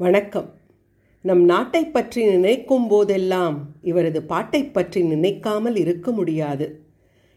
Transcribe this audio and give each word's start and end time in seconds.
வணக்கம். 0.00 0.54
நம் 1.22 1.44
நாட்டை 1.44 1.86
பற்றி 1.86 2.24
நினைக்கும் 2.24 2.88
போதெல்லாம் 2.88 3.72
இவரது 3.82 4.22
பாட்டை 4.22 4.64
பற்றி 4.64 5.02
நினைக்காமல் 5.02 5.76
இருக்க 5.76 6.12
முடியாது. 6.12 6.82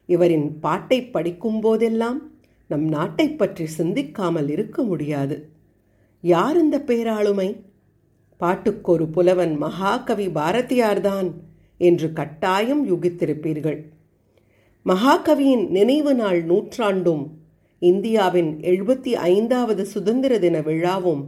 இவரின் 0.06 0.60
பாட்டை 0.60 1.06
படிக்கும் 1.06 1.60
போதெல்லாம் 1.60 2.32
நம் 2.68 2.86
நாட்டை 2.88 3.30
பற்றி 3.30 3.66
சிந்திக்காமல் 3.66 4.50
இருக்க 4.50 4.84
முடியாது. 4.84 5.50
யார் 6.22 6.58
இந்த 6.58 6.80
பேராளுமை? 6.80 7.56
பாட்டுக்கொரு 8.38 9.08
புலவன் 9.08 9.58
மகாகவி 9.58 10.28
பாரதியார்தான் 10.28 11.32
என்று 11.78 12.14
கட்டாயம் 12.14 12.90
யூகித்திருப்பீர்கள். 12.90 13.86
மகாகவியின் 14.86 15.70
நினைவு 15.70 16.16
நாள் 16.16 16.46
நூற்றாண்டும் 16.46 17.28
இந்தியாவின் 17.80 18.60
எழுபத்தி 18.60 19.14
ஐந்தாவது 19.14 19.86
சுதந்திர 19.86 20.40
தின 20.40 20.60
விழாவும் 20.60 21.24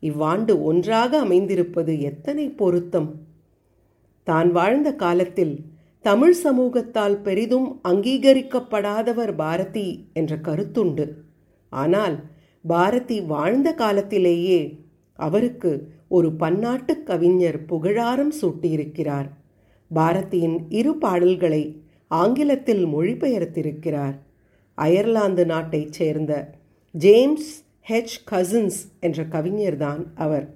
இவ்வாண்டு 0.00 0.62
ஒன்றாக 0.62 1.24
அமைந்திருப்பது 1.24 2.00
எத்தனை 2.00 2.48
பொருத்தம்? 2.48 3.14
தான் 4.22 4.52
வாழ்ந்த 4.52 4.94
காலத்தில் 4.94 5.64
தமிழ் 6.00 6.36
சமூகத்தால் 6.44 7.22
பெரிதும் 7.22 7.80
அங்கீகரிக்கப்படாதவர் 7.88 9.34
பாரதி 9.36 10.08
என்ற 10.12 10.36
கருத்துண்டு. 10.36 11.12
ஆனால் 11.68 12.24
பாரதி 12.62 13.20
வாழ்ந்த 13.20 13.74
காலத்திலேயே 13.74 14.84
அவருக்கு 15.12 15.90
ஒரு 16.08 16.32
பன்னாட்டு 16.32 17.02
கவிஞர் 17.02 17.64
புகழாரம் 17.64 18.32
சூட்டியிருக்கிறார். 18.42 19.28
பாரதியின் 19.94 20.58
இரு 20.68 20.96
பாடல்களை 20.96 21.82
ஆங்கிலத்தில் 22.08 22.86
மொழிபெயர்த்திருக்கிறார். 22.86 24.16
அயர்லாந்து 24.74 25.46
நாட்டைச் 25.46 25.92
சேர்ந்த 25.92 26.50
ஜேம்ஸ் 26.90 27.65
ஹெச் 27.88 28.16
கசின்ஸ் 28.30 28.78
என்ற 29.00 29.22
கவிஞர்தான் 29.22 30.04
அவர். 30.14 30.54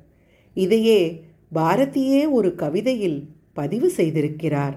இதையே 0.55 1.25
பாரதியே 1.55 2.31
ஒரு 2.31 2.55
கவிதையில் 2.55 3.29
பதிவு 3.53 3.93
செய்திருக்கிறார். 3.97 4.77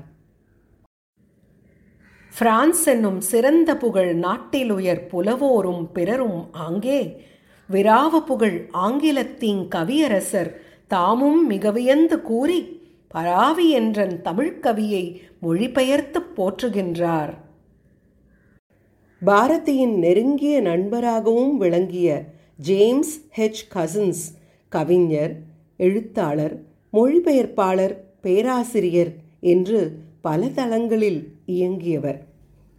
பிரான்ஸ் 2.39 2.87
என்னும் 2.87 3.21
சிறந்த 3.21 3.77
புகழ் 3.77 4.13
நாட்டில் 4.13 4.69
உயர் 4.69 5.07
புலவோரும் 5.11 5.91
பிறரும் 5.93 6.53
ஆங்கே. 6.53 7.21
விராவ 7.71 8.19
புகழ் 8.25 8.67
ஆங்கிலத்தின் 8.71 9.67
கவியரசர் 9.75 10.51
தாமும் 10.87 11.47
மிக 11.47 11.71
வியந்து 11.71 12.21
கூறி 12.21 12.81
பராவி 13.07 13.69
என்றன் 13.69 14.21
தமிழ்க்கவியை 14.21 15.19
மொழிபெயர்த்து 15.41 16.19
போற்றுகின்றார். 16.37 17.33
பாரதியின் 19.25 19.97
நெருங்கிய 19.97 20.61
நண்பராகவும் 20.61 21.57
விளங்கிய 21.57 22.25
ஜேம்ஸ் 22.55 23.25
ஹெச். 23.37 23.63
கசின்ஸ் 23.73 24.37
கவிஞர் 24.69 25.35
எழுத்தாளர் 25.77 26.63
மொழிபெயர்ப்பாளர் 26.93 27.95
பேராசிரியர் 28.21 29.13
என்று 29.39 29.99
பல 30.21 30.47
தளங்களில் 30.47 31.33
இயங்கியவர். 31.45 32.25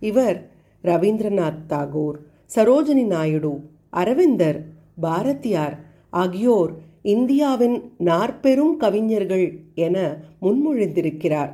இவர் 0.01 0.51
ரவீந்திரநாத் 0.85 1.65
தாகூர் 1.69 2.17
சரோஜினி 2.55 3.07
நாயுடு 3.07 3.61
அரவிந்தர் 3.91 4.65
பாரதியார் 5.01 5.85
ஆகியோர் 6.11 6.75
இந்தியாவின் 7.03 7.93
நாற்பெரும் 7.99 8.77
கவிஞர்கள் 8.77 9.61
என 9.75 10.17
முன்மொழிந்திருக்கிறார். 10.43 11.53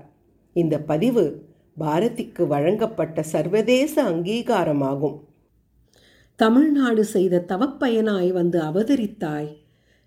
இந்த 0.52 0.80
பதிவு 0.80 1.48
பாரதிக்கு 1.80 2.46
வழங்கப்பட்ட 2.46 3.22
சர்வதேச 3.22 4.04
அங்கீகாரமாகும். 4.04 5.20
தமிழ்நாடு 6.40 7.04
செய்த 7.04 7.44
தவப்பயனாய் 7.48 8.30
வந்து 8.32 8.58
அவதரித்தாய். 8.60 9.48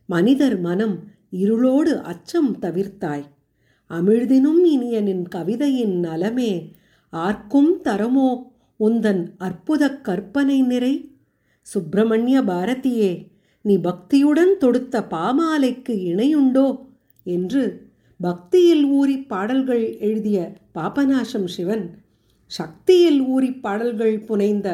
மனிதர் 0.09 0.59
மனம் 0.59 0.95
இருளோடு 1.29 1.91
அச்சம் 2.01 2.51
தவிர்த்தாய். 2.61 3.25
அமிழ்தினும் 3.89 4.61
இனியனின் 4.65 5.25
கவிதையின் 5.35 5.95
நலமே 5.99 6.53
ஆர்க்கும் 7.13 7.71
தரமோ 7.83 8.29
உந்தன் 8.79 9.23
அற்புத 9.37 9.89
கற்பனை 10.01 10.61
நிறை? 10.61 10.93
சுப்பிரமணிய 11.67 12.41
பாரதியே 12.41 13.11
நீ 13.61 13.75
பக்தியுடன் 13.77 14.53
தொடுத்த 14.57 15.01
பாமாலைக்கு 15.09 15.95
இணையுண்டோ? 16.11 16.67
என்று 17.25 17.63
பக்தியில் 18.19 18.83
ஊறி 18.91 19.17
பாடல்கள் 19.23 19.85
எழுதிய 19.99 20.39
பாபநாசம் 20.75 21.47
சிவன் 21.47 21.85
சக்தியில் 22.51 23.21
ஊறி 23.25 23.51
பாடல்கள் 23.51 24.17
புனைந்த 24.19 24.67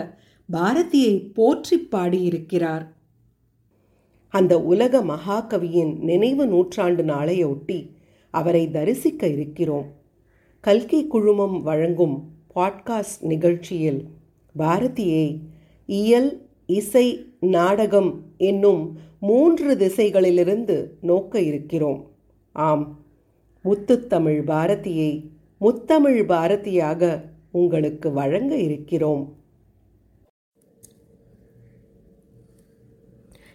பாரதியை 0.52 1.34
போற்றி 1.34 1.78
பாடியிருக்கிறார். 1.80 2.94
அந்த 4.30 4.62
உலக 4.62 5.04
மகாகவியின் 5.04 5.98
நினைவு 6.00 6.48
நூற்றாண்டு 6.48 7.04
நாளையொட்டி 7.04 7.90
அவரை 8.30 8.72
தரிசிக்க 8.72 9.28
இருக்கிறோம். 9.28 9.86
கல்கி 10.60 11.08
குழுமம் 11.08 11.62
வழங்கும் 11.62 12.30
பாட்காஸ்ட் 12.56 13.22
நிகழ்ச்சியில் 13.22 14.08
பாரதியை 14.58 15.40
இயல் 15.86 16.50
இசை 16.66 17.26
நாடகம் 17.40 18.24
என்னும் 18.38 19.00
மூன்று 19.20 19.76
திசைகளிலிருந்து 19.76 20.90
நோக்க 21.02 21.42
இருக்கிறோம். 21.42 22.12
ஆம் 22.52 23.00
முத்துத்தமிழ் 23.64 24.44
பாரதியை 24.44 25.30
முத்தமிழ் 25.62 26.26
பாரதியாக 26.26 27.24
உங்களுக்கு 27.52 28.12
வழங்க 28.12 28.56
இருக்கிறோம். 28.56 29.39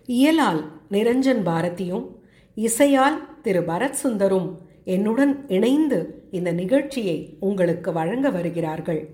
இயலால் 0.07 0.81
நிரஞ்சன் 0.91 1.43
பாரதியும் 1.45 2.07
இசையால் 2.55 3.41
திரு 3.43 3.61
பரத் 3.61 3.95
சுந்தரும் 4.03 4.55
என்னுடன் 4.85 5.49
இணைந்து 5.49 6.29
இந்த 6.31 6.53
நிகழ்ச்சியை 6.53 7.37
உங்களுக்கு 7.41 7.93
வழங்க 7.93 8.31
வருகிறார்கள். 8.31 9.09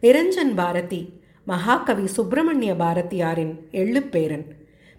நிரஞ்சன் 0.00 0.54
பாரதி 0.56 1.20
மகாகவி 1.44 2.06
சுப்பிரமணிய 2.06 2.74
பாரதியாரின் 2.74 3.58
எள்ளுப்பேரன் 3.70 4.44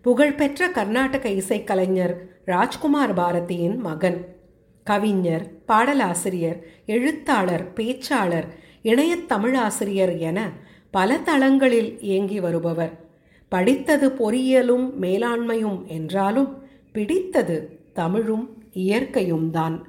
புகழ்பெற்ற 0.02 0.70
கர்நாடக 0.70 1.30
இசைக்கலைஞர் 1.30 2.16
ராஜ்குமார் 2.46 3.14
பாரதியின் 3.14 3.76
மகன். 3.76 4.36
கவிஞர் 4.84 5.52
பாடலாசிரியர் 5.68 6.60
எழுத்தாளர் 6.86 7.74
பேச்சாளர் 7.74 8.48
இணையத் 8.82 9.32
தமிழாசிரியர் 9.32 10.20
என 10.20 10.52
பல 10.92 11.18
தளங்களில் 11.18 12.02
இயங்கி 12.02 12.40
வருபவர். 12.40 13.07
படித்தது 13.48 14.10
பொறியியலும் 14.10 14.94
மேலாண்மையும் 15.02 15.86
என்றாலும் 15.86 16.64
பிடித்தது 16.92 17.80
தமிழும் 17.94 18.64
இயற்கையும் 18.72 19.52
தான். 19.52 19.88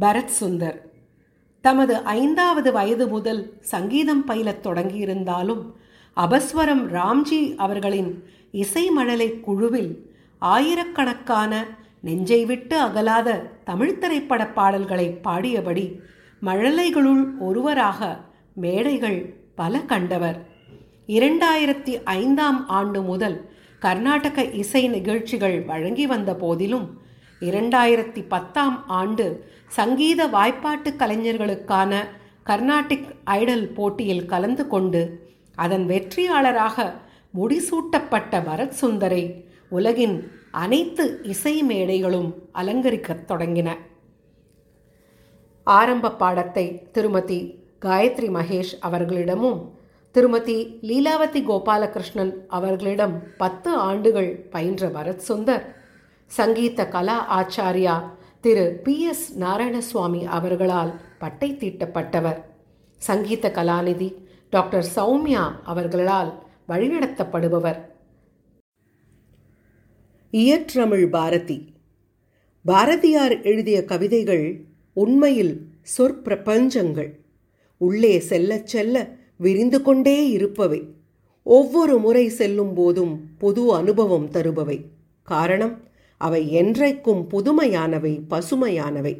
பரத் 0.00 0.30
சுந்தர். 0.40 0.86
தமது 1.60 1.96
ஐந்தாவது 1.96 2.72
வயது 2.72 3.08
முதல் 3.08 3.56
சங்கீதம் 3.60 4.26
பயிலத் 4.26 4.62
தொடங்கியிருந்தாலும் 4.62 5.72
அபஸ்வரம் 6.16 6.88
ராம்ஜி 6.92 7.54
அவர்களின் 7.56 8.24
இசை 8.50 8.90
மழலை 8.90 9.40
குழுவில் 9.40 10.14
ஆயிரக்கணக்கான 10.38 11.66
நெஞ்சை 12.00 12.44
விட்டு 12.44 12.80
அகலாத 12.80 13.42
தமிழ் 13.64 13.98
திரைப்பட 13.98 14.46
பாடல்களை 14.46 15.18
பாடியபடி 15.24 16.00
மழலைகளுள் 16.42 17.38
ஒருவராக 17.38 18.20
மேடைகள் 18.52 19.36
பல 19.54 19.78
கண்டவர். 19.78 20.47
இரண்டாயிரத்தி 21.08 22.02
ஐந்தாம் 22.04 22.68
ஆண்டு 22.68 23.02
முதல் 23.02 23.50
கர்நாடக 23.78 24.44
இசை 24.44 24.88
நிகழ்ச்சிகள் 24.88 25.64
வழங்கி 25.64 26.06
வந்த 26.06 26.34
போதிலும் 26.34 27.00
இரண்டாயிரத்தி 27.40 28.24
பத்தாம் 28.28 28.86
ஆண்டு 28.86 29.26
சங்கீத 29.68 30.26
வாய்ப்பாட்டு 30.26 30.96
கலைஞர்களுக்கான 30.96 32.04
கர்நாடிக் 32.46 33.08
ஐடல் 33.26 33.64
போட்டியில் 33.74 34.26
கலந்து 34.26 34.66
கொண்டு 34.66 35.30
அதன் 35.54 35.86
வெற்றியாளராக 35.86 36.92
முடிசூட்டப்பட்ட 37.34 38.42
பரத் 38.42 38.76
சுந்தரை 38.80 39.44
உலகின் 39.68 40.30
அனைத்து 40.50 41.20
இசை 41.22 41.62
மேடைகளும் 41.62 42.30
அலங்கரிக்கத் 42.54 43.26
தொடங்கின. 43.28 43.70
ஆரம்ப 45.64 46.12
பாடத்தை 46.12 46.88
திருமதி 46.92 47.40
காயத்ரி 47.82 48.30
மகேஷ் 48.34 48.76
அவர்களிடமும் 48.82 49.58
திருமதி 50.10 50.78
லீலாவதி 50.82 51.42
கோபாலகிருஷ்ணன் 51.42 52.32
அவர்களிடம் 52.48 53.22
பத்து 53.36 53.70
ஆண்டுகள் 53.70 54.46
பயின்ற 54.50 54.88
பரத் 54.88 55.20
சுந்தர் 55.28 55.62
சங்கீத 56.26 56.88
கலா 56.88 57.40
ஆச்சாரியா 57.40 58.10
திரு 58.40 58.80
பி 58.84 59.00
எஸ் 59.00 59.38
நாராயணசுவாமி 59.38 60.24
அவர்களால் 60.24 61.00
பட்டை 61.18 61.52
தீட்டப்பட்டவர். 61.52 62.42
சங்கீத 62.96 63.52
கலாநிதி 63.54 64.14
டாக்டர் 64.50 64.86
சௌமியா 64.96 65.52
அவர்களால் 65.64 66.42
வழிநடத்தப்படுபவர். 66.68 67.84
இயற்றமிழ் 70.32 71.10
பாரதி. 71.10 71.72
பாரதியார் 72.64 73.42
எழுதிய 73.42 73.84
கவிதைகள் 73.84 74.64
உண்மையில் 74.92 75.68
சொற்பிரபஞ்சங்கள். 75.98 77.12
உள்ளே 77.76 78.18
செல்லச் 78.18 78.66
செல்ல 78.66 79.08
விரிந்து 79.38 79.82
கொண்டே 79.82 80.30
இருப்பவை. 80.30 80.80
ஒவ்வொரு 81.42 81.98
முறை 81.98 82.28
செல்லும் 82.28 82.74
போதும் 82.74 83.14
புது 83.38 83.74
அனுபவம் 83.74 84.30
தருபவை. 84.30 84.78
காரணம் 85.22 85.76
அவை 86.16 86.42
என்றைக்கும் 86.62 87.22
புதுமையானவை 87.32 88.14
பசுமையானவை. 88.30 89.14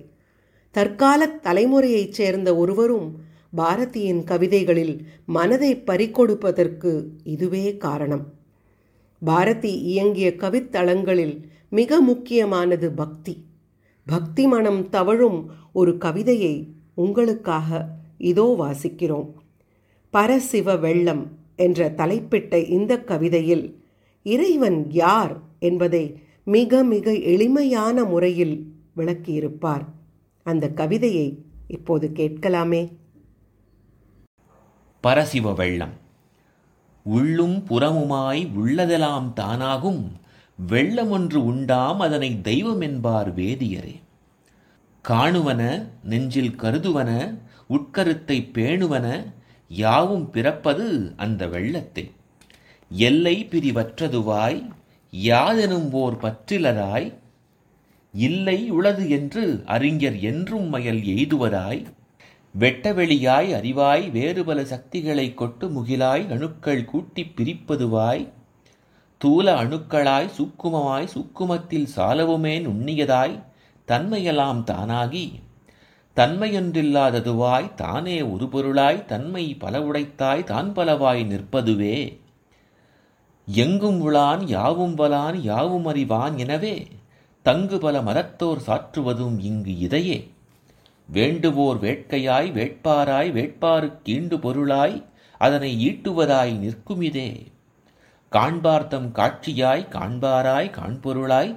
தற்கால 0.71 1.27
தலைமுறையைச் 1.27 2.13
சேர்ந்த 2.13 2.57
ஒருவரும் 2.57 3.09
பாரதியின் 3.57 4.25
கவிதைகளில் 4.25 4.95
மனதை 5.27 5.77
பறிகொடுப்பதற்கு 5.77 6.91
இதுவே 7.25 7.77
காரணம். 7.77 8.25
பாரதி 9.25 9.73
இயங்கிய 9.83 10.35
கவித்தளங்களில் 10.37 11.37
மிக 11.71 12.01
முக்கியமானது 12.01 12.93
பக்தி. 12.93 13.35
பக்தி 14.07 14.47
மனம் 14.47 14.89
தவழும் 14.89 15.51
ஒரு 15.73 15.99
கவிதையை 15.99 16.55
உங்களுக்காக 16.95 17.89
இதோ 18.19 18.55
வாசிக்கிறோம். 18.59 19.31
பரசிவ 20.11 20.77
வெள்ளம் 20.77 21.39
என்ற 21.57 21.91
தலைப்பிட்ட 21.91 22.69
இந்த 22.69 23.01
கவிதையில் 23.01 23.85
இறைவன் 24.23 24.91
யார் 24.91 25.41
என்பதை 25.59 26.23
மிக 26.45 26.85
மிக 26.85 27.15
எளிமையான 27.15 28.05
முறையில் 28.05 28.75
விளக்கியிருப்பார். 28.97 29.85
அந்த 30.43 30.71
கவிதையை 30.71 31.43
இப்போது 31.67 32.11
கேட்கலாமே. 32.15 32.97
பரசிவ 35.01 35.53
வெள்ளம். 35.53 35.93
உள்ளும் 37.03 37.67
புறமுமாய் 37.67 38.49
உள்ளதெல்லாம் 38.61 39.33
தானாகும். 39.41 40.05
வெள்ளம் 40.67 41.11
ஒன்று 41.11 41.45
உண்டாம் 41.45 42.01
அதனை 42.01 42.41
தெய்வம் 42.41 42.81
என்பார் 42.81 43.35
வேதியரே. 43.35 44.01
காணுவன 45.09 45.89
நெஞ்சில் 46.03 46.55
கருதுவன 46.59 47.39
உட்கருத்தை 47.67 48.51
பேணுவன 48.53 49.37
யாவும் 49.69 50.31
பிறப்பது 50.31 51.13
அந்த 51.17 51.49
வெள்ளத்தை. 51.49 52.11
எல்லை 52.89 53.49
பிரிவற்றதுவாய் 53.51 54.69
யாதெனும் 55.13 55.91
ஓர் 55.91 56.17
பற்றிலராய் 56.17 57.15
இல்லை 58.13 58.71
உளது 58.71 59.11
என்று 59.11 59.63
அறிஞர் 59.67 60.21
என்றும் 60.21 60.75
மயல் 60.75 61.03
எய்துவராய் 61.05 61.87
வெட்டவெளியாய் 62.59 63.53
அறிவாய் 63.55 64.11
வேறுபல 64.11 64.63
சக்திகளை 64.63 65.35
கொட்டு 65.35 65.69
முகிலாய் 65.69 66.31
அணுக்கள் 66.31 66.85
கூட்டிப் 66.85 67.35
பிரிப்பதுவாய் 67.37 68.33
தூல 69.25 69.55
அணுக்களாய் 69.55 70.29
சூக்குமமாய் 70.39 71.09
சூக்குமத்தில் 71.15 71.87
சாலவுமே 71.97 72.61
நுண்ணியதாய் 72.61 73.43
தன்மையெல்லாம் 73.89 74.65
தானாகி 74.65 75.33
தன்மையொன்றில்லாததுவாய் 76.19 77.75
தானே 77.75 78.23
ஒரு 78.23 78.47
பொருளாய் 78.49 79.05
தன்மை 79.05 79.45
பல 79.55 79.81
உடைத்தாய் 79.81 80.45
தான் 80.45 80.71
பலவாய் 80.73 81.23
நிற்பதுவே. 81.25 81.99
எங்கும் 83.49 84.01
உளான் 84.01 84.43
யாவும் 84.47 84.95
வலான் 84.95 85.39
யாவும் 85.43 85.87
அறிவான் 85.87 86.35
எனவே 86.39 86.87
தங்கு 87.47 87.79
பல 87.79 88.03
மரத்தோர் 88.03 88.65
சாற்றுவதும் 88.67 89.39
இங்கு 89.41 89.79
இதையே. 89.79 90.19
வேண்டுவோர் 91.09 91.79
வேட்கையாய் 91.79 92.49
வேட்பாராய் 92.53 93.31
வேட்பாருக்கீண்டு 93.31 94.39
பொருளாய் 94.39 94.97
அதனை 95.41 95.71
ஈட்டுவதாய் 95.89 96.53
நிற்குமிதே 96.65 97.31
காண்பார்த்தம் 98.33 99.09
காட்சியாய் 99.13 99.89
காண்பாராய் 99.91 100.71
காண்பொருளாய் 100.71 101.53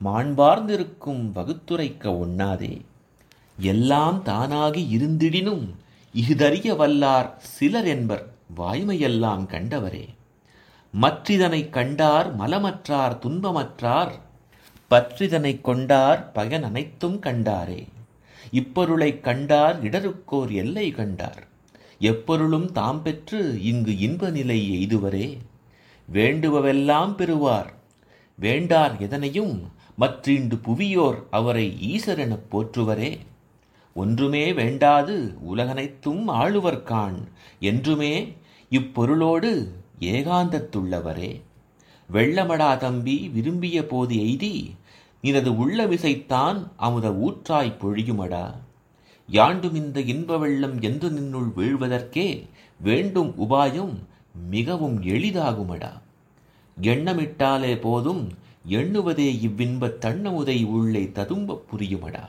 மாண்பார்ந்திருக்கும் 0.00 1.22
வகுத்துரைக்க 1.32 2.04
ஒண்ணாதே. 2.24 2.74
எல்லாம் 3.58 4.22
தானாகி 4.24 4.98
இருந்திடினும் 4.98 5.74
இஃதறிய 6.14 6.76
வல்லார் 6.76 7.30
சிலர் 7.36 7.86
என்பர் 7.86 8.34
வாய்மையெல்லாம் 8.56 9.46
கண்டவரே. 9.46 10.06
மற்றிதனைக் 11.00 11.70
கண்டார் 11.70 12.36
மலமற்றார் 12.36 13.18
துன்பமற்றார் 13.18 14.10
பற்றிதனைக் 14.90 15.60
கொண்டார் 15.60 16.32
பயன் 16.32 16.62
அனைத்தும் 16.62 17.20
கண்டாரே. 17.20 17.86
இப்பொருளைக் 18.50 19.20
கண்டார் 19.20 19.82
இடருக்கோர் 19.82 20.50
எல்லை 20.50 20.90
கண்டார். 20.90 21.46
எப்பொருளும் 21.98 22.72
தாம் 22.72 23.02
பெற்று 23.02 23.62
இங்கு 23.62 23.98
இன்ப 23.98 24.30
நிலை 24.30 24.86
எய்துவரே. 24.86 25.38
வேண்டுபவெல்லாம் 26.12 27.14
பெறுவார். 27.14 27.74
வேண்டார் 28.34 28.98
எதனையும் 28.98 29.60
மற்றீண்டு 30.00 30.58
புவியோர் 30.62 31.26
அவரை 31.30 31.76
ஈசரெனப் 31.80 32.50
போற்றுவரே. 32.50 33.18
ஒன்றுமே 33.96 34.52
வேண்டாது 34.52 35.34
உலகனைத்தும் 35.40 36.28
ஆளுவர்கான் 36.28 37.18
என்றுமே 37.60 38.36
இப்பொருளோடு 38.70 39.68
ஏகாந்தத்துள்ளவரே. 40.00 41.42
வெள்ளமடா 42.12 42.76
தம்பி 42.76 43.30
விரும்பிய 43.34 43.86
போது 43.86 44.16
எய்தி 44.16 44.70
நினது 45.22 45.56
உள்ள 45.56 45.86
விசைத்தான் 45.86 46.66
அமுத 46.76 47.10
ஊற்றாய் 47.10 47.76
பொழியுமடா. 47.78 48.54
யாண்டும் 49.28 49.74
இந்த 49.74 50.00
இன்ப 50.00 50.38
வெள்ளம் 50.38 50.80
என்று 50.80 51.10
நின்னுள் 51.10 51.52
வீழ்வதற்கே 51.56 52.48
வேண்டும் 52.80 53.34
உபாயம் 53.38 53.94
மிகவும் 54.48 55.02
எளிதாகுமடா. 55.02 55.92
எண்ணமிட்டாலே 56.82 57.80
போதும் 57.80 58.28
எண்ணுவதே 58.68 59.28
இவ்வின்பத் 59.40 59.98
தன்னமுதை 60.00 60.66
உள்ளே 60.66 61.12
ததும்பப் 61.12 61.64
புரியுமடா. 61.72 62.24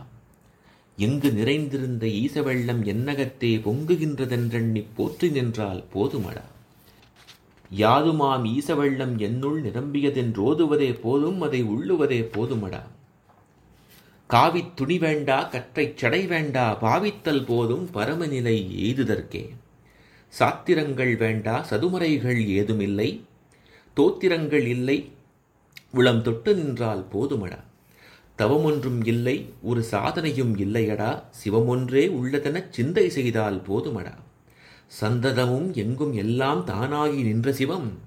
எங்கு 1.00 1.32
நிறைந்திருந்த 1.32 2.08
ஈசவெள்ளம் 2.08 2.84
என்னகத்தே 2.84 3.62
பொங்குகின்றதென்றெண்ணி 3.62 4.86
போற்றி 4.96 5.30
நின்றால் 5.30 5.84
போதுமடா. 5.94 6.42
யாதுமாம் 7.76 8.46
ஈசவெள்ளம் 8.46 9.18
என்னுள் 9.18 9.64
நிரம்பியதென்றோதுவதே 9.64 11.00
போதும் 11.00 11.42
அதை 11.42 11.64
உள்ளுவதே 11.64 12.22
போதுமடா. 12.22 12.82
காவித் 14.30 14.74
துணி 14.76 14.98
வேண்டா 14.98 15.50
கற்றைச் 15.52 15.98
சடை 15.98 16.28
வேண்டா 16.28 16.82
பாவித்தல் 16.82 17.46
போதும் 17.46 17.90
பரமநிலை 17.94 18.58
எய்துதற்கே. 18.88 19.50
சாத்திரங்கள் 20.40 21.18
வேண்டா 21.18 21.68
சதுமறைகள் 21.70 22.48
ஏதுமில்லை 22.48 23.24
தோத்திரங்கள் 23.96 24.68
இல்லை 24.68 25.12
உளம் 25.92 26.22
தொட்டு 26.22 26.56
நின்றால் 26.56 27.08
போதுமடா. 27.14 27.66
தவமொன்றும் 28.38 29.08
இல்லை 29.08 29.54
ஒரு 29.62 29.86
சாதனையும் 29.92 30.54
இல்லையடா. 30.58 31.24
சிவமொன்றே 31.44 32.04
உள்ளதெனச் 32.20 32.70
சிந்தை 32.70 33.10
செய்தால் 33.10 33.62
போதுமடா. 33.62 34.14
சந்ததமும் 35.02 35.74
எங்கும் 35.74 36.14
எல்லாம் 36.14 36.68
தானாகி 36.68 37.24
நின்ற 37.24 37.54
சிவம் 37.54 38.00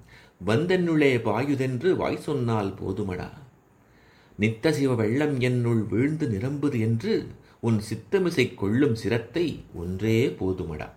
வந்தென்னுளே 0.45 1.11
பாயுதென்று 1.27 1.95
வாய் 1.95 2.17
சொன்னால் 2.17 2.73
போதுமடா. 2.73 3.29
நித்த 4.39 4.71
சிவ 4.71 4.95
வெள்ளம் 4.95 5.39
என்னுள் 5.39 5.83
வீழ்ந்து 5.83 6.27
நிரம்புது 6.27 6.79
என்று 6.79 7.27
உன் 7.59 7.81
சித்தமிசை 7.89 8.55
கொள்ளும் 8.55 8.95
சிரத்தை 8.95 9.63
ஒன்றே 9.73 10.35
போதுமடா. 10.39 10.89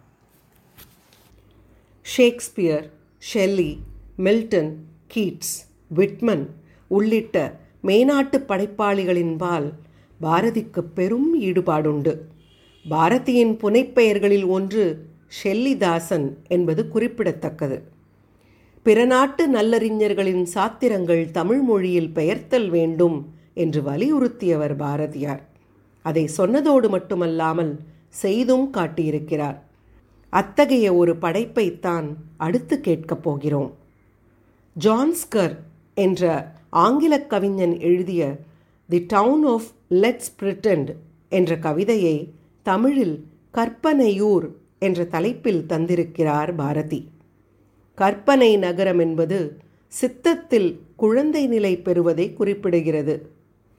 Shakespeare 2.03 2.93
Shelley 3.35 3.79
Milton 4.17 4.75
Keats 5.15 5.55
Whitman 5.89 6.55
உள்ளிட்ட 6.87 7.63
மேனாட்டு 7.85 8.39
படைப்பாளிகளின்பால் 8.49 9.73
பாரதிக்கு 10.23 10.83
பெரும் 10.95 11.41
ஈடுபாடுண்டு. 11.41 12.19
பாரதியின் 12.91 13.57
புனைப்பெயர்களில் 13.57 14.47
ஒன்று 14.47 15.07
ஷெல்லிதாசன் 15.43 16.33
என்பது 16.49 16.89
குறிப்பிடத்தக்கது. 16.89 17.83
பிற 18.83 19.05
நாட்டு 19.05 19.51
நல்லறிஞர்களின் 19.51 20.47
சாத்திரங்கள் 20.55 21.31
தமிழ் 21.31 21.61
மொழியில் 21.61 22.13
பெயர்த்தல் 22.13 22.69
வேண்டும் 22.69 23.35
என்று 23.55 23.81
வலியுறுத்தியவர் 23.81 24.77
பாரதியார். 24.77 25.49
அதை 26.03 26.29
சொன்னதோடு 26.37 26.89
மட்டுமல்லாமல் 26.89 27.79
செய்தும் 28.09 28.73
காட்டியிருக்கிறார். 28.73 29.59
அத்தகைய 30.29 30.95
ஒரு 30.95 31.17
படைப்பைத்தான் 31.21 32.07
அடுத்து 32.37 32.81
கேட்கப் 32.81 33.23
போகிறோம். 33.23 33.75
ஜான்ஸ்கர் 34.85 35.57
என்ற 35.95 36.53
ஆங்கில 36.83 37.15
கவிஞன் 37.21 37.75
எழுதிய 37.81 38.23
the 38.89 38.99
town 39.07 39.45
of 39.45 39.69
let's 39.91 40.31
pretend 40.41 40.89
என்ற 41.29 41.59
கவிதையை 41.59 42.17
தமிழில் 42.63 43.25
கற்பனையூர் 43.55 44.47
என்ற 44.79 45.05
தலைப்பில் 45.05 45.61
தந்திருக்கிறார் 45.69 46.55
பாரதி. 46.57 47.01
கற்பனை 47.95 48.57
நகரம் 48.57 48.99
என்பது 48.99 49.39
சித்தத்தில் 49.93 50.69
குழந்தை 50.97 51.47
நிலை 51.47 51.77
பெறுவதை 51.77 52.35
குறிப்பிடுகிறது. 52.39 53.15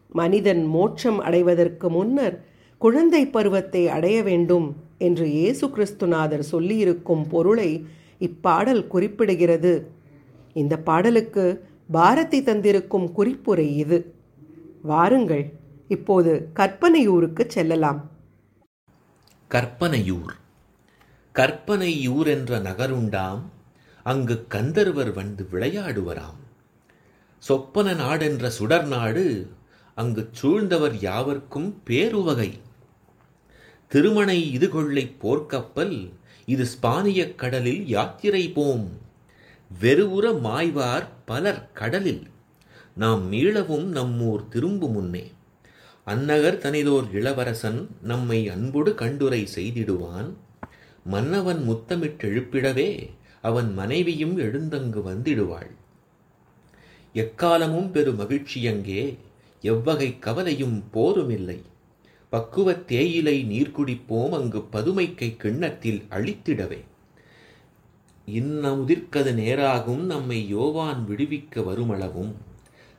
மனிதன் 0.07 0.63
மோட்சம் 0.65 1.19
அடைவதற்கு 1.19 1.89
முன்னர் 1.89 2.37
குழந்தை 2.77 3.27
பருவத்தை 3.27 3.87
அடைய 3.87 4.23
வேண்டும் 4.23 4.75
என்று 4.97 5.27
இயேசு 5.29 5.67
கிறிஸ்துநாதர் 5.67 6.45
சொல்லியிருக்கும் 6.51 7.23
பொருளை 7.29 7.69
இப்பாடல் 8.19 8.83
குறிப்பிடுகிறது. 8.93 9.73
இந்த 10.53 10.77
பாடலுக்கு 10.77 11.45
பாரதி 11.87 12.43
தந்திருக்கும் 12.43 13.11
குறிப்புரை 13.17 13.75
இது. 13.75 14.13
வாருங்கள் 14.81 15.51
இப்போது 15.87 16.49
கற்பனையூருக்கு 16.55 17.47
செல்லலாம். 17.47 18.11
கற்பனையூர். 19.51 20.33
கற்பனையூர் 21.35 22.27
என்ற 22.27 22.59
நகருண்டாம் 22.59 23.41
அங்கு 24.03 24.45
கந்தர்வர் 24.47 25.13
வந்து 25.13 25.47
விளையாடுவராம். 25.51 26.41
சொப்பன 27.37 27.93
நாடென்ற 27.93 28.47
சுடர் 28.47 28.87
நாடு 28.87 29.49
அங்கு 29.95 30.29
சூழ்ந்தவர் 30.41 31.01
யாவர்க்கும் 31.01 31.81
பேருவகை. 31.89 32.53
திருமணை 33.87 34.51
இது 34.51 34.69
கொள்ளை 34.69 35.15
போர்க்கப்பல் 35.21 36.11
இது 36.45 36.65
ஸ்பானியக் 36.65 37.35
கடலில் 37.35 37.87
யாத்திரை 37.87 38.49
போம். 38.49 38.89
வெறுவுற 39.81 40.39
மாய்வார் 40.39 41.14
பலர் 41.25 41.71
கடலில். 41.73 42.27
நாம் 42.95 43.31
மீளவும் 43.31 43.91
நம்மூர் 43.93 44.47
திரும்பு 44.47 44.89
முன்னே 44.89 45.31
அந்நகர் 46.05 46.57
தனிதோர் 46.57 47.11
இளவரசன் 47.11 47.87
நம்மை 48.01 48.49
அன்புடு 48.49 48.91
கண்டுரை 48.91 49.47
செய்திடுவான். 49.55 50.33
மன்னவன் 51.05 51.69
முத்தமிட்டெழுப்பிடவே 51.69 53.09
அவன் 53.41 53.73
மனைவியும் 53.73 54.37
எழுந்தங்கு 54.37 55.01
வந்திடுவாள். 55.01 55.69
எக்காலமும் 57.13 57.91
பெரு 57.91 58.11
மகிழ்ச்சியங்கே 58.11 59.17
எவ்வகை 59.61 60.19
கவலையும் 60.19 60.83
போருமில்லை. 60.93 61.61
பக்குவத் 62.29 62.87
தேயிலை 62.87 63.43
நீர் 63.43 63.71
குடிப்போம் 63.71 64.29
அங்கு 64.29 64.57
பதுமைக்கை 64.57 65.37
கிண்ணத்தில் 65.37 66.03
அழித்திடவே. 66.09 66.83
இன்னமுதிர்க்கது 68.27 69.33
நேராகும் 69.33 70.05
நம்மை 70.05 70.47
யோவான் 70.47 71.05
விடுவிக்க 71.09 71.55
வருமளவும். 71.55 72.33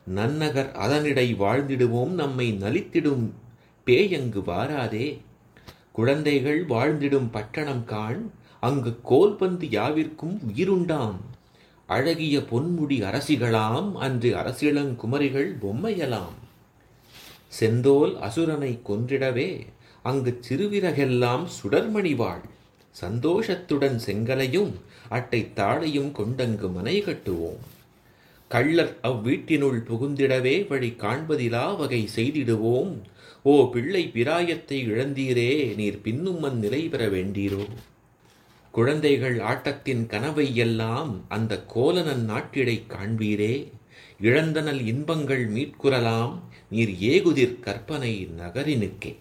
நன்னகர் 0.05 0.71
அதனிடை 0.75 1.35
வாழ்ந்திடுவோம் 1.35 2.09
நம்மை 2.09 2.57
நலித்திடும் 2.61 3.31
பேயங்கு 3.85 4.39
வாராதே. 4.43 5.17
குழந்தைகள் 5.91 6.65
வாழ்ந்திடும் 6.65 7.27
பட்டணம் 7.31 7.85
காண் 7.85 8.31
அங்கு 8.59 8.99
கோல்பந்து 9.01 9.67
யாவிற்கும் 9.67 10.39
உயிருண்டாம். 10.55 11.15
அழகிய 11.87 12.39
பொன்முடி 12.39 13.01
அரசிகளாம் 13.01 13.93
அன்று 13.93 14.35
அரசிளங்குமரிகள் 14.35 15.57
பொம்மையலாம். 15.61 16.35
செந்தோல் 17.47 18.17
அசுரனை 18.17 18.79
கொன்றிடவே 18.89 19.59
அங்கு 20.03 20.39
சிறுவிரகெல்லாம் 20.49 21.47
சுடர்மணிவாள் 21.63 22.41
சந்தோஷத்துடன் 23.01 23.97
செங்கலையும் 24.05 24.71
அட்டை 25.09 25.41
தாளையும் 25.55 26.11
கொண்டங்கு 26.19 26.67
மனை 26.71 26.95
கட்டுவோம். 27.01 27.63
கள்ளர் 28.51 28.93
அவ்வீட்டினுள் 29.03 29.79
புகுந்திடவே 29.89 30.55
வழி 30.67 30.89
காண்பதிலா 30.97 31.65
வகை 31.77 32.01
செய்திடுவோம். 32.15 32.93
ஓ 33.43 33.53
பிள்ளை 33.69 34.03
பிராயத்தை 34.07 34.77
இழந்தீரே 34.91 35.51
நீர் 35.75 36.01
பின்னும் 36.01 36.43
அந் 36.43 36.59
நிலை 36.59 36.81
பெற 36.87 37.09
வேண்டீரோ? 37.09 37.65
குழந்தைகள் 38.71 39.37
ஆட்டத்தின் 39.51 40.03
கனவை 40.05 40.47
எல்லாம் 40.55 41.11
அந்த 41.27 41.53
கோலனன் 41.75 42.25
நாட்டிடை 42.25 42.77
காண்பீரே? 42.87 43.55
இழந்தனல் 44.21 44.81
இன்பங்கள் 44.85 45.45
மீட்குறலாம் 45.53 46.35
நீர் 46.69 46.93
ஏகுதிர் 47.11 47.59
கற்பனை 47.59 48.13
நகரினுக்கே. 48.39 49.11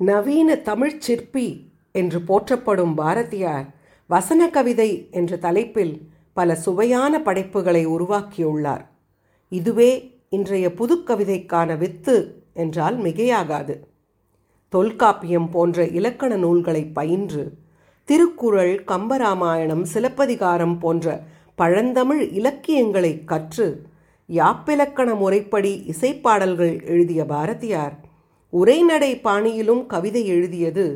நவீன 0.00 0.56
தமிழ்ச் 0.68 1.00
சிற்பி 1.00 1.46
என்று 1.92 2.20
போற்றப்படும் 2.20 2.94
பாரதியார் 2.94 3.66
வசன 4.10 4.50
கவிதை 4.50 5.08
என்ற 5.10 5.36
தலைப்பில் 5.36 5.94
பல 6.32 6.54
சுவையான 6.54 7.20
படைப்புகளை 7.22 7.86
உருவாக்கியுள்ளார். 7.86 8.84
இதுவே 9.48 9.90
இன்றைய 10.28 10.68
புதுக்கவிதைக்கான 10.68 11.76
வித்து 11.78 12.44
என்றால் 12.54 12.96
மிகையாகாது. 12.98 13.74
தொல்காப்பியம் 14.72 15.50
போன்ற 15.50 15.86
இலக்கண 15.86 16.36
நூல்களை 16.36 16.84
பயின்று 16.84 17.44
திருக்குறள் 18.08 18.84
கம்பராமாயணம் 18.86 19.84
சிலப்பதிகாரம் 19.84 20.78
போன்ற 20.78 21.06
பழந்தமிழ் 21.54 22.22
இலக்கியங்களை 22.32 23.24
கற்று 23.24 23.66
யாப்பிலக்கண 24.28 25.18
முறைப்படி 25.18 25.72
இசைப்பாடல்கள் 25.92 26.74
எழுதிய 26.84 27.24
பாரதியார் 27.24 27.94
உரைநடை 28.52 29.12
பாணியிலும் 29.24 29.86
கவிதை 29.86 30.26
எழுதியது 30.26 30.86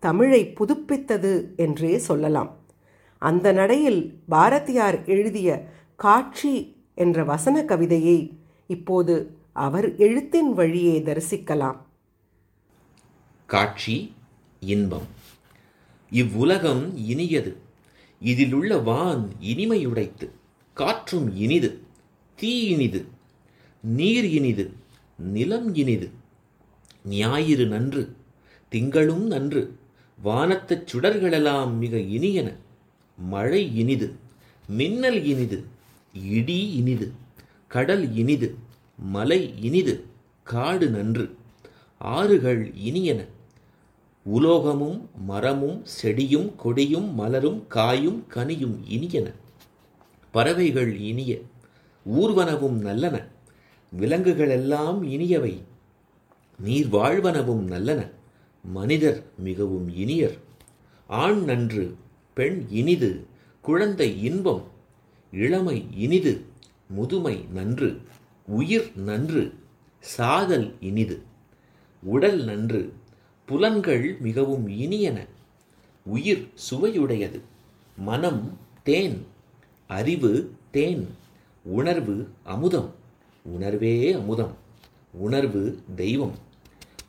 தமிழை 0.00 0.54
புதுப்பித்தது 0.54 1.56
என்றே 1.56 1.98
சொல்லலாம். 1.98 2.56
அந்த 3.18 3.52
நடையில் 3.52 4.22
பாரதியார் 4.28 5.04
எழுதிய 5.04 5.68
காட்சி 5.96 6.76
என்ற 6.94 7.24
வசன 7.24 7.64
கவிதையை 7.64 8.38
இப்போது 8.66 9.36
அவர் 9.52 9.96
எழுத்தின் 9.96 10.52
வழியே 10.52 11.00
தரிசிக்கலாம். 11.00 11.76
காட்சி 13.46 14.14
இன்பம். 14.60 15.06
இவ்வுலகம் 16.10 16.96
இனியது. 16.96 17.56
இதிலுள்ள 18.20 18.78
வான் 18.78 19.32
இனிமையுடைத்து 19.40 20.30
காற்றும் 20.74 21.36
இனிது 21.36 21.82
தீ 22.34 22.60
இனிது 22.60 23.06
நீர் 23.80 24.24
இனிது 24.24 24.72
நிலம் 25.16 25.74
இனிது. 25.74 26.10
ஞாயிறு 27.04 27.66
நன்று 27.66 28.16
திங்களும் 28.68 29.26
நன்று 29.26 29.77
வானத்துச் 30.24 30.84
சுடர்களெல்லாம் 30.92 31.72
மிக 31.72 31.96
இனியன. 31.96 32.52
மழை 33.16 33.76
இனிது 33.76 34.14
மின்னல் 34.68 35.24
இனிது 35.24 35.64
இடி 36.12 36.70
இனிது 36.70 37.12
கடல் 37.66 38.14
இனிது 38.14 38.54
மலை 38.96 39.54
இனிது 39.60 40.04
காடு 40.44 40.90
நன்று 40.90 41.36
ஆறுகள் 41.98 42.72
இனியன. 42.74 43.24
உலோகமும் 44.34 45.00
மரமும் 45.26 45.84
செடியும் 46.02 46.56
கொடியும் 46.56 47.14
மலரும் 47.14 47.66
காயும் 47.66 48.24
கனியும் 48.28 48.84
இனியன. 48.88 49.32
பறவைகள் 50.30 50.98
இனிய 50.98 51.40
ஊர்வனவும் 52.12 52.80
நல்லன. 52.80 53.26
விலங்குகளெல்லாம் 54.00 55.02
இனியவை. 55.02 55.62
நீர் 56.58 56.88
வாழ்வனவும் 56.88 57.62
நல்லன. 57.62 58.16
மனிதர் 58.72 59.22
மிகவும் 59.38 59.96
இனியர். 59.96 60.36
ஆண் 61.06 61.44
நன்று 61.44 61.96
பெண் 62.34 62.66
இனிது 62.70 63.26
குழந்தை 63.60 64.22
இன்பம் 64.22 64.64
இளமை 65.32 65.86
இனிது 65.94 66.44
முதுமை 66.88 67.44
நன்று 67.52 68.00
உயிர் 68.46 68.90
நன்று 68.96 69.54
சாதல் 70.00 70.74
இனிது. 70.80 71.22
உடல் 72.02 72.44
நன்று 72.44 72.92
புலன்கள் 73.46 74.16
மிகவும் 74.20 74.68
இனியன 74.68 75.26
உயிர் 76.02 76.48
சுவையுடையது. 76.70 77.40
மனம் 77.96 78.58
தேன் 78.82 79.26
அறிவு 79.86 80.52
தேன் 80.70 81.08
உணர்வு 81.62 82.28
அமுதம் 82.44 82.94
உணர்வே 83.42 84.12
அமுதம் 84.12 84.56
உணர்வு 85.10 85.82
தெய்வம். 85.96 86.34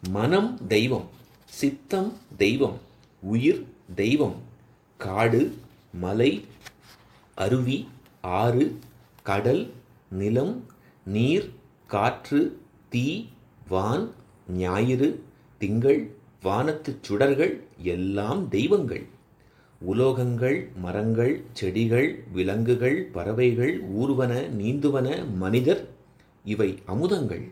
மனம் 0.10 0.68
தெய்வம். 0.68 1.18
சித்தம் 1.50 2.14
தெய்வம் 2.38 2.78
உயிர் 3.24 3.66
தெய்வம் 3.96 4.36
காடு 4.98 5.42
மலை 5.94 6.46
அருவி 7.36 7.78
ஆறு 8.22 8.66
கடல் 9.24 9.64
நிலம் 10.12 10.54
நீர் 11.06 11.48
காற்று 11.88 12.40
தீ 12.90 13.26
வான் 13.68 14.06
ஞாயிறு 14.58 15.24
திங்கள் 15.58 16.12
வானத்துச் 16.44 17.02
சுடர்கள் 17.08 17.56
எல்லாம் 17.78 18.50
தெய்வங்கள். 18.50 19.06
உலோகங்கள் 19.82 20.76
மரங்கள் 20.76 21.34
செடிகள் 21.54 22.24
விலங்குகள் 22.32 23.10
பறவைகள் 23.12 23.74
ஊர்வன 24.00 24.34
நீந்துவன 24.62 25.08
மனிதர் 25.36 25.84
இவை 26.46 26.70
அமுதங்கள். 26.88 27.46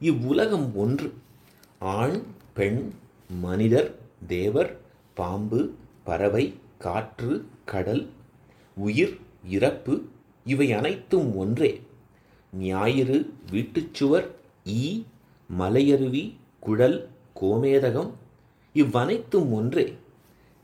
இவ்வுலகம் 0.00 0.76
ஒன்று. 0.76 1.08
ஆண் 1.78 2.22
பெண் 2.54 2.94
மனிதர் 3.42 3.94
தேவர் 4.26 4.76
பாம்பு 5.14 5.74
பறவை 6.04 6.54
காற்று 6.78 7.46
கடல் 7.64 8.08
உயிர் 8.76 9.18
இறப்பு 9.48 9.94
இவை 10.44 10.72
அனைத்தும் 10.72 11.36
ஒன்றே. 11.36 11.82
ஞாயிறு 12.52 13.32
வீட்டுச்சுவர் 13.50 14.26
ஈ 14.66 15.02
மலையருவி 15.58 16.34
குழல் 16.60 17.08
கோமேதகம் 17.40 18.10
இவ்வனைத்தும் 18.74 19.50
ஒன்றே. 19.50 19.96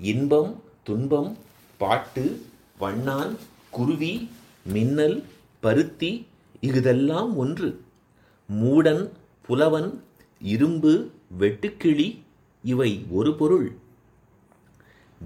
இன்பம் 0.00 0.62
துன்பம் 0.82 1.36
பாட்டு 1.78 2.42
வண்ணான் 2.78 3.36
குருவி 3.70 4.28
மின்னல் 4.64 5.24
பருத்தி 5.60 6.26
இதெல்லாம் 6.60 7.36
ஒன்று. 7.36 7.80
மூடன் 8.48 9.10
புலவன் 9.42 10.02
இரும்பு 10.40 11.10
வெட்டுக்கிளி 11.38 12.08
இவை 12.62 13.06
ஒரு 13.10 13.34
பொருள். 13.34 13.72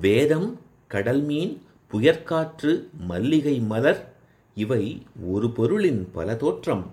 வேதம் 0.00 0.60
கடல்மீன் 0.90 1.60
புயற்காற்று 1.92 2.88
மல்லிகை 2.98 3.60
மலர் 3.60 4.14
இவை 4.54 5.02
ஒரு 5.24 5.50
பொருளின் 5.50 6.10
பல 6.12 6.36
தோற்றம். 6.36 6.92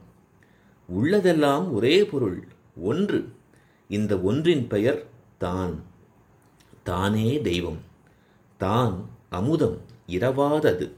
உள்ளதெல்லாம் 0.95 1.71
ஒரே 1.71 2.05
பொருள் 2.05 2.47
ஒன்று. 2.75 3.33
இந்த 3.87 4.19
ஒன்றின் 4.19 4.67
பெயர் 4.67 5.05
தான். 5.37 5.83
தானே 6.83 7.41
தெய்வம். 7.41 7.81
தான் 8.57 9.09
அமுதம் 9.29 9.77
இரவாதது. 10.07 10.91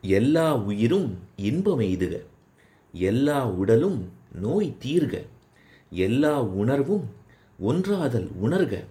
எல்லா 0.00 0.56
உயிரும் 0.56 1.18
இன்பமெய்துக 1.36 2.22
எல்லா 2.92 3.48
உடலும் 3.48 4.12
நோய் 4.32 4.76
தீர்க. 4.84 5.26
எல்லா 5.90 6.42
உணர்வும் 6.42 7.22
ஒன்றாதல் 7.58 8.30
உணர்க 8.40 8.84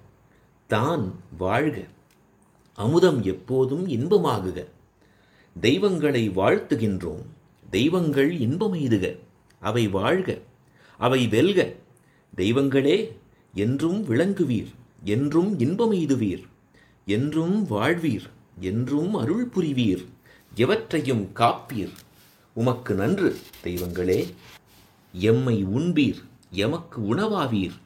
தான் 0.67 1.13
வாழ்க. 1.37 1.81
அமுதம் 2.75 3.23
எப்போதும் 3.23 3.87
இன்பமாகுக. 3.87 4.65
தெய்வங்களை 5.61 6.29
வாழ்த்துகின்றோம் 6.29 7.21
தெய்வங்கள் 7.69 8.39
இன்பமெய்துக. 8.39 9.17
அவை 9.59 9.87
வாழ்க 9.87 10.39
அவை 10.97 11.27
வெல்க. 11.27 11.73
தெய்வங்களே 12.37 13.17
என்றும் 13.53 14.05
விளங்குவீர் 14.05 14.71
என்றும் 15.03 15.59
இன்பமெய்துவீர். 15.59 16.43
என்றும் 17.05 17.67
வாழ்வீர் 17.69 18.29
என்றும் 18.59 19.15
அருள் 19.15 19.47
புரிவீர். 19.47 20.05
எவற்றையும் 20.55 21.27
காப்பீர். 21.33 21.91
உமக்கு 22.53 22.95
நன்று 22.95 23.37
தெய்வங்களே. 23.63 24.33
எம்மை 25.13 25.65
உண்பீர் 25.65 26.23
எமக்கு 26.49 27.15
உணவாவீர். 27.15 27.81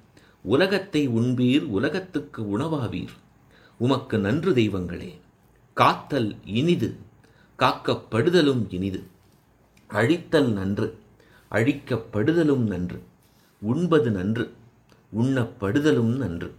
உலகத்தை 0.48 1.10
உண்பீர் 1.10 1.64
உலகத்துக்கு 1.78 2.58
உணவாவீர். 2.58 3.14
உமக்கு 3.78 4.18
நன்று 4.18 4.52
தெய்வங்களே 4.54 5.10
காத்தல் 5.74 6.36
இனிது 6.46 6.90
காக்கப்படுதலும் 7.60 8.66
இனிது. 8.70 9.04
அழித்தல் 9.88 10.52
நன்று 10.52 11.00
அழிக்கப்படுதலும் 11.52 12.66
நன்று. 12.68 13.04
உண்பது 13.62 14.12
நன்று 14.12 14.54
உண்ணப்படுதலும் 15.22 16.16
நன்று. 16.16 16.50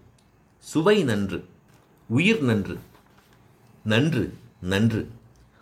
சுவை 0.58 1.04
நன்று 1.04 1.44
உயிர் 2.08 2.42
நன்று. 2.42 2.78
நன்று 3.84 4.24
நன்று. 4.60 5.08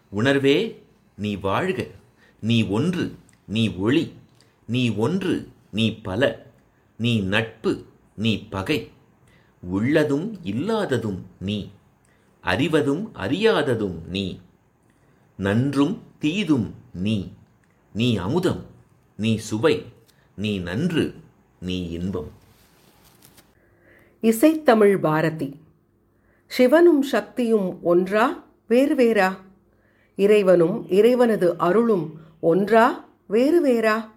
உணர்வே 0.09 0.56
நீ 1.16 1.37
வாழ்க. 1.37 1.87
நீ 2.40 2.66
ஒன்று 2.68 3.14
நீ 3.45 3.75
ஒளி. 3.76 4.12
நீ 4.66 4.88
ஒன்று 4.97 5.49
நீ 5.71 5.87
பல. 6.02 6.47
நீ 6.97 7.21
நட்பு 7.21 7.73
நீ 8.17 8.49
பகை. 8.49 8.91
உள்ளதும் 9.61 10.39
இல்லாததும் 10.43 11.27
நீ. 11.41 11.71
அறிவதும் 12.41 13.13
அறியாததும் 13.15 14.07
நீ. 14.07 14.41
நன்றும் 15.37 16.03
தீதும் 16.19 16.75
நீ. 16.93 17.33
நீ 17.93 18.17
அமுதம் 18.17 18.67
நீ 19.17 19.37
சுவை 19.37 19.85
நீ 20.37 20.59
நன்று 20.59 21.15
நீ 21.61 21.91
இன்பம். 21.91 22.31
இசைத்தமிழ் 24.23 24.99
பாரதி. 24.99 25.61
சிவனும் 26.47 27.03
சக்தியும் 27.03 27.83
ஒன்றா 27.83 28.45
வேறு 28.69 28.95
வேறா? 28.95 29.37
இறைவனும் 30.17 30.89
இறைவனது 30.89 31.59
அருளும் 31.59 32.21
ஒன்றா 32.41 33.09
வேறு 33.27 33.67
வேறா? 33.67 34.15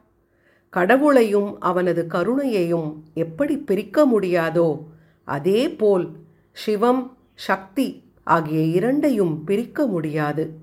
கடவுளையும் 0.69 1.59
அவனது 1.59 2.05
கருணையையும் 2.09 2.93
எப்படி 3.13 3.57
பிரிக்க 3.57 4.05
முடியாதோ 4.05 4.83
அதே 5.23 5.69
போல் 5.69 6.11
சிவம் 6.51 7.17
சக்தி 7.35 8.03
ஆகிய 8.23 8.61
இரண்டையும் 8.61 9.43
பிரிக்க 9.43 9.85
முடியாது. 9.85 10.53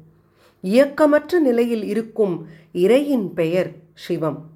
இயக்கமற்ற 0.61 1.39
நிலையில் 1.39 1.83
இருக்கும் 1.83 2.47
இறையின் 2.75 3.27
பெயர் 3.27 3.73
சிவம். 3.95 4.47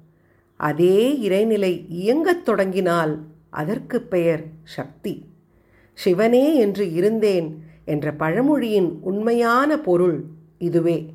அதே 0.55 1.17
இறைநிலை 1.21 1.85
இயங்கத் 1.89 2.45
தொடங்கினால் 2.45 3.23
அதற்கு 3.49 4.01
பெயர் 4.01 4.43
சக்தி. 4.63 5.25
சிவனே 5.93 6.55
என்று 6.55 6.93
இருந்தேன் 6.93 7.63
என்ற 7.85 8.13
பழமொழியின் 8.13 8.97
உண்மையான 9.01 9.77
பொருள் 9.77 10.23
இதுவே. 10.57 11.13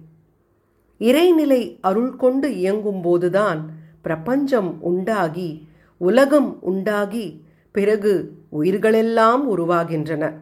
இறைநிலை 0.98 1.78
அருள் 1.80 2.16
கொண்டு 2.16 2.48
இயங்கும்போதுதான் 2.48 3.60
பிரபஞ்சம் 4.06 4.82
உண்டாகி 4.82 5.68
உலகம் 5.96 6.62
உண்டாகி 6.62 7.44
பிறகு 7.72 8.12
உயிர்களெல்லாம் 8.48 9.42
உருவாகின்றன. 9.56 10.32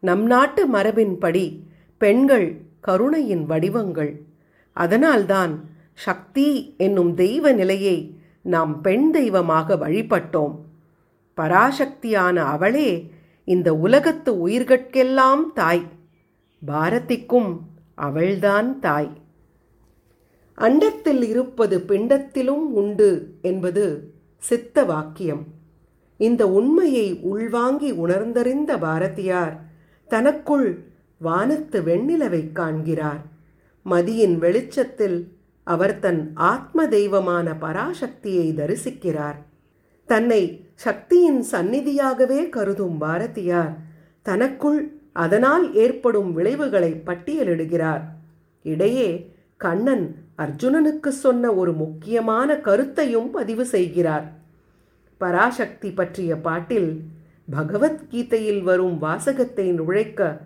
நம் 0.00 0.26
நாட்டு 0.26 0.68
மரபின்படி 0.68 1.58
பெண்கள் 1.98 2.60
கருணையின் 2.80 3.46
வடிவங்கள். 3.46 4.22
அதனால்தான் 4.72 5.70
சக்தி 5.94 6.74
என்னும் 6.78 7.14
தெய்வ 7.14 7.52
நிலையை 7.52 8.18
நாம் 8.42 8.80
பெண் 8.80 9.10
தெய்வமாக 9.10 9.74
வழிபட்டோம். 9.74 10.54
பராசக்தியான 11.36 12.36
அவளே 12.36 13.10
இந்த 13.44 13.74
உலகத்து 13.74 14.48
உயிர்கட்கெல்லாம் 14.48 15.42
தாய். 15.54 15.86
பாரதிக்கும் 16.66 17.58
அவள்தான் 17.94 18.78
தாய். 18.78 19.21
அண்டத்தில் 20.62 21.22
இருப்பது 21.22 21.78
பிண்டத்திலும் 21.78 22.66
உண்டு 22.80 23.34
என்பது 23.42 24.12
சித்த 24.36 24.84
வாக்கியம். 24.84 25.44
இந்த 26.16 26.48
உண்மையை 26.48 27.18
உள்வாங்கி 27.22 27.92
உணர்ந்தறிந்த 27.92 28.78
பாரதியார் 28.78 29.60
தனக்குள் 30.08 30.84
வானத்து 31.18 31.82
வெண்ணிலவை 31.82 32.52
காண்கிறார். 32.52 33.22
மதியின் 33.90 34.38
வெளிச்சத்தில் 34.38 35.32
அவர் 35.64 35.98
தன் 35.98 36.30
ஆத்ம 36.34 36.88
தெய்வமான 36.88 37.54
பராசக்தியை 37.60 38.54
தரிசிக்கிறார். 38.54 39.38
தன்னை 40.06 40.66
சக்தியின் 40.74 41.44
சந்நிதியாகவே 41.52 42.48
கருதும் 42.48 42.98
பாரதியார் 42.98 43.76
தனக்குள் 44.22 44.92
அதனால் 45.12 45.74
ஏற்படும் 45.74 46.32
விளைவுகளை 46.32 47.02
பட்டியலிடுகிறார். 47.06 48.02
இடையே 48.62 49.34
கண்ணன் 49.56 50.21
அர்ஜுனனுக்கு 50.38 51.08
சொன்ன 51.08 51.52
ஒரு 51.52 51.72
முக்கியமான 51.72 52.56
கருத்தையும் 52.56 53.30
பதிவு 53.30 53.64
செய்கிறார். 53.64 54.26
பராசக்தி 55.18 55.90
பற்றிய 55.90 56.36
பாட்டில் 56.36 57.02
பகவத்கீதையில் 57.50 58.62
வரும் 58.62 58.98
வாசகத்தை 58.98 59.72
நுழைக்க 59.72 60.40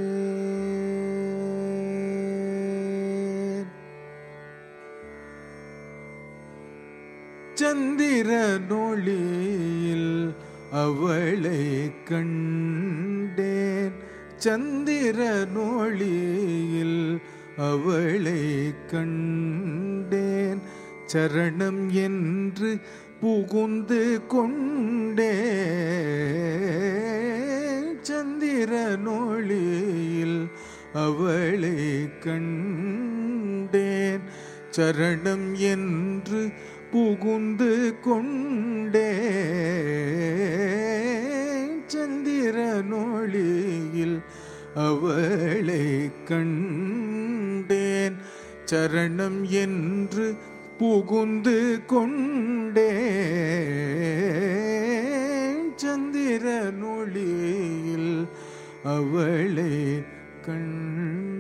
சந்திரனொளியில் 7.61 10.35
அவளை 10.71 11.91
கண்டேன். 12.03 13.91
சந்திரனொளியில் 14.43 17.21
அவளை 17.57 18.73
கண்டேன். 18.91 20.61
சரணம் 21.13 21.89
என்று 21.89 22.79
புகுந்து 23.25 24.21
கொண்டே 24.27 25.33
சந்திரனொளியில் 28.09 30.51
அவளை 30.93 32.19
கண்டேன். 32.19 34.21
சரணம் 34.77 35.57
என்று 35.57 36.51
புகுந்து 36.91 37.93
கொண்டே 38.03 39.11
சந்திரனொளியில் 41.93 44.19
அவளை 44.75 46.11
கண்டேன். 46.25 48.17
சரணம் 48.71 49.41
என்று 49.63 50.35
புகுந்து 50.79 51.59
கொண்டே 51.88 52.91
சந்திரனொளியில் 56.77 58.11
அவளை 58.93 59.73
கண் 60.45 61.35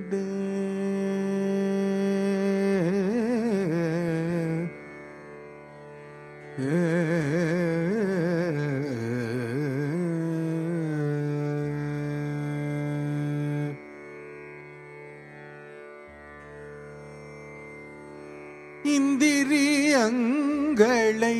பயங்களை 19.95 21.39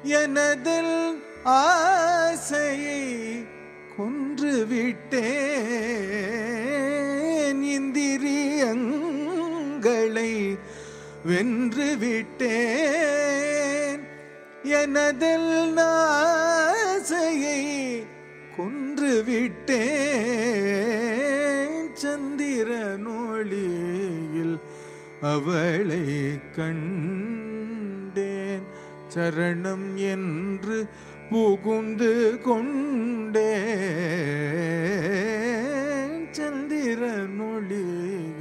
எனதில் 0.04 1.24
ஆசையை 1.44 3.46
கொன்று 3.98 4.66
விட்டேன். 4.66 5.22
உங்களை 9.94 10.58
வென்று 11.26 11.98
விட்டேன். 11.98 14.02
எனதில் 14.64 15.74
நாசையை 15.78 17.62
கொன்று 18.58 19.24
விட்டேன். 19.24 19.84
சந்திர 21.94 22.96
நொழியில் 23.06 24.60
அவளை 25.22 26.40
கண்டேன். 26.56 28.64
சரணம் 29.16 29.96
என்று 29.96 30.88
புகுந்து 31.30 32.42
கொண்டே 32.42 33.56
சந்திர 36.32 37.00
நொழியில் 37.38 38.33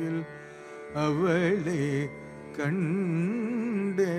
அவளே 0.95 2.09
கண்டே 2.57 4.17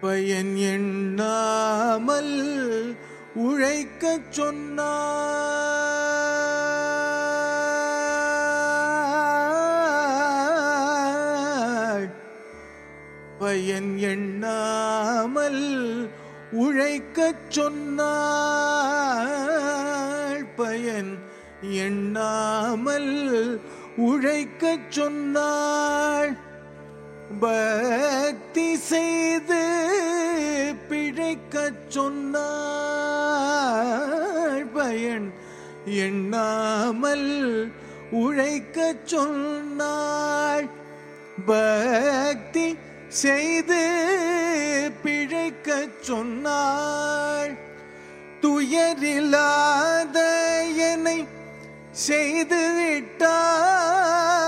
பயன் 0.00 0.56
எண்ணாமல் 0.56 2.34
உழைக்கச் 3.34 4.32
சொன்னார். 4.32 5.89
பயன் 13.50 13.98
எண்ணாமல் 13.98 15.62
உழைக்கச் 16.52 17.46
சொன்னாள் 17.48 18.14
பயன் 20.56 21.18
எண்ணாமல் 21.60 23.08
உழைக்கச் 23.96 24.90
சொன்னாள். 24.90 26.36
பக்தி 27.40 28.76
செய்து 28.76 29.62
பிழைக்கச் 30.88 31.82
சொன்னாள் 31.88 32.46
பயன் 34.66 35.32
எண்ணாமல் 35.84 37.30
உழைக்கச் 38.10 39.06
சொன்னாள். 39.06 40.68
பக்தி 41.46 42.66
செய்து 43.10 43.80
பிழைக்க 45.02 45.86
சொன்னாள். 46.00 47.56
துயரில்லாத 48.40 50.18
என்னை 50.76 51.26
செய்து 51.92 52.72
விட்டாள் 52.72 54.39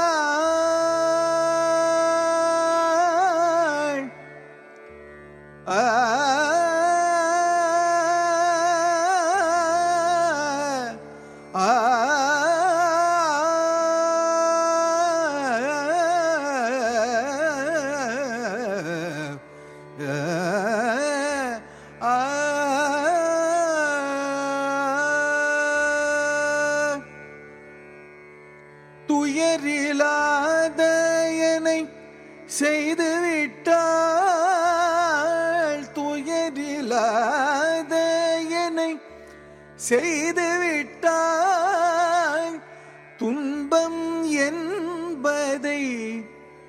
என்பதை 45.52 45.80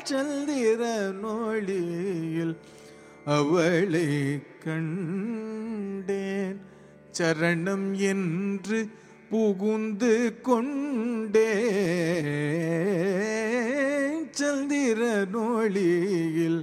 சந்திர 0.05 0.81
நொழியில் 1.23 2.55
அவளை 3.25 4.07
கண்டேன். 4.63 6.59
சரணம் 7.17 7.91
என்று 7.95 8.87
புகுந்து 9.29 10.41
கொண்டே 10.41 11.53
சந்திர 14.31 14.99
நொழியில் 15.31 16.61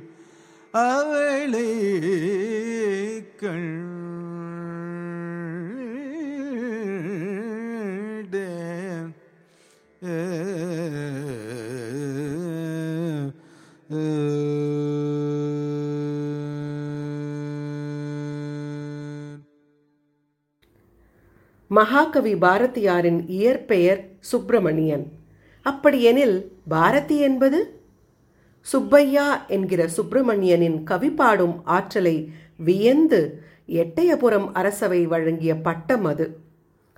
அவளை 0.73 1.71
கண்டேன். 3.37 3.99
ஏ 10.05 10.17
மகாகவி 21.73 22.35
பாரதியாரின் 22.35 23.25
இயற்பெயர் 23.29 24.09
சுப்பிரமணியன். 24.21 25.13
அப்படியெனில் 25.63 26.53
பாரதி 26.69 27.19
என்பது? 27.19 27.81
சுப்பையா 28.61 29.47
என்கிற 29.47 29.89
சுப்பிரமணியனின் 29.97 30.83
கவி 30.85 31.11
பாடும் 31.11 31.65
ஆற்றலை 31.65 32.33
வியந்து 32.57 33.43
எட்டயபுரம் 33.69 34.51
அரசவை 34.53 35.07
வழங்கிய 35.07 35.57
பட்டம் 35.57 36.05
அது. 36.05 36.39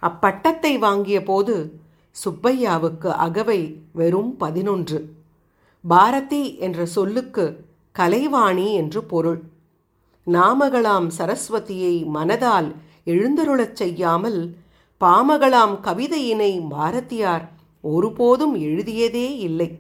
அப்பட்டத்தை 0.03 0.79
வாங்கிய 0.79 1.23
போது 1.23 1.73
சுப்பையாவுக்கு 2.25 3.07
அகவை 3.07 3.77
வெறும் 3.93 4.37
பதினொன்று. 4.37 5.13
பாரதி 5.89 6.57
என்ற 6.57 6.87
சொல்லுக்கு 6.87 7.65
கலைவாணி 7.99 8.73
என்று 8.73 9.05
பொருள். 9.05 9.43
நாமகளாம் 10.27 11.11
சரஸ்வதியை 11.19 12.07
மனதால் 12.15 12.73
எழுந்தருளச் 13.07 13.73
செய்யாமல் 13.73 14.57
பாமகளாம் 15.03 15.75
கவிதையினை 15.81 16.69
பாரதியார் 16.69 17.51
ஒருபோதும் 17.81 18.55
எழுதியதே 18.57 19.37
இல்லை. 19.39 19.79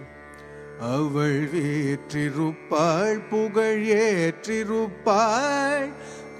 அவள் 0.81 1.49
வேற்றிருப்பாள் 1.49 3.29
புகழ் 3.29 3.85
ஏற்றிருப்பாள். 3.85 5.89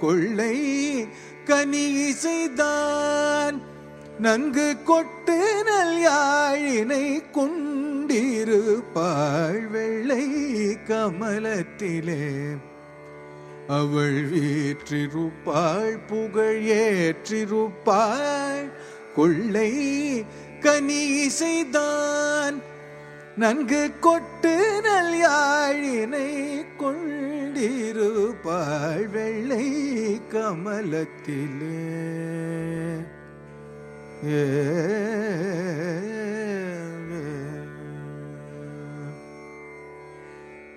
கொள்ளை 0.00 1.06
கனி 1.44 2.12
இசைதான். 2.12 3.62
நன்கு 4.18 4.76
கொட்டு 4.84 5.64
நல் 5.64 6.08
யாழினை 6.08 7.30
கொண்டிருப்பாள் 7.30 9.70
வெள்ளை 9.70 10.30
கமலத்திலே. 10.88 12.56
அவள் 13.68 14.30
வீற்றிருப்பாள் 14.30 15.98
புகழ் 16.06 16.62
ஏற்றிருப்பாள். 16.62 18.70
கொள்ளை 19.16 20.24
கனி 20.60 21.26
இசைதான். 21.26 22.67
நன்கு 23.38 23.80
கொட்டு 24.00 24.52
நல் 24.82 25.14
யாழினை 25.20 26.28
கொண்டிருப்பாள் 26.76 27.46
வெள்ளை 29.08 29.66
கமலத்திலே 30.32 31.82
ஏ. 34.30 34.42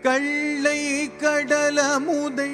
கள்ளை 0.04 0.80
கடலமுதை 1.22 2.54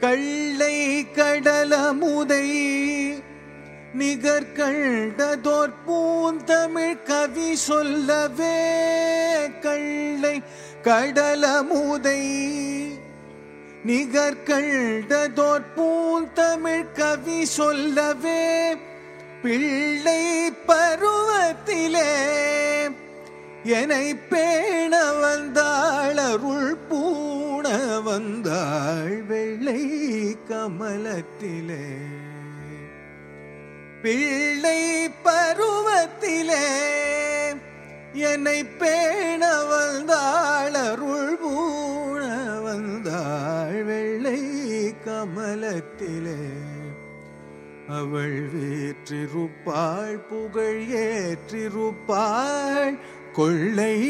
கள்ளை 0.00 0.76
கடலமுதை 1.12 2.46
நிகர்கண்டதோர் 3.98 5.72
பூந்தமிழ் 5.86 7.02
கவி 7.02 7.56
சொல்லவே 7.56 8.56
கள்ளை 9.60 10.42
கடலமுதை. 10.82 12.22
நிகர்கண்டதோர் 13.86 15.64
பூந்தமிழ் 15.74 16.92
கவி 16.92 17.44
சொல்லவே 17.44 18.76
பிள்ளை 19.42 20.50
பருவத்திலே. 20.66 22.12
என்னை 23.64 24.14
பேண 24.14 25.12
வந்தாள் 25.12 26.16
அருள் 26.16 26.76
பூண 26.88 27.68
வந்தாள் 28.04 29.22
வெள்ளை 29.22 29.82
கமலத்திலே. 30.48 32.21
பிள்ளை 34.02 35.08
பருவத்திலே 35.24 36.68
என்னை 38.12 38.64
பேண 38.64 39.64
வந்தாள் 39.64 40.74
அருள் 40.74 41.36
பூண 41.42 42.26
வந்தாள் 42.62 43.84
வெள்ளை 43.84 44.94
கமலத்திலே. 45.06 46.50
அவள் 47.88 48.48
வேற்றிருப்பாள் 48.54 50.28
புகழ் 50.28 50.88
ஏற்றிருப்பாள் 50.88 52.98
கொள்ளை 53.32 54.00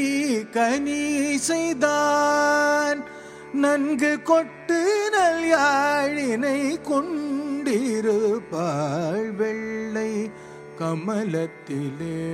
கனி 0.51 1.39
செய்தான். 1.39 3.12
நன்கு 3.55 4.23
கொட்டு 4.23 5.09
நல் 5.11 5.57
யாழினை 5.57 6.83
கொண்டிருப்பாள் 6.83 9.31
வெள்ளை 9.31 10.31
கமலத்திலே. 10.79 12.31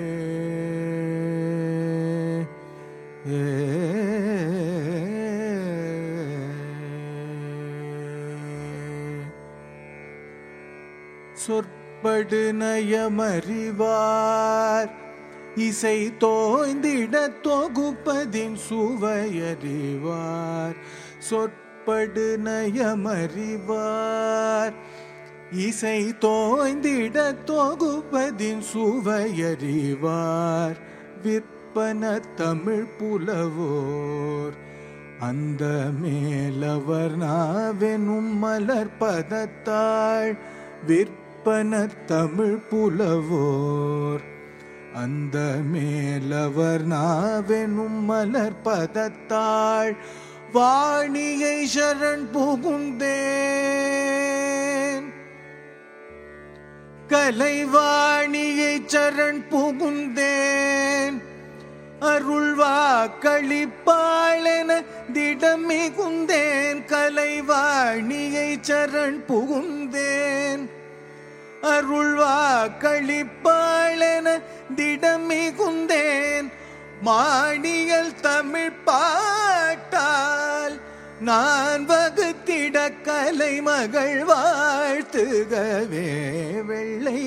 ஏ. 3.32 3.54
சொற்படு 11.32 12.52
நயமறிவார். 12.52 14.90
இசை 15.56 16.12
தோய்ந்திட 16.18 17.30
தொகுப்பதின் 17.42 18.56
சுவையறிவார். 18.70 20.76
சொற்படு 21.30 22.40
நயமறிவார். 22.44 24.72
இசை 25.52 26.14
தோய்ந்திட 26.20 27.34
தொகுப்பதின் 27.44 28.62
சுவையறிவார். 28.74 30.76
விற்பன 31.22 32.20
தமிழ் 32.34 32.86
புலவோர். 32.98 34.52
அந்த 35.20 35.86
மேலவர் 36.00 37.18
நாவெனும் 37.18 38.20
மலர் 38.20 38.90
பதத்தாள். 39.00 40.38
விற்பன 40.86 41.88
தமிழ் 42.06 42.58
புலவோர். 42.70 44.20
அந்த 44.94 45.56
மேலவர் 45.72 46.88
நாவெனும் 46.88 47.88
மலர் 47.88 48.60
பதத்தாள். 48.64 49.96
வாணியை 50.54 51.66
சரண் 51.76 52.26
புகுந்தேன். 52.32 53.04
கலைவாணியை 57.08 58.80
சரண் 58.86 59.42
புகுந்தேன். 59.50 61.22
அருள்வா 62.00 63.08
களிப்பாளென 63.20 64.84
திடம் 65.12 65.70
மிகுந்தேன் 65.70 66.82
கலைவாணியை 66.86 68.56
சரண் 68.68 69.24
புகுந்தேன். 69.28 70.70
அருள்வா 71.62 72.68
களிப்பாளென 72.80 74.42
திடம் 74.76 75.30
மிகுந்தேன் 75.30 76.48
மாணியல் 77.04 78.20
தமிழ் 78.20 78.72
பாட்டால் 78.84 80.80
நான் 81.20 81.88
வகுத்திட 81.88 82.92
கலை 83.02 83.62
மகள் 83.62 84.24
வாழ்த்துகவே 84.24 86.10
வெள்ளை 86.64 87.22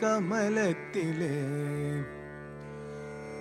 கமலத்திலே. 0.00 1.38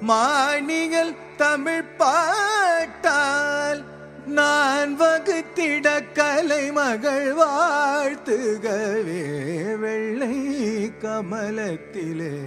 மாணியல் 0.08 1.16
தமிழ் 1.38 1.84
பாட்டால் 1.98 3.84
நான் 4.26 5.00
வகுத்திட 5.00 6.04
கலை 6.14 6.72
மகள் 6.72 7.34
வாழ்த்துகவே 7.34 9.26
வெள்ளை 9.78 10.38
கமலத்திலே. 11.02 12.38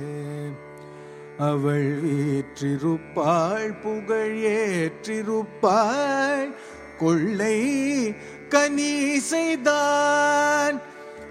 அவள் 1.39 2.03
வீற்றிருப்பாள் 2.03 3.81
புகழ் 3.81 4.37
ஏற்றிருப்பாள். 4.37 6.55
கொள்ளை 6.99 8.15
கனி 8.49 9.19
செய்தான் 9.19 10.81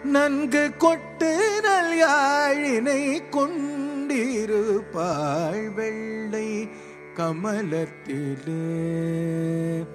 நன்கு 0.03 0.71
கொட்டு 0.77 1.59
நல் 1.63 1.97
யாழினை 1.97 3.29
கொண்டிருப்பாள் 3.29 5.73
வெள்ளை 5.73 6.69
கமலத்திலே. 7.15 9.85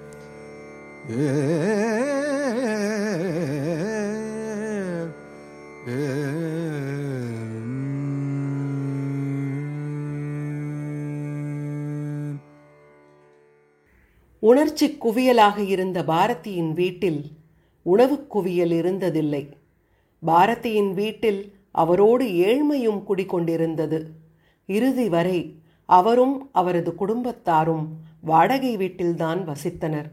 ஏ. 1.11 1.49
உணர்ச்சி 14.41 14.97
குவியலாக 15.01 15.57
இருந்த 15.57 16.03
பாரதியின் 16.03 16.73
வீட்டில் 16.73 17.25
உணவு 17.81 18.27
குவியல் 18.27 18.69
இருந்ததில்லை. 18.69 19.49
பாரதியின் 20.27 20.93
வீட்டில் 20.93 21.53
அவரோடு 21.71 22.25
ஏழ்மையும் 22.25 23.03
குடிகொண்டிருந்தது. 23.09 24.05
இறுதி 24.65 25.09
வரை 25.09 25.55
அவரும் 25.85 26.49
அவரது 26.51 26.95
குடும்பத்தாரும் 26.95 27.85
வாடகை 28.21 28.77
வீட்டில்தான் 28.77 29.47
வசித்தனர். 29.47 30.09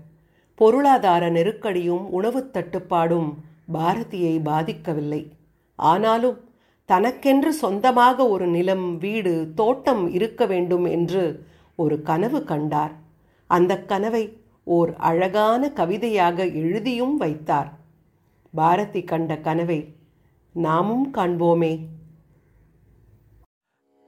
பொருளாதார 0.54 1.30
நெருக்கடியும் 1.30 2.10
உணவுத் 2.10 2.56
தட்டுப்பாடும் 2.56 3.34
பாரதியை 3.74 4.40
பாதிக்கவில்லை. 4.44 5.30
ஆனாலும் 5.76 6.50
தனக்கென்று 6.84 7.52
சொந்தமாக 7.52 8.28
ஒரு 8.28 8.46
நிலம் 8.46 8.98
வீடு 8.98 9.52
தோட்டம் 9.54 10.12
இருக்க 10.12 10.46
வேண்டும் 10.46 10.84
என்று 10.84 11.46
ஒரு 11.74 12.02
கனவு 12.02 12.44
கண்டார். 12.44 13.06
அந்த 13.48 13.84
கனவை 13.84 14.24
ஓர் 14.64 14.94
அழகான 14.96 15.70
கவிதையாக 15.70 16.46
எழுதியும் 16.46 17.16
வைத்தார். 17.16 17.78
பாரதி 18.54 19.02
கண்ட 19.02 19.38
கனவை 19.38 19.94
நாமும் 20.52 21.14
காண்போமே. 21.14 21.72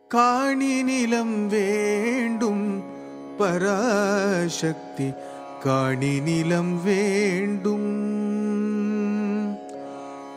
காணி 0.09 0.83
நிலம் 0.83 1.49
வேண்டும் 1.49 2.83
பராசக்தி 3.39 5.13
காணி 5.61 6.21
நிலம் 6.21 6.83
வேண்டும். 6.83 7.89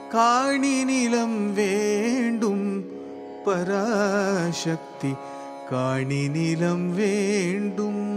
காணி 0.10 0.84
நிலம் 0.84 1.54
வேண்டும் 1.54 2.86
பராசக்தி 3.46 5.14
காணி 5.70 6.28
நிலம் 6.28 6.96
வேண்டும். 6.96 8.13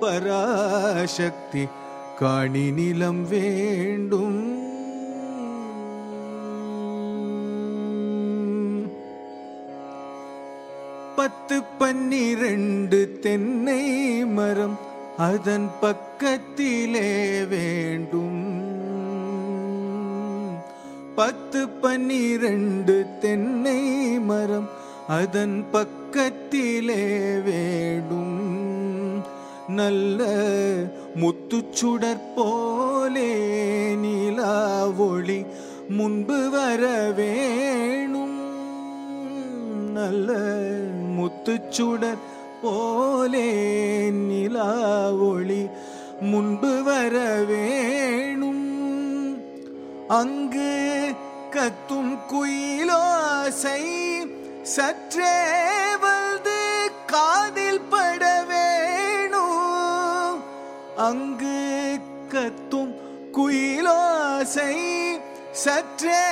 பராசக்தி 0.00 1.66
காணி 2.18 2.70
நிலம் 2.70 3.28
வேண்டும். 3.28 4.60
பத்து 11.16 11.62
பன்னிரண்டு 11.78 13.18
தென்னை 13.20 14.24
மரம் 14.26 14.78
அதன் 15.16 15.70
பக்கத்திலே 15.80 17.44
வேண்டும். 17.44 18.51
பத்து 21.14 21.68
பன்னிரண்டு 21.68 23.06
தென்னை 23.20 23.80
மரம் 24.20 24.68
அதன் 25.08 25.66
பக்கத்திலே 25.70 27.04
வேடும். 27.46 28.38
நல்ல 29.66 30.22
முத்துச்சுடற் 31.20 32.24
போலே 32.36 33.30
நிலா 34.04 34.54
ஒளி 34.98 35.44
முன்பு 35.88 36.50
வர 36.50 37.12
வேணும். 37.16 38.40
நல்ல 39.92 40.32
முத்துச்சுடர் 41.16 42.22
போலே 42.62 43.48
நிலா 44.10 44.70
ஒளி 45.12 45.62
முன்பு 46.20 46.82
வர 46.82 47.16
வேணும் 47.48 48.21
அங்கு 50.14 50.72
கத்தும் 51.50 52.14
குயிலோசை 52.30 53.82
சற்றே 54.62 55.36
வந்து 56.00 56.56
காதில் 57.06 57.86
பட 57.88 58.22
வேணும் 58.48 60.40
அங்கு 60.96 61.60
கத்தும் 62.34 62.94
குயிலோசை 63.32 64.74
சற்றே 65.64 66.22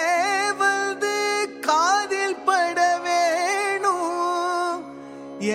வந்து 0.58 1.16
காதில் 1.60 2.40
பட 2.44 2.78
வேணும் 3.02 4.84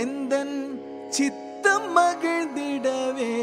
எந்த 0.02 0.34
சித்தம் 1.10 1.90
மகிழ்ந்திடவே 1.98 3.34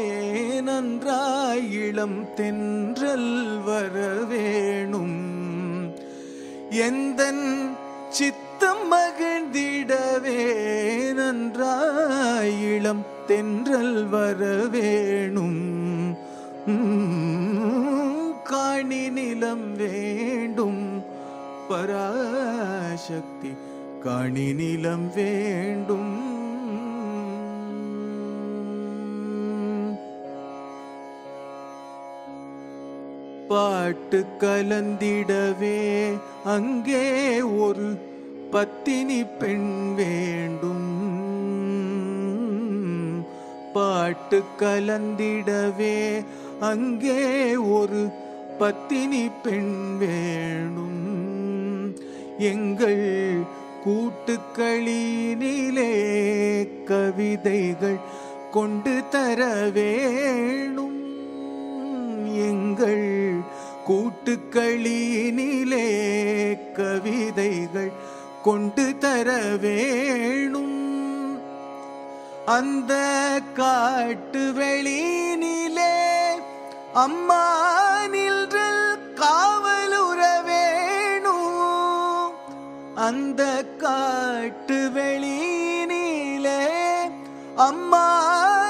நன்றாய் 0.61 1.71
இளம் 1.71 2.33
தென்றல் 2.35 3.61
வரவே. 3.65 4.51
எந்த 6.73 7.33
சித்தம் 8.09 8.91
மகிழ்ந்திடவே 8.91 10.43
நன்றாய் 11.13 12.61
இளம் 12.75 13.05
தென்றல் 13.27 14.07
வரவேணும். 14.11 15.61
காணி 18.43 19.09
நிலம் 19.09 19.75
வேண்டும். 19.75 21.03
பராசக்தி 21.69 23.53
காணி 24.03 24.53
நிலம் 24.53 25.11
வேண்டும். 25.15 26.32
பாட்டு 33.53 34.19
கலந்திடவே 34.39 35.79
அங்கே 36.43 37.41
ஒரு 37.41 37.87
பத்தினி 38.51 39.23
பெண் 39.23 39.93
வேண்டும். 39.95 40.89
பாட்டு 43.73 44.41
கலந்திடவே 44.59 46.25
அங்கே 46.59 47.55
ஒரு 47.55 48.09
பத்தினி 48.57 49.29
பெண் 49.43 49.97
வேணும் 49.99 51.05
எங்கள் 52.37 53.05
கூட்டுக்களினிலே 53.85 54.63
கவிதைகள் 56.83 57.99
கொண்டு 58.51 58.95
தர 59.09 59.45
வேணும் 59.73 61.02
எங்கள் 62.43 63.43
கூட்டுக்களினிலே 63.87 65.87
கவிதைகள் 66.71 67.91
கொண்டு 68.43 68.97
தர 68.97 69.41
வேணும். 69.61 71.39
அந்த 72.45 72.93
காட்டு 73.53 74.53
வெளியினிலே 74.57 76.33
அம்மா 76.93 77.71
நின்றல் 78.11 78.97
காவலுற 79.15 80.45
வேணும். 80.45 82.33
அந்த 82.95 83.63
காட்டு 83.77 84.89
வெளியினிலே 84.95 86.61
அம்மா 87.55 88.62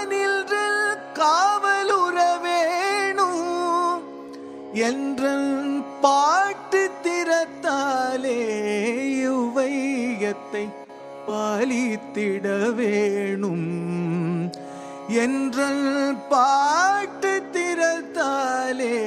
என்றன் 4.74 5.86
பாட்டு 6.02 6.92
திறத்தாலே 7.04 8.40
யுவையத்தை 9.26 10.70
பாலித்திட 11.28 12.76
வேணும். 12.76 14.52
என்றன் 15.10 16.18
பாட்டு 16.30 17.44
திறத்தாலே 17.54 18.98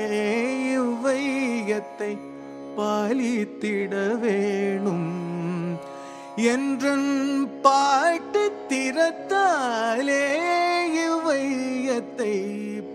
யுவையத்தை 0.76 2.18
பாலித்திட 2.76 4.18
வேணும். 4.18 5.80
என்றன் 6.36 7.50
பாட்டு 7.62 8.52
திறத்தாலே 8.68 10.38
யுவையத்தை 10.94 12.42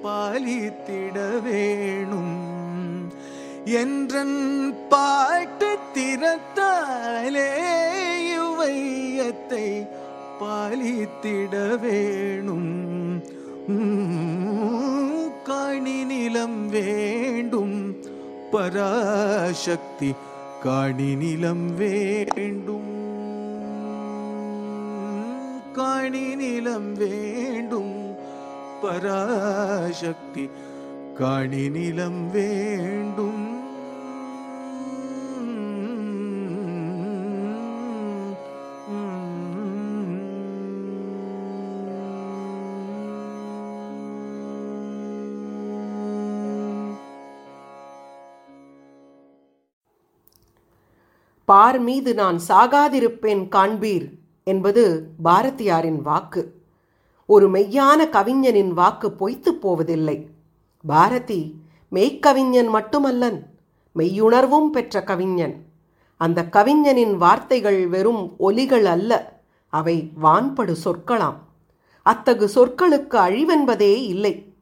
பாலித்திட 0.03 1.41
வேணும். 1.41 2.50
என்றன் 3.65 4.73
பாட்டு 4.89 5.77
திறத்தாலே 5.93 7.49
இவ்வையத்தை 8.37 9.87
பாலித்திட 10.39 11.79
வேணும். 11.79 13.23
காணி 15.43 16.03
நிலம் 16.03 16.69
வேண்டும். 16.69 17.95
பராசக்தி 18.51 20.13
காணி 20.61 21.15
நிலம் 21.15 21.75
வேண்டும். 21.75 22.89
காணி 25.73 26.35
நிலம் 26.35 26.93
வேண்டும். 26.93 28.15
பராசக்தி 28.81 30.49
காணி 31.21 31.69
நிலம் 31.69 32.31
வேண்டும். 32.31 33.59
பார் 51.45 51.79
மீது 51.79 52.13
நான் 52.13 52.39
சாகாதிருப்பேன் 52.47 53.47
காண்பீர் 53.49 54.11
என்பது 54.43 55.09
பாரதியாரின் 55.23 56.01
வாக்கு. 56.01 56.61
ஒரு 57.25 57.49
மெய்யான 57.49 58.09
கவிஞனின் 58.09 58.73
வாக்கு 58.73 59.11
பொய்த்துப் 59.11 59.61
போவதில்லை. 59.61 60.30
பாரதி 60.85 61.61
மெய்க்கவிஞன் 61.91 62.69
மட்டுமல்லன் 62.69 63.43
மெய்யுணர்வும் 63.95 64.65
பெற்ற 64.65 65.03
கவிஞன். 65.03 65.65
அந்த 66.17 66.45
கவிஞனின் 66.45 67.17
வார்த்தைகள் 67.17 67.87
வெறும் 67.87 68.35
ஒலிகள் 68.37 68.85
அல்ல 68.85 69.39
அவை 69.69 70.11
வான்படு 70.15 70.77
சொற்களாம். 70.85 71.35
அத்தகு 72.03 72.49
சொற்களுக்கு 72.55 73.17
அழிவென்பதே 73.17 74.01
இல்லை. 74.03 74.53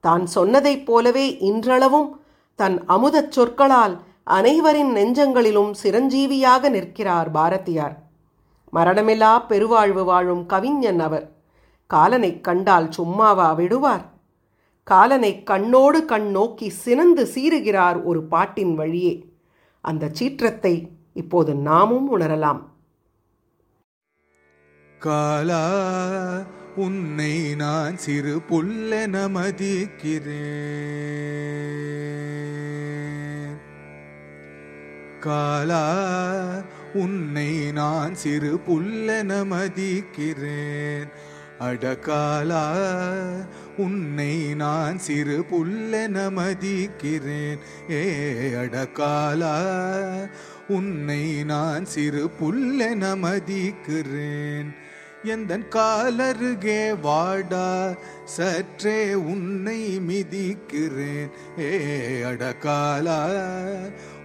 தான் 0.00 0.26
சொன்னதைப் 0.34 0.84
போலவே 0.84 1.36
இன்றளவும் 1.36 2.20
தன் 2.54 2.84
அமுதச் 2.88 3.32
சொற்களால் 3.32 4.00
அனைவரின் 4.24 4.94
நெஞ்சங்களிலும் 4.94 5.74
சிரஞ்சீவியாக 5.82 6.68
நிற்கிறார் 6.68 7.30
பாரதியார். 7.30 8.02
மரணமில்லா 8.72 9.46
பெருவாழ்வு 9.46 10.04
வாழும் 10.04 10.46
கவிஞன் 10.46 11.00
அவர். 11.00 11.32
காலனைக் 11.86 12.44
கண்டால் 12.44 12.90
சும்மாவா 12.90 13.52
விடுவார்? 13.52 14.14
காலனை 14.90 15.42
கண்ணோடு 15.46 16.04
கண் 16.04 16.30
நோக்கி 16.30 16.68
சினந்து 16.68 17.28
சீறுகிறார் 17.34 18.02
ஒரு 18.02 18.22
பாட்டின் 18.22 18.74
வழியே. 18.74 19.14
அந்த 19.80 20.08
சீற்றத்தை 20.12 20.90
இப்போது 21.14 21.54
நாமும் 21.54 22.06
உணரலாம். 22.18 22.60
காலா 24.98 25.64
உன்னை 26.76 27.54
நான் 27.54 27.96
சிறு 27.96 28.36
புல்லென 28.50 29.24
மதிக்கிறேன். 29.36 30.30
காலா 35.20 35.84
உன்னை 36.94 37.72
நான் 37.72 38.14
சிறு 38.14 38.60
புல்லென 38.68 39.40
மதிக்கிறேன். 39.52 41.08
அடகாலா 41.60 42.64
உன்னை 43.76 44.54
நான் 44.54 44.98
சிறு 44.98 45.44
புல்லென 45.50 46.30
மதிக்கிறேன். 46.30 47.58
ஏ 47.90 48.32
அடக்காலா. 48.50 49.60
உன்னை 50.68 51.44
நான் 51.44 51.84
சிறு 51.84 52.30
புல்லென 52.40 53.16
மதிக்கிறேன். 53.16 54.74
எந்தன் 55.24 55.68
காலருகே 55.68 57.00
வாடா. 57.02 57.94
சற்றே 58.24 59.14
உன்னை 59.14 60.00
மிதிக்கிறேன். 60.00 61.30
ஏ 61.58 61.80
அடக்காலா. 62.22 63.30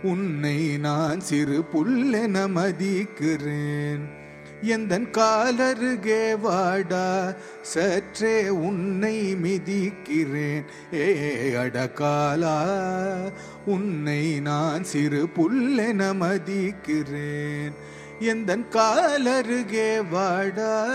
உன்னை 0.03 0.77
நான் 0.77 1.19
சிறு 1.19 1.63
புல்லென 1.73 2.47
மதிக்கிறேன். 2.47 4.19
எந்தன் 4.63 5.09
காலருகே 5.11 6.35
வாடா 6.35 7.33
சற்றே 7.61 8.49
உன்னை 8.49 9.35
மிதிக்கிறேன். 9.35 10.63
ஏ 10.93 11.15
அடகாலா 11.53 12.57
உன்னை 13.65 14.39
நான் 14.39 14.83
சிறு 14.83 15.27
புல்லென 15.37 16.13
மதிக்கிறேன். 16.13 17.71
எந்தன் 18.19 18.67
காலருகே 18.69 20.01
வாடா 20.09 20.89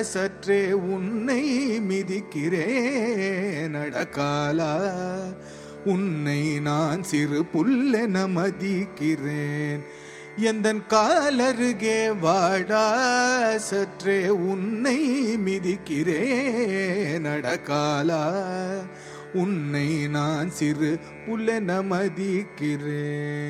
சற்றே 0.00 0.72
உன்னை 0.72 1.70
மிதிக்கிறேன். 1.80 3.74
அடகாலா 3.74 4.74
உன்னை 5.84 6.58
நான் 6.58 7.02
சிறு 7.02 7.44
புல்லென 7.54 8.26
மதிக்கிறேன். 8.28 9.80
எந்தன் 10.36 10.82
காலருகே 10.88 12.10
வாடா 12.20 13.50
சற்றே 13.56 14.28
உன்னை 14.28 15.36
மிதிக்கிறேன் 15.36 17.20
நடக்காலா 17.20 18.32
உன்னை 19.34 20.06
நான் 20.06 20.50
சிறு 20.50 20.98
புல்லென 21.26 21.82
மதிக்கிறேன். 21.90 23.44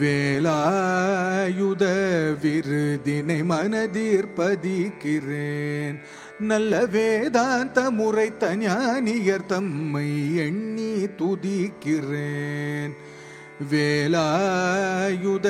வேலாயுத 0.00 1.84
விருதினை 2.42 3.44
மனதிற்பதிக்கிறேன் 3.44 5.98
நல்ல 6.40 6.86
வேதாந்த 6.86 7.90
முறைத்த 7.90 8.56
ஞானியர் 8.56 9.46
தம்மை 9.46 10.36
எண்ணி 10.36 11.06
துதிக்கிறேன். 11.18 12.90
வேலாயுத 13.70 15.46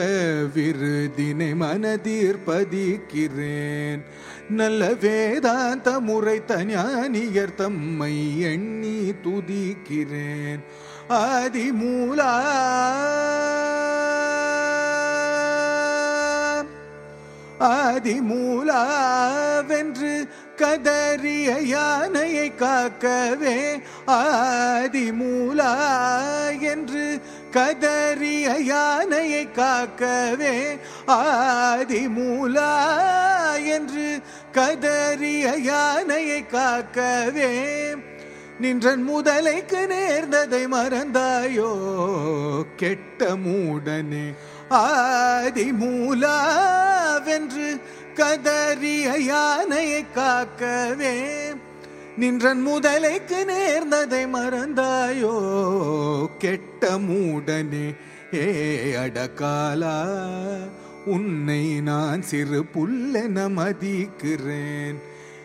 விருதினை 0.54 1.54
மனதிற் 1.54 2.44
பதிக்கிறேன். 2.44 4.04
நல்ல 4.50 4.94
வேதாந்த 4.94 6.00
முறைத்த 6.00 6.64
ஞானியர் 6.64 7.54
தம்மை 7.54 8.40
எண்ணி 8.40 9.12
துதிக்கிறேன். 9.24 10.60
ஆதிமூலா 11.08 12.34
ஆதிமூலாவென்று 17.96 20.28
கதறிய 20.56 21.60
யானையை 21.60 22.52
காக்கவே 22.58 23.82
ஆதிமூலா 24.06 25.72
என்று 26.60 27.20
கதறிய 27.52 28.62
யானையை 28.62 29.48
காக்கவே 29.56 30.78
ஆதிமூலா 31.08 32.72
என்று 33.64 34.22
கதறிய 34.52 35.56
யானையை 35.56 36.44
காக்கவே. 36.52 37.94
நின்றன் 38.60 39.10
முதலைக்கு 39.10 39.86
நேர்ந்ததை 39.86 40.66
மறந்தாயோ 40.66 41.72
கெட்ட 42.76 43.34
மூடனே. 43.34 44.34
ஆதி 44.68 45.72
மூலாவென்று 45.72 47.80
கதறிய 48.14 49.18
யானையை 49.18 50.04
காக்கவே. 50.14 51.54
நின்றன் 52.16 52.66
முதலைக்கு 52.66 53.44
நேர்ந்ததை 53.50 54.34
மறந்தாயோ 54.34 55.34
கெட்ட 56.38 56.90
மூடனே 56.90 57.94
ஏ 58.34 58.94
அடக்காலா 58.94 60.14
உன்னை 61.04 61.80
நான் 61.80 62.22
சிறு 62.22 62.64
புல்லென 62.74 63.48
மதிக்கிறேன். 63.58 64.96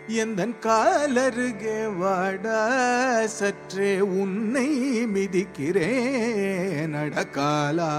எந்தன் 0.08 0.60
காலருகே 0.60 1.98
வாடா 1.98 2.86
சற்றே 3.26 4.00
உன்னை 4.00 5.06
மிதிக்கிறேன். 5.06 6.94
அடக்காலா 7.04 7.94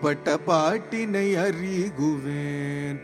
பட்ட 0.00 0.38
பாட்டினை 0.46 1.44
அறிகுவேன். 1.44 2.98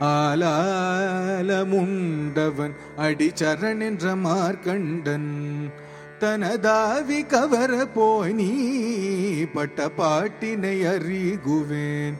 ஆலாலமுண்டவன் 0.00 2.74
அடி 2.96 3.32
என்ற 3.80 4.14
மார்க்கண்டன் 4.14 5.70
தனதாவி 6.18 7.22
கவர 7.22 7.86
போய் 7.94 8.32
நீ 8.32 8.50
பட்ட 9.54 9.90
பாட்டினை 9.98 10.94
அறிகுவேன். 10.94 12.16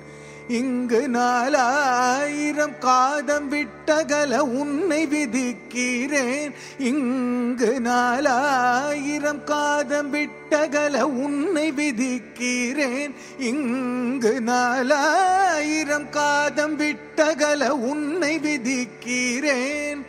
இங்கு 0.49 1.09
நாலாயிரம் 1.09 2.79
காதம் 2.79 3.53
விட்டகல 3.53 4.39
உன்னை 4.39 5.07
விதிக்கிறேன். 5.07 6.53
இங்கு 6.79 7.81
நாலாயிரம் 7.81 9.45
காதம் 9.45 10.15
விட்டகல 10.15 11.01
உன்னை 11.01 11.73
விதிக்கிறேன். 11.73 13.15
இங்கு 13.39 14.41
நாலாயிரம் 14.41 16.11
காதம் 16.11 16.79
விட்டகல 16.79 17.69
உன்னை 17.69 18.39
விதிக்கிறேன். 18.39 20.03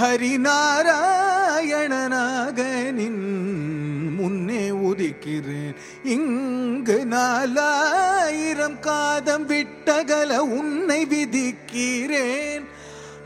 ஹரிநாராயணனாக 0.00 2.92
நின் 2.92 4.14
முன்னே 4.14 4.70
உதிக்கிறேன். 4.70 5.74
இங்கு 6.04 7.06
நாலாயிரம் 7.06 8.80
காதம் 8.80 9.48
விட்டகல 9.48 10.36
உன்னை 10.36 11.06
விதிக்கிறேன். 11.06 12.62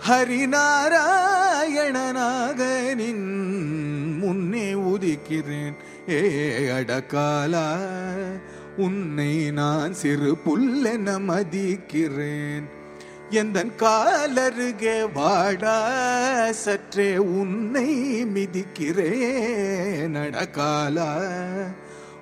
ஹரிநாராயணனாக 0.09 2.95
நின் 2.95 4.19
முன்னே 4.19 4.73
உதிக்கிறேன். 4.73 5.75
ஏ 6.09 6.69
அடக்காலா 6.69 7.77
உன்னை 8.77 9.51
நான் 9.51 9.95
சிறு 9.95 10.37
புல்லென 10.47 11.21
மதிக்கிறேன். 11.29 12.79
எந்தன் 13.31 13.75
காலருகே 13.77 15.13
வாடா 15.13 16.53
சற்றே 16.53 17.17
உன்னை 17.17 18.25
மிதிக்கிறேன் 18.25 20.09
நடக்காலா 20.09 21.15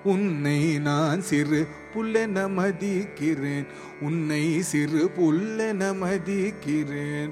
உன்னை 0.04 0.78
நான் 0.78 1.20
சிறு 1.20 1.66
புல்லென 1.94 2.48
மதிக்கிறேன் 2.56 3.66
உன்னை 4.00 4.62
சிறு 4.62 5.10
புல்லென 5.20 5.94
மதிக்கிறேன் 6.02 7.30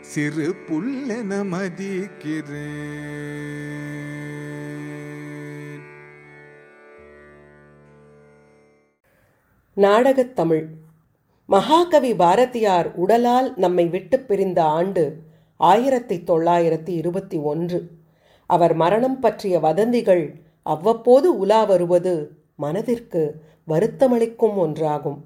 சிறு 0.00 0.54
புல்லென 0.68 1.44
மதிக்கிறேன். 1.52 2.56
நாடகத் 9.74 10.36
தமிழ். 10.36 10.77
மகாகவி 11.50 12.14
பாரதியார் 12.14 12.88
உடலால் 12.94 13.56
நம்மை 13.56 13.86
விட்டு 13.86 14.20
பிரிந்த 14.20 14.62
ஆண்டு 14.62 15.16
ஆயிரத்தி 15.56 16.16
தொள்ளாயிரத்தி 16.16 16.88
இருபத்தி 16.88 17.36
ஒன்று. 17.36 17.88
அவர் 18.46 18.74
மரணம் 18.74 19.20
பற்றிய 19.20 19.58
வதந்திகள் 19.58 20.34
அவ்வப்போது 20.62 21.38
உலா 21.38 21.64
வருவது 21.64 22.30
மனதிற்கு 22.56 23.40
வருத்தமளிக்கும் 23.68 24.58
ஒன்றாகும். 24.64 25.16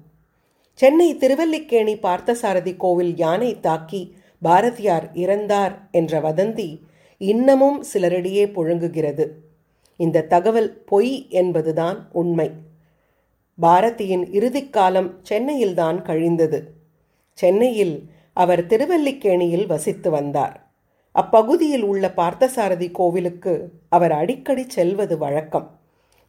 சென்னை 0.73 1.15
திருவல்லிக்கேணி 1.15 1.95
பார்த்தசாரதி 1.95 2.77
கோவில் 2.77 3.17
யானை 3.17 3.59
தாக்கி 3.59 4.15
பாரதியார் 4.41 5.09
இறந்தார் 5.13 5.75
என்ற 5.91 6.21
வதந்தி 6.21 6.79
இன்னமும் 7.17 7.83
சிலரிடையே 7.93 8.51
புழங்குகிறது. 8.51 9.27
இந்த 9.95 10.21
தகவல் 10.21 10.83
பொய் 10.85 11.27
என்பதுதான் 11.29 12.09
உண்மை. 12.11 12.51
பாரதியின் 13.61 14.25
இறுதிக்காலம் 14.31 15.09
சென்னையில்தான் 15.21 16.01
கழிந்தது. 16.01 16.59
சென்னையில் 17.37 18.09
அவர் 18.33 18.65
திருவல்லிக்கேணியில் 18.65 19.65
வசித்து 19.65 20.11
வந்தார். 20.11 20.55
அப்பகுதியில் 21.11 21.83
உள்ள 21.83 22.13
பார்த்தசாரதி 22.15 22.91
கோவிலுக்கு 22.91 23.71
அவர் 23.89 24.11
அடிக்கடி 24.11 24.65
செல்வது 24.67 25.17
வழக்கம். 25.17 25.67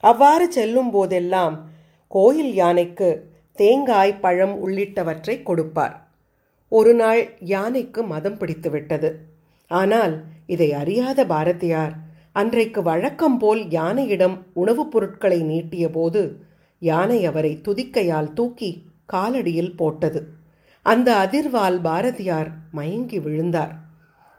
அவ்வாறு 0.02 0.52
செல்லும் 0.52 0.90
போதெல்லாம் 0.90 1.68
கோயில் 2.08 2.54
யானைக்கு 2.54 3.08
தேங்காய் 3.52 4.20
பழம் 4.20 4.66
உள்ளிட்டவற்றை 4.66 5.42
கொடுப்பார். 5.42 5.94
ஒரு 6.68 6.94
நாள் 6.94 7.22
யானைக்கு 7.40 8.02
மதம் 8.02 8.38
பிடித்துவிட்டது 8.38 9.10
ஆனால் 9.70 10.14
இதை 10.46 10.72
அறியாத 10.72 11.26
பாரதியார் 11.26 11.94
அன்றைக்கு 12.32 12.82
வழக்கம் 12.82 13.38
போல் 13.38 13.62
யானையிடம் 13.68 14.36
உணவுப் 14.52 14.90
பொருட்களை 14.90 15.42
நீட்டியபோது 15.42 16.22
யானை 16.88 17.24
அவரை 17.24 17.60
துதிக்கையால் 17.66 18.32
தூக்கி 18.32 18.70
காலடியில் 19.12 19.76
போட்டது. 19.76 20.20
அந்த 20.82 21.08
அதிர்வால் 21.24 21.78
பாரதியார் 21.80 22.50
மயங்கி 22.72 23.18
விழுந்தார். 23.18 23.74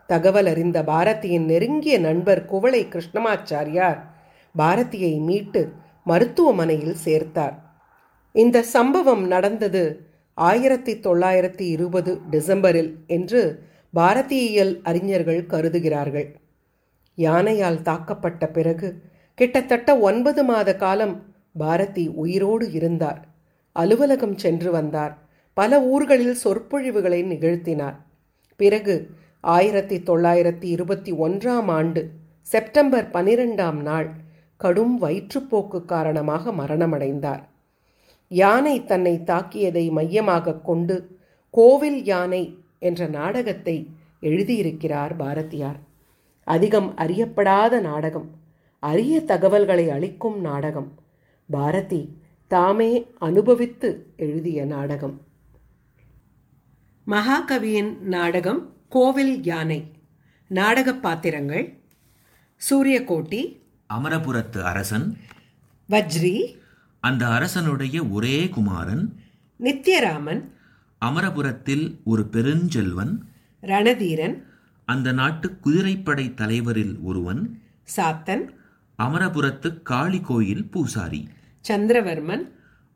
தகவல் 0.07 0.45
அறிந்த 0.45 0.83
பாரதியின் 0.83 1.45
நெருங்கிய 1.45 1.99
நண்பர் 1.99 2.45
குவளை 2.45 2.87
கிருஷ்ணமாச்சாரியார் 2.93 3.99
பாரதியை 4.57 5.13
மீட்டு 5.19 5.61
மருத்துவமனையில் 6.03 6.97
சேர்த்தார். 7.05 7.55
இந்த 8.31 8.63
சம்பவம் 8.75 9.23
நடந்தது 9.27 9.83
ஆயிரத்தி 10.33 10.93
தொள்ளாயிரத்தி 10.93 11.65
இருபது 11.75 12.11
டிசம்பரில் 12.31 12.91
என்று 13.07 13.41
பாரதியியல் 13.93 14.73
அறிஞர்கள் 14.83 15.43
கருதுகிறார்கள். 15.45 16.27
யானையால் 17.17 17.81
தாக்கப்பட்ட 17.89 18.45
பிறகு 18.51 19.01
கிட்டத்தட்ட 19.35 19.89
ஒன்பது 19.99 20.43
மாத 20.43 20.69
காலம் 20.75 21.15
பாரதி 21.57 22.07
உயிரோடு 22.07 22.71
இருந்தார் 22.71 23.27
அலுவலகம் 23.71 24.37
சென்று 24.37 24.71
வந்தார். 24.71 25.17
பல 25.53 25.81
ஊர்களில் 25.81 26.37
சொற்பொழிவுகளை 26.43 27.23
நிகழ்த்தினார். 27.23 27.95
பிறகு 28.55 28.95
ஆயிரத்தி 29.41 29.97
தொள்ளாயிரத்தி 29.97 30.63
இருபத்தி 30.63 31.11
ஒன்றாம் 31.13 31.67
ஆண்டு 31.67 32.09
செப்டம்பர் 32.41 33.09
பனிரெண்டாம் 33.09 33.79
நாள் 33.81 34.09
கடும் 34.57 35.01
வயிற்றுப்போக்கு 35.01 35.85
காரணமாக 35.85 36.51
மரணமடைந்தார். 36.51 37.43
யானை 38.27 38.85
தன்னை 38.85 39.21
தாக்கியதை 39.25 39.91
மையமாக 39.91 40.53
கொண்டு 40.53 41.19
கோவில் 41.49 42.03
யானை 42.03 42.43
என்ற 42.79 43.07
நாடகத்தை 43.07 43.89
எழுதியிருக்கிறார் 44.21 45.15
பாரதியார். 45.17 45.79
அதிகம் 46.43 46.93
அறியப்படாத 46.97 47.81
நாடகம். 47.81 48.29
அரிய 48.79 49.21
தகவல்களை 49.21 49.89
அளிக்கும் 49.89 50.41
நாடகம். 50.41 50.91
பாரதி 51.49 52.19
தாமே 52.47 53.07
அனுபவித்து 53.19 54.13
எழுதிய 54.17 54.65
நாடகம். 54.65 55.21
மகாகவியின் 57.07 57.99
நாடகம் 57.99 58.73
கோவில் 58.89 59.43
யானை. 59.43 59.91
நாடக 60.47 60.93
பாத்திரங்கள் 60.93 61.79
சூரியகோட்டி 62.69 63.61
அமரபுரத்து 63.93 64.61
அரசன் 64.61 65.17
வஜ்ரி 65.89 66.55
அந்த 66.99 67.27
அரசனுடைய 67.27 68.09
ஒரே 68.09 68.49
குமாரன் 68.49 69.17
நித்யராமன் 69.59 70.49
அமரபுரத்தில் 71.01 71.99
ஒரு 72.03 72.27
பெருஞ்செல்வன் 72.31 73.19
ரணதீரன் 73.61 74.43
அந்த 74.85 75.11
நாட்டு 75.11 75.59
குதிரைப்படை 75.59 76.33
தலைவரில் 76.33 76.99
ஒருவன் 77.01 77.59
சாத்தன் 77.95 78.45
அமரபுரத்து 78.99 79.81
காளி 79.81 80.21
கோயில் 80.21 80.69
பூசாரி. 80.69 81.27
சந்திரவர்மன் 81.67 82.51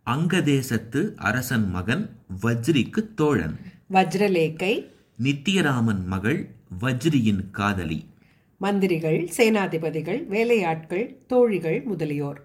அங்கதேசத்து 0.05 1.15
அரசன் 1.15 1.69
மகன் 1.69 2.09
வஜ்ரிக்கு 2.41 3.13
தோழன். 3.15 3.59
வஜ்ரலேக்கை 3.89 4.85
நித்தியராமன் 5.23 6.03
மகள் 6.03 6.55
வஜ்ரியின் 6.81 7.49
காதலி. 7.51 8.05
மந்திரிகள் 8.57 9.29
சேனாதிபதிகள் 9.37 10.25
வேலையாட்கள் 10.25 11.25
தோழிகள் 11.27 11.81
முதலியோர். 11.81 12.41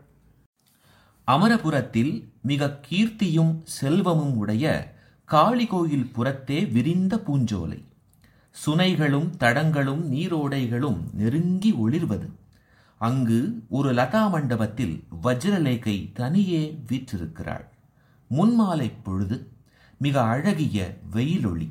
அமரபுரத்தில் 1.27 2.25
மிக 2.43 2.81
கீர்த்தியும் 2.91 3.61
செல்வமும் 3.65 4.37
உடைய 4.37 4.95
காளி 5.25 5.67
கோயில் 5.67 6.11
புறத்தே 6.13 6.65
விரிந்த 6.65 7.17
பூஞ்சோலை. 7.17 7.83
சுனைகளும் 8.67 9.31
தடங்களும் 9.37 10.13
நீரோடைகளும் 10.13 10.99
நெருங்கி 11.13 11.73
ஒளிர்வது. 11.73 12.29
அங்கு 13.05 13.39
ஒரு 13.69 13.91
லதா 13.93 14.31
மண்டபத்தில் 14.31 14.95
வஜ்ரலேகை 15.23 15.97
தனியே 16.13 16.63
வீற்றிருக்கிறாள். 16.91 17.65
முன்மாலை 18.31 18.89
பொழுது 19.03 19.37
மிக 20.01 20.23
அழகிய 20.23 20.79
வெயிலொளி. 21.13 21.69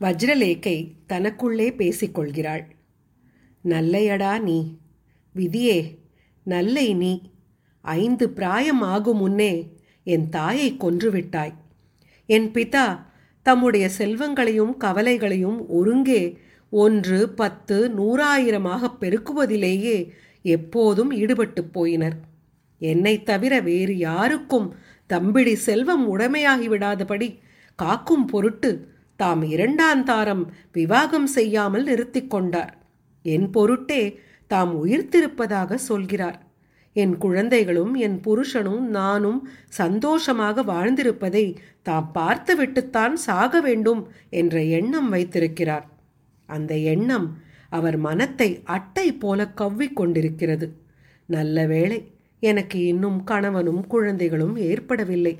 வஜ்ரலேகை 0.00 0.76
தனக்குள்ளே 1.08 1.68
பேசிக்கொள்கிறாள். 1.80 2.64
நல்லையடா 3.64 4.32
நீ. 4.40 4.58
விதியே 5.34 5.78
நல்லை 6.46 6.94
நீ. 6.94 7.12
ஐந்து 7.84 8.30
பிராயம் 8.30 8.82
ஆகும் 8.82 9.16
முன்னே 9.16 9.52
என் 10.04 10.28
தாயை 10.28 10.76
கொன்றுவிட்டாய் 10.80 11.54
என் 12.26 12.50
பிதா 12.50 12.86
தம்முடைய 13.46 13.90
செல்வங்களையும் 13.98 14.74
கவலைகளையும் 14.76 15.58
ஒருங்கே 15.68 16.38
ஒன்று 16.74 17.28
பத்து 17.28 17.88
நூறாயிரமாக 17.88 18.92
பெருக்குவதிலேயே 19.00 20.08
எப்போதும் 20.42 21.10
ஈடுபட்டுப் 21.10 21.80
போயினர். 21.80 22.12
என்னைத் 22.78 23.26
தவிர 23.26 23.60
வேறு 23.60 23.96
யாருக்கும் 23.96 24.74
தம்பிடி 25.08 25.52
செல்வம் 25.52 26.18
உடமையாகிவிடாதபடி 26.18 27.38
காக்கும் 27.74 28.26
பொருட்டு 28.26 28.88
தாம் 29.16 29.42
இரண்டாந்தாரம் 29.42 30.46
விவாகம் 30.72 31.26
செய்யாமல் 31.26 31.82
நிறுத்திக் 31.82 32.30
கொண்டார். 32.30 32.78
என் 33.22 33.50
பொருட்டே 33.50 34.20
தாம் 34.46 34.86
உயிர்த்திருப்பதாக 34.86 35.74
சொல்கிறார். 35.74 36.46
என் 36.92 37.16
குழந்தைகளும் 37.16 37.94
என் 37.94 38.20
புருஷனும் 38.20 38.80
நானும் 38.80 39.48
சந்தோஷமாக 39.68 40.62
வாழ்ந்திருப்பதை 40.62 41.56
தாம் 41.82 42.10
பார்த்துவிட்டுத்தான் 42.12 43.16
சாக 43.16 43.60
வேண்டும் 43.60 44.08
என்ற 44.30 44.62
எண்ணம் 44.62 45.08
வைத்திருக்கிறார். 45.08 45.92
அந்த 46.46 46.76
எண்ணம் 46.76 47.38
அவர் 47.68 47.96
மனத்தை 47.96 48.60
அட்டை 48.64 49.12
போல 49.12 49.48
கவ்விக் 49.48 49.96
கொண்டிருக்கிறது. 49.96 50.66
நல்ல 51.26 51.66
வேளை 51.66 52.12
எனக்கு 52.40 52.86
இன்னும் 52.86 53.24
கணவனும் 53.24 53.86
குழந்தைகளும் 53.86 54.56
ஏற்படவில்லை. 54.56 55.34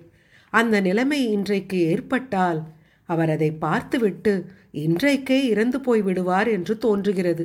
அந்த 0.51 0.81
நிலைமை 0.81 1.31
இன்றைக்கு 1.31 1.79
ஏற்பட்டால் 1.79 2.61
அவர் 3.05 3.31
அதை 3.31 3.51
பார்த்துவிட்டு 3.53 4.47
இன்றைக்கே 4.73 5.45
இறந்து 5.45 5.81
போய் 5.81 6.03
விடுவார் 6.03 6.49
என்று 6.49 6.79
தோன்றுகிறது. 6.79 7.45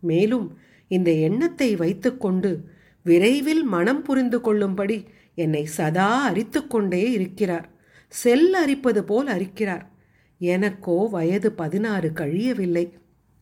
மேலும் 0.00 0.58
இந்த 0.88 1.10
எண்ணத்தை 1.10 1.76
வைத்துக்கொண்டு 1.76 2.64
விரைவில் 3.02 3.62
மனம் 3.64 4.02
புரிந்து 4.02 4.40
கொள்ளும்படி 4.40 5.04
என்னை 5.34 5.64
சதா 5.64 6.32
அரித்துக்கொண்டே 6.32 7.02
இருக்கிறார். 7.10 7.68
செல் 8.08 8.54
அரிப்பது 8.54 9.04
போல் 9.04 9.26
அரிக்கிறார். 9.26 9.84
எனக்கோ 10.44 11.08
வயது 11.10 11.48
பதினாறு 11.52 12.08
கழியவில்லை. 12.14 12.84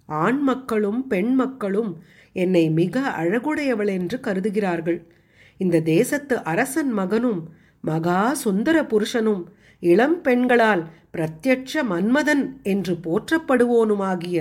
ஆண் 0.06 0.40
மக்களும் 0.40 1.06
பெண் 1.06 1.32
மக்களும் 1.34 1.90
என்னை 2.32 2.64
மிக 2.70 3.00
அழகுடையவள் 3.00 3.90
என்று 3.98 4.16
கருதுகிறார்கள். 4.20 4.98
இந்த 5.60 5.80
தேசத்து 5.80 6.34
அரசன் 6.44 6.92
மகனும் 6.92 7.40
மகா 7.80 8.20
சுந்தர 8.34 8.76
புருஷனும் 8.82 9.42
இளம் 9.82 10.18
பெண்களால் 10.20 10.82
பிரத்யட்ச 11.12 11.82
மன்மதன் 11.82 12.44
என்று 12.62 12.94
போற்றப்படுவோனுமாகிய 12.94 14.38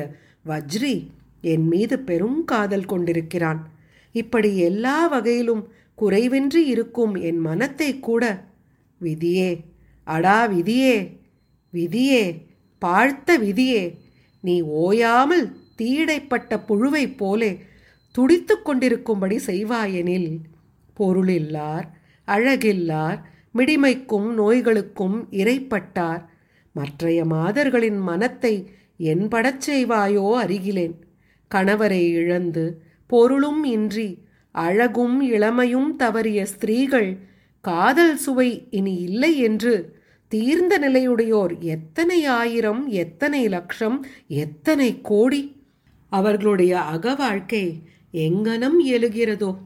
வஜ்ரி 0.48 0.96
என் 1.42 1.66
மீது 1.68 1.96
பெரும் 2.00 2.40
காதல் 2.46 2.86
கொண்டிருக்கிறான். 2.86 3.62
இப்படி 4.16 4.58
எல்லா 4.58 5.08
வகையிலும் 5.08 5.64
குறைவின்றி 5.98 6.62
இருக்கும் 6.66 7.16
என் 7.16 7.40
மனத்தை 7.40 7.90
கூட 8.00 8.24
விதியே 9.02 9.52
அடா 10.04 10.38
விதியே 10.48 10.96
விதியே 11.74 12.24
பார்த்த 12.80 13.38
விதியே 13.38 13.96
நீ 14.42 14.62
ஓயாமல் 14.62 15.52
தீடைப்பட்ட 15.78 16.58
புழுவைப் 16.68 17.18
போலே 17.18 17.60
துடித்து 18.12 18.62
கொண்டிருக்கும்படி 18.62 19.38
செய்வாயெனில் 19.38 20.40
பொருளில்லார் 21.00 21.88
அழகில்லார் 22.28 23.20
மிடிமைக்கும் 23.54 24.30
நோய்களுக்கும் 24.38 25.28
இறைப்பட்டார் 25.32 26.26
மற்றைய 26.74 27.26
மாதர்களின் 27.26 27.98
மனத்தை 27.98 28.70
என்படச் 28.98 29.62
செய்வாயோ 29.62 30.46
அருகிலேன். 30.46 30.96
கணவரை 31.56 32.12
இழந்து 32.12 32.82
பொருளும் 33.08 33.64
இன்றி 33.64 34.24
அழகும் 34.52 35.22
இளமையும் 35.22 35.96
தவறிய 36.00 36.44
ஸ்திரீகள் 36.44 37.18
காதல் 37.62 38.18
சுவை 38.18 38.68
இனி 38.70 38.96
இல்லை 38.96 39.38
என்று 39.38 39.99
தீர்ந்த 40.32 40.80
நிலையுடையோர் 40.80 41.60
எத்தனை 41.60 42.26
ஆயிரம் 42.26 42.88
எத்தனை 42.88 43.48
லட்சம் 43.48 44.06
எத்தனை 44.28 45.02
கோடி? 45.02 45.56
அவர்களுடைய 46.10 46.80
அகவாழ்க்கை 46.92 47.82
எங்கனம் 48.14 48.78
எழுகிறதோ? 48.86 49.58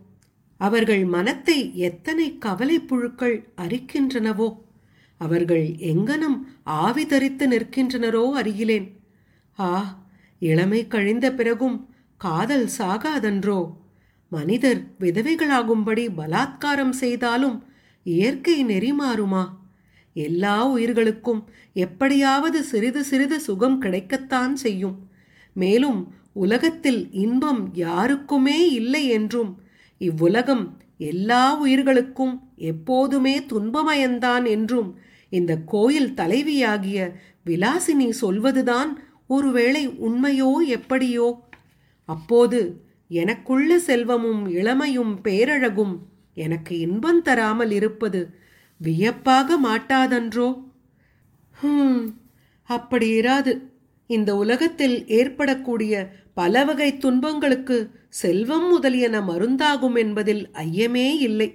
அவர்கள் 0.57 1.05
மனத்தை 1.05 1.76
எத்தனை 1.76 2.38
கவலை 2.38 2.80
புழுக்கள் 2.80 3.49
அரிக்கின்றனவோ? 3.57 4.49
அவர்கள் 5.18 5.66
எங்கனம் 5.66 6.38
ஆவி 6.64 7.05
தரித்து 7.05 7.47
நிற்கின்றனரோ 7.47 8.24
அறிகிலேன் 8.41 8.88
ஆ 9.59 9.99
இளமை 10.39 10.88
கழிந்த 10.88 11.34
பிறகும் 11.34 11.89
காதல் 12.18 12.70
சாகாதன்றோ? 12.78 13.74
மனிதர் 14.30 14.82
விதவைகளாகும்படி 14.99 16.07
பலாத்காரம் 16.18 16.95
செய்தாலும் 16.99 17.64
இயற்கை 18.03 18.64
நெறி 18.64 18.93
மாறுமா 18.93 19.61
எல்லா 20.16 20.66
உயிர்களுக்கும் 20.66 21.41
எப்படியாவது 21.74 22.64
சிறிது 22.64 23.03
சிறிது 23.03 23.39
சுகம் 23.39 23.82
கிடைக்கத்தான் 23.82 24.53
செய்யும். 24.53 24.97
மேலும் 25.53 26.14
உலகத்தில் 26.34 27.11
இன்பம் 27.11 27.70
யாருக்குமே 27.74 28.70
இல்லை 28.72 29.07
என்றும் 29.07 29.51
இவ்வுலகம் 29.97 30.78
எல்லா 30.97 31.59
உயிர்களுக்கும் 31.59 32.36
எப்போதுமே 32.55 33.39
துன்பமயந்தான் 33.39 34.49
என்றும் 34.49 34.89
இந்த 35.30 35.57
கோயில் 35.66 36.14
தலைவியாகிய 36.14 36.99
விலாசினி 37.45 38.09
சொல்வதுதான் 38.09 38.91
ஒருவேளை 39.28 39.88
உண்மையோ 39.89 40.51
எப்படியோ? 40.68 41.28
அப்போது 42.05 42.59
எனக்குள்ள 43.07 43.80
செல்வமும் 43.80 44.49
இளமையும் 44.49 45.14
பேரழகும் 45.24 45.95
எனக்கு 46.38 46.80
இன்பம் 46.80 47.22
தராமல் 47.22 47.72
இருப்பது 47.72 48.22
வியப்பாக 48.84 49.58
மாட்டாதன்றோ? 49.68 50.50
ஹம், 51.52 52.04
அப்படி 52.70 53.20
இராது. 53.20 53.54
இந்த 54.10 54.36
உலகத்தில் 54.36 55.08
ஏற்படக்கூடிய 55.08 55.94
பல 56.34 56.64
வகை 56.66 56.98
துன்பங்களுக்கு 56.98 57.78
செல்வம் 58.10 58.68
முதலியன 58.70 59.20
மருந்தாகும் 59.20 59.98
என்பதில் 59.98 60.50
ஐயமே 60.54 61.08
இல்லை. 61.20 61.50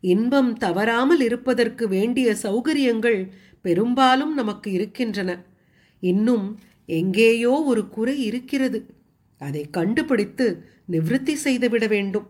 இன்பம் 0.00 0.52
தவறாமல் 0.54 1.20
இருப்பதற்கு 1.20 1.88
வேண்டிய 1.88 2.36
சௌகரியங்கள் 2.42 3.20
பெரும்பாலும் 3.60 4.34
நமக்கு 4.34 4.72
இருக்கின்றன. 4.72 5.30
இன்னும் 6.02 6.46
எங்கேயோ 6.86 7.62
ஒரு 7.62 7.88
குறை 7.88 8.24
இருக்கிறது. 8.24 8.78
அதை 9.40 9.62
கண்டுபிடித்து 9.70 10.46
நிவிருத்தி 10.90 11.34
செய்துவிட 11.34 11.86
வேண்டும். 11.86 12.26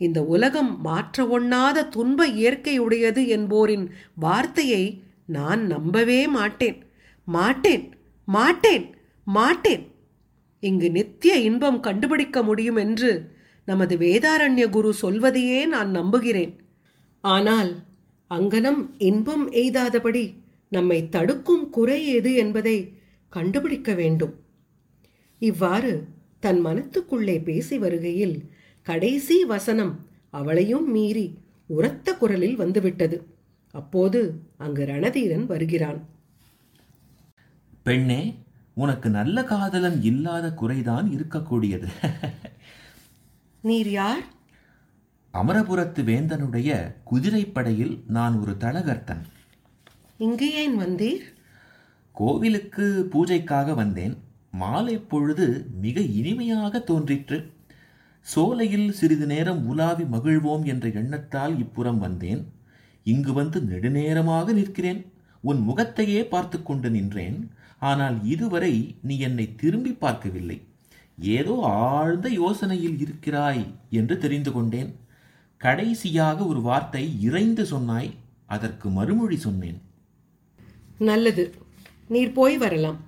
இந்த 0.00 0.24
உலகம் 0.24 0.80
மாற்ற 0.80 1.24
ஒண்ணாத 1.26 1.88
துன்ப 1.88 2.26
இயற்கையுடையது 2.28 3.22
என்போரின் 3.26 3.86
வார்த்தையை 4.14 4.84
நான் 5.26 5.62
நம்பவே 5.66 6.20
மாட்டேன். 6.28 6.78
மாட்டேன் 7.28 7.84
மாட்டேன் 8.28 8.86
மாட்டேன். 9.26 9.84
இங்கு 10.62 10.88
நித்திய 10.90 11.34
இன்பம் 11.38 11.80
கண்டுபிடிக்க 11.80 12.38
முடியும் 12.42 12.76
என்று 12.76 13.10
நமது 13.68 13.94
வேதாரண்ய 13.96 14.64
குரு 14.68 14.90
சொல்வதையே 14.94 15.60
நான் 15.66 15.90
நம்புகிறேன். 15.90 16.52
ஆனால் 17.24 17.70
அங்கனம் 18.30 18.80
இன்பம் 18.98 19.46
எய்தாதபடி 19.52 20.24
நம்மை 20.68 21.08
தடுக்கும் 21.08 21.64
குறை 21.70 22.00
எது 22.08 22.34
என்பதை 22.34 22.76
கண்டுபிடிக்க 23.32 23.92
வேண்டும். 23.94 24.34
இவ்வாறு 25.38 25.92
தன் 26.40 26.60
மனத்துக்குள்ளே 26.66 27.36
பேசி 27.42 27.78
வருகையில் 27.78 28.36
கடைசி 28.88 29.44
வசனம் 29.44 30.06
அவளையும் 30.30 30.90
மீறி 30.92 31.38
உரத்த 31.66 32.14
குரலில் 32.14 32.56
வந்துவிட்டது. 32.56 33.26
அப்போது 33.70 34.40
அங்கு 34.56 34.84
ரணதீரன் 34.84 35.46
வருகிறான். 35.46 36.00
பெண்ணே 37.82 38.34
உனக்கு 38.74 39.10
நல்ல 39.10 39.44
காதலன் 39.44 40.02
இல்லாத 40.02 40.46
குறைதான் 40.60 41.06
இருக்கக்கூடியது. 41.16 41.88
நீர் 43.60 43.90
யார்? 43.90 44.22
அமரபுரத்து 45.34 46.00
வேந்தனுடைய 46.10 46.70
குதிரைப்படையில் 47.10 47.94
நான் 48.06 48.34
ஒரு 48.40 48.52
தளகர்த்தன் 48.52 49.22
இங்கு 50.18 50.52
ஏன் 50.52 50.76
வந்தீர்? 50.80 51.24
கோவிலுக்கு 52.12 53.08
பூஜைக்காக 53.12 53.74
வந்தேன். 53.74 54.14
மாலை 54.50 54.98
பொழுது 54.98 55.66
மிக 55.80 56.00
இனிமையாக 56.00 56.78
தோன்றிற்று. 56.78 57.38
சோலையில் 58.26 58.92
சிறிது 58.92 59.26
நேரம் 59.26 59.66
உலாவி 59.66 60.04
மகிழ்வோம் 60.04 60.64
என்ற 60.64 60.88
எண்ணத்தால் 60.88 61.58
இப்புறம் 61.58 61.98
வந்தேன். 61.98 62.42
இங்கு 63.02 63.32
வந்து 63.32 63.60
நெடுநேரமாக 63.60 64.52
நிற்கிறேன். 64.52 65.00
உன் 65.40 65.60
முகத்தையே 65.60 66.24
பார்த்து 66.24 66.62
கொண்டு 66.62 66.90
நின்றேன். 66.90 67.50
ஆனால் 67.78 68.24
இதுவரை 68.24 68.96
நீ 69.02 69.18
என்னை 69.18 69.56
திரும்பி 69.56 69.92
பார்க்கவில்லை. 69.92 70.58
ஏதோ 71.18 71.54
ஆழ்ந்த 71.62 72.28
யோசனையில் 72.28 72.98
இருக்கிறாய் 73.00 73.64
என்று 73.90 74.18
தெரிந்து 74.18 74.52
கொண்டேன். 74.52 74.90
கடைசியாக 75.56 76.46
ஒரு 76.46 76.60
வார்த்தை 76.60 77.20
இறைந்து 77.20 77.66
சொன்னாய். 77.66 78.10
அதற்கு 78.46 78.88
மறுமொழி 78.88 79.36
சொன்னேன். 79.36 79.78
நல்லது. 80.98 81.54
நீர் 82.08 82.32
போய் 82.32 82.56
வரலாம். 82.58 82.98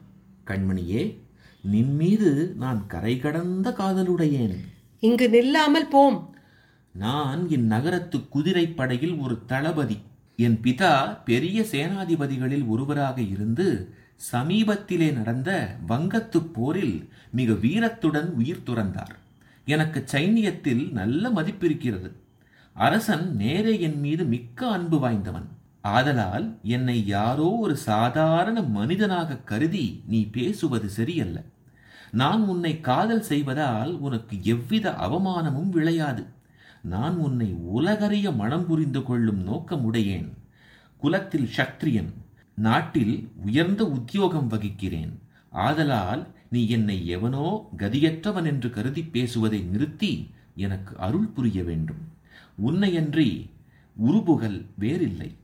கண்மணியே 0.47 1.03
நின்மீது 1.64 2.31
நான் 2.57 2.87
கரை 2.87 3.19
கடந்த 3.19 3.71
காதலுடையேன். 3.71 4.57
இங்கு 5.01 5.28
நில்லாமல் 5.28 5.88
போம். 5.90 6.36
நான் 6.92 7.49
இந்நகரத்து 7.49 8.28
குதிரைப்படையில் 8.34 9.20
ஒரு 9.20 9.44
தளபதி. 9.47 9.99
என் 10.36 10.61
பிதா 10.62 11.18
பெரிய 11.24 11.62
சேனாதிபதிகளில் 11.62 12.66
ஒருவராக 12.66 13.20
இருந்து 13.20 13.94
சமீபத்திலே 14.32 15.12
நடந்த 15.12 15.76
வங்கத்துப் 15.86 16.55
போரில் 16.55 17.09
மிக 17.30 17.53
வீரத்துடன் 17.53 18.30
உயிர் 18.30 18.62
துறந்தார். 18.66 19.14
எனக்கு 19.64 20.05
சைனியத்தில் 20.12 20.92
நல்ல 20.92 21.30
மதிப்பிருக்கிறது. 21.30 22.12
அரசன் 22.72 23.36
நேரே 23.36 23.80
என் 23.80 24.01
மீது 24.01 24.24
மிக்க 24.24 24.70
அன்பு 24.70 24.99
வாய்ந்தவன். 24.99 25.49
ஆதலால் 25.82 26.59
என்னை 26.62 27.07
யாரோ 27.07 27.44
ஒரு 27.44 27.76
சாதாரண 27.76 28.62
மனிதனாக 28.62 29.36
கருதி 29.36 30.03
நீ 30.07 30.30
பேசுவது 30.30 30.88
சரியல்ல. 30.88 31.42
நான் 32.12 32.42
உன்னை 32.42 32.80
காதல் 32.80 33.22
செய்வதால் 33.22 33.98
உனக்கு 33.98 34.42
எவ்வித 34.42 34.90
அவமானமும் 34.90 35.70
விளையாது. 35.72 36.24
நான் 36.82 37.16
உன்னை 37.16 37.52
உலகறிய 37.52 38.34
மனம் 38.34 38.66
புரிந்து 38.66 39.02
கொள்ளும் 39.02 39.46
நோக்கமுடையேன். 39.46 40.28
குலத்தில் 40.96 41.48
சத்திரியன் 41.57 42.12
நாட்டில் 42.54 43.28
உயர்ந்த 43.36 43.86
உத்தியோகம் 43.86 44.50
வகிக்கிறேன். 44.50 45.12
ஆதலால் 45.50 46.26
நீ 46.50 46.68
என்னை 46.68 47.07
எவனோ 47.07 47.68
கதியற்றவன் 47.76 48.44
என்று 48.44 48.70
கருதி 48.70 49.02
பேசுவதை 49.02 49.61
நிறுத்தி 49.61 50.28
எனக்கு 50.54 50.98
அருள் 50.98 51.26
புரிய 51.26 51.64
வேண்டும். 51.64 52.09
உன்னையன்றி 52.66 53.50
உருபுகள் 53.96 54.66
வேறில்லை. 54.78 55.34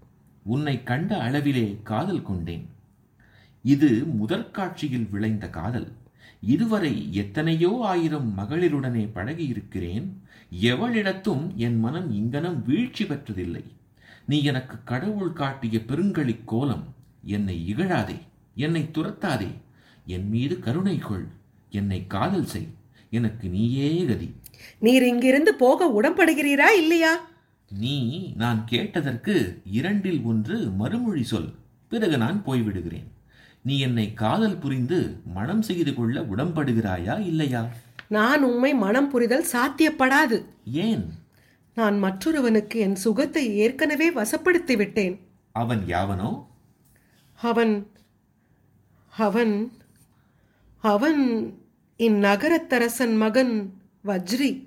உன்னை 0.43 0.83
கண்ட 0.83 1.17
அளவிலே 1.17 1.83
காதல் 1.83 2.23
கொண்டேன். 2.23 2.69
இது 3.63 4.05
முதற்காட்சியில் 4.05 5.09
விளைந்த 5.11 5.49
காதல். 5.49 5.93
இதுவரை 6.43 7.15
எத்தனையோ 7.15 7.79
ஆயிரம் 7.83 8.35
மகளிருடனே 8.39 9.05
பழகியிருக்கிறேன். 9.15 10.07
எவளிடத்தும் 10.63 11.55
என் 11.55 11.79
மனம் 11.79 12.13
இங்கனம் 12.13 12.63
வீழ்ச்சி 12.63 13.05
பெற்றதில்லை. 13.05 13.65
நீ 14.27 14.43
எனக்கு 14.43 14.77
கடவுள் 14.85 15.33
காட்டிய 15.33 15.85
பெருங்களி 15.85 16.37
கோலம் 16.45 16.95
என்னை 17.25 17.75
இகழாதே 17.75 18.19
என்னை 18.55 18.89
துரத்தாதே. 18.93 19.51
என் 20.07 20.29
மீது 20.29 20.59
கருணை 20.59 20.99
கொள் 20.99 21.27
என்னை 21.71 22.07
காதல் 22.07 22.47
செய் 22.47 22.69
எனக்கு 23.11 23.49
நீயே 23.49 24.05
கதி. 24.05 24.35
நீர் 24.79 25.07
இங்கிருந்து 25.07 25.55
போக 25.55 26.01
உடன்படுகிறீரா 26.01 26.69
இல்லையா? 26.77 27.31
நீ 27.71 28.33
நான் 28.37 28.67
கேட்டதற்கு 28.67 29.63
இரண்டில் 29.65 30.23
ஒன்று 30.23 30.71
மறுமொழி 30.71 31.23
சொல் 31.23 31.55
பிறகு 31.89 32.19
நான் 32.19 32.43
போய்விடுகிறேன். 32.47 33.09
நீ 33.63 33.79
என்னை 33.79 34.15
காதல் 34.15 34.59
புரிந்து 34.59 35.21
மனம் 35.25 35.63
செய்து 35.63 35.95
கொள்ள 35.95 36.21
உடம்படுகிறாயா 36.21 37.25
இல்லையா? 37.25 37.69
நான் 38.09 38.43
உம்மை 38.43 38.75
மனம் 38.75 39.09
புரிதல் 39.09 39.47
சாத்தியப்படாது. 39.53 40.45
ஏன்? 40.65 41.13
நான் 41.75 41.99
மற்றொருவனுக்கு 41.99 42.81
என் 42.81 42.95
சுகத்தை 42.95 43.57
ஏற்கனவே 43.57 44.15
வசப்படுத்தி 44.15 44.77
விட்டேன். 44.77 45.21
அவன் 45.53 45.81
யாவனோ? 45.87 46.47
அவன் 47.35 47.91
அவன் 49.09 49.73
அவன் 50.77 51.53
இந்நகரத்தரசன் 51.99 53.17
மகன் 53.17 53.73
வஜ்ரி. 54.05 54.67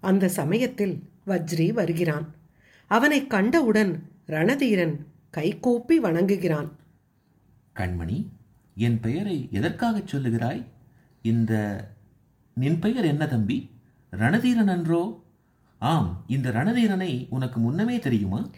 அந்த 0.00 0.28
சமயத்தில் 0.28 1.02
வஜ்ரி 1.26 1.72
வருகிறான். 1.72 2.34
அவனைக் 2.86 3.30
கண்டவுடன் 3.30 4.02
ரணதீரன் 4.26 4.96
கைகூப்பி 5.30 6.00
வணங்குகிறான். 6.00 6.68
கண்மணி 7.78 8.26
என் 8.76 9.00
பெயரை 9.00 9.48
எதற்காகச் 9.52 10.16
சொல்லுகிறாய்? 10.16 10.64
இந்த 11.22 11.84
நின் 12.54 12.78
பெயர் 12.78 13.04
என்ன 13.04 13.26
தம்பி? 13.26 13.70
ரணதீரன் 14.12 14.70
அன்றோ? 14.70 15.22
ஆம் 15.78 16.24
இந்த 16.26 16.50
ரணதீரனை 16.50 17.26
உனக்கு 17.30 17.60
முன்னமே 17.60 17.98
தெரியுமா? 17.98 18.48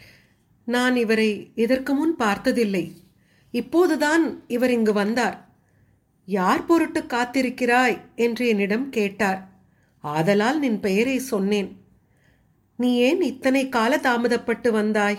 நான் 0.65 0.97
இவரை 0.97 1.51
இதற்கு 1.55 1.95
முன் 1.95 2.17
பார்த்ததில்லை. 2.17 3.03
இப்போதுதான் 3.51 4.49
இவர் 4.49 4.71
இங்கு 4.71 4.93
வந்தார். 4.93 5.49
யார் 6.27 6.67
பொருட்டு 6.67 7.01
காத்திருக்கிறாய்? 7.01 8.01
என்று 8.17 8.49
என்னிடம் 8.49 8.91
கேட்டார். 8.91 9.49
ஆதலால் 9.99 10.59
நின் 10.59 10.81
பெயரை 10.81 11.19
சொன்னேன். 11.19 11.81
நீ 12.77 12.97
ஏன் 12.97 13.23
இத்தனை 13.23 13.69
கால 13.69 13.97
தாமதப்பட்டு 13.97 14.71
வந்தாய்? 14.71 15.19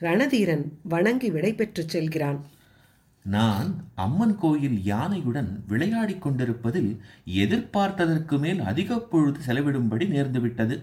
ரணதீரன் 0.00 0.64
வணங்கி 0.82 1.28
விடைபெற்று 1.30 1.82
செல்கிறான். 1.86 2.38
நான் 3.24 3.70
அம்மன் 3.94 4.36
கோயில் 4.38 4.76
யானையுடன் 4.84 5.48
விளையாடிக் 5.66 6.22
கொண்டிருப்பதில் 6.22 7.00
எதிர்பார்த்ததற்கு 7.26 8.38
மேல் 8.38 8.60
அதிக 8.60 8.98
பொழுது 9.00 9.40
செலவிடும்படி 9.46 10.06
நேர்ந்துவிட்டது. 10.14 10.76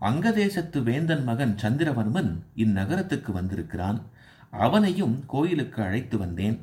அங்கதேசத்து 0.00 0.82
வேந்தன் 0.82 1.24
மகன் 1.24 1.54
சந்திரவர்மன் 1.62 2.30
இந்நகரத்துக்கு 2.56 3.32
வந்திருக்கிறான். 3.32 4.00
அவனையும் 4.50 5.24
கோயிலுக்கு 5.26 5.82
அழைத்து 5.82 6.18
வந்தேன். 6.18 6.58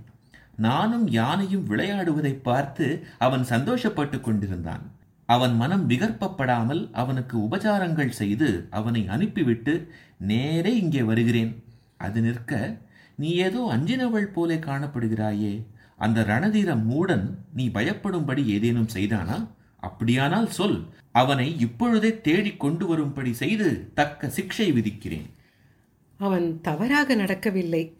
நானும் 0.55 1.07
யானையும் 1.07 1.67
விளையாடுவதை 1.69 2.33
பார்த்து 2.41 2.85
அவன் 3.17 3.43
சந்தோஷப்பட்டு 3.49 4.19
கொண்டிருந்தான். 4.21 4.83
அவன் 5.25 5.55
மனம் 5.55 5.89
விகற்பப்படாமல் 5.89 6.89
அவனுக்கு 6.91 7.37
உபசாரங்கள் 7.37 8.17
செய்து 8.21 8.67
அவனை 8.69 9.01
அனுப்பிவிட்டு 9.07 9.73
நேரே 10.17 10.73
இங்கே 10.77 11.01
வருகிறேன். 11.01 11.51
அது 11.97 12.21
நிற்க 12.21 12.77
நீ 13.15 13.31
ஏதோ 13.31 13.73
அஞ்சினவள் 13.73 14.33
போலே 14.33 14.55
காணப்படுகிறாயே 14.55 15.65
அந்த 15.97 16.21
ரணதீர 16.21 16.75
மூடன் 16.89 17.29
நீ 17.53 17.67
பயப்படும்படி 17.67 18.45
ஏதேனும் 18.45 18.89
செய்தானா? 18.93 19.47
அப்படியானால் 19.79 20.49
சொல் 20.49 20.85
அவனை 21.11 21.59
இப்பொழுதே 21.59 22.21
தேடிக் 22.21 22.59
கொண்டு 22.59 22.87
வரும்படி 22.87 23.33
செய்து 23.33 23.91
தக்க 23.93 24.27
சிக்ஷை 24.27 24.67
விதிக்கிறேன். 24.77 25.29
அவன் 26.17 26.59
தவறாக 26.61 27.15
நடக்கவில்லை. 27.15 27.97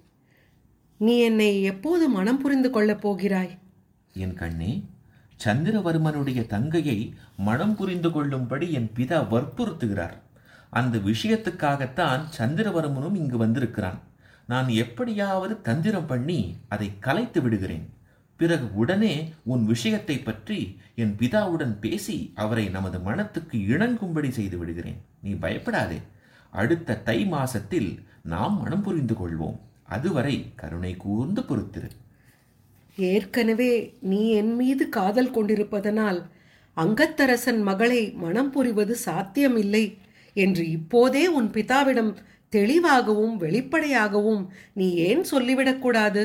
நீ 0.98 1.18
என்னை 1.20 1.64
எப்போது 1.64 2.10
மனம் 2.10 2.38
புரிந்து 2.38 2.70
கொள்ளப் 2.70 3.02
போகிறாய்? 3.02 3.58
என் 4.14 4.34
கண்ணே 4.34 4.84
சந்திரவர்மனுடைய 5.44 6.48
தங்கையை 6.48 7.14
மனம் 7.38 7.76
புரிந்து 7.76 8.12
கொள்ளும்படி 8.12 8.72
என் 8.72 8.92
பிதா 8.96 9.20
வற்புறுத்துகிறார். 9.34 10.18
அந்த 10.70 10.98
விஷயத்துக்காகத்தான் 10.98 12.22
சந்திரவர்மனும் 12.38 13.16
இங்கு 13.16 13.38
வந்திருக்கிறான். 13.38 14.00
நான் 14.48 14.68
எப்படியாவது 14.68 15.62
தந்திரம் 15.62 16.06
பண்ணி 16.06 16.56
அதை 16.68 16.92
கலைத்து 17.00 17.42
விடுகிறேன். 17.42 17.94
பிறகு 18.36 18.76
உடனே 18.76 19.34
உன் 19.44 19.66
விஷயத்தை 19.66 20.20
பற்றி 20.20 20.80
என் 20.96 21.16
பிதாவுடன் 21.20 21.80
பேசி 21.80 22.32
அவரை 22.36 22.70
நமது 22.70 23.00
மனத்துக்கு 23.00 23.58
இணங்கும்படி 23.58 24.30
செய்து 24.30 24.58
விடுகிறேன். 24.58 25.02
நீ 25.20 25.32
பயப்படாதே. 25.32 26.02
அடுத்த 26.52 26.98
தை 26.98 27.26
மாசத்தில் 27.32 28.04
நாம் 28.22 28.62
மனம் 28.62 28.82
புரிந்து 28.82 29.14
கொள்வோம். 29.14 29.60
அதுவரை 29.84 30.52
கருணை 30.56 30.96
கூர்ந்து 30.96 31.42
பொறுத்திரு. 31.42 31.90
ஏற்கனவே 32.96 33.98
நீ 34.00 34.32
என் 34.32 34.56
மீது 34.56 34.90
காதல் 34.90 35.32
கொண்டிருப்பதனால் 35.32 36.24
அங்கத்தரசன் 36.78 37.62
மகளை 37.62 38.12
மனம் 38.12 38.52
புரிவது 38.52 38.96
சாத்தியமில்லை. 38.96 39.98
என்று 40.38 40.64
இப்போதே 40.70 41.28
உன் 41.28 41.50
பிதாவிடம் 41.50 42.12
தெளிவாகவும் 42.50 43.38
வெளிப்படையாகவும் 43.38 44.44
நீ 44.74 44.88
ஏன் 44.94 45.24
சொல்லிவிடக்கூடாது 45.32 46.24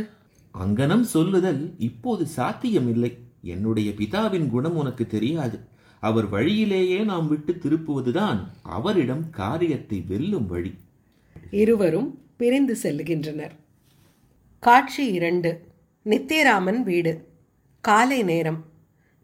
அங்கனம் 0.58 1.00
சொல்லுதல் 1.00 1.60
இப்போது 1.78 2.26
சாத்தியமில்லை. 2.26 3.12
என்னுடைய 3.42 3.90
பிதாவின் 3.90 4.46
குணம் 4.50 4.76
உனக்கு 4.76 5.04
தெரியாது. 5.06 5.58
அவர் 6.00 6.26
வழியிலேயே 6.28 6.98
நாம் 7.04 7.28
விட்டு 7.28 7.52
திருப்புவதுதான் 7.52 8.38
அவரிடம் 8.62 9.30
காரியத்தை 9.30 9.98
வெல்லும் 10.08 10.46
வழி. 10.46 10.72
இருவரும் 11.50 12.10
பிரிந்து 12.36 12.76
செல்லுகின்றனர் 12.82 13.54
காட்சி 14.62 15.06
இரண்டு. 15.06 15.50
நித்தியராமன் 16.04 16.82
வீடு. 16.82 17.12
காலை 17.80 18.22
நேரம். 18.22 18.64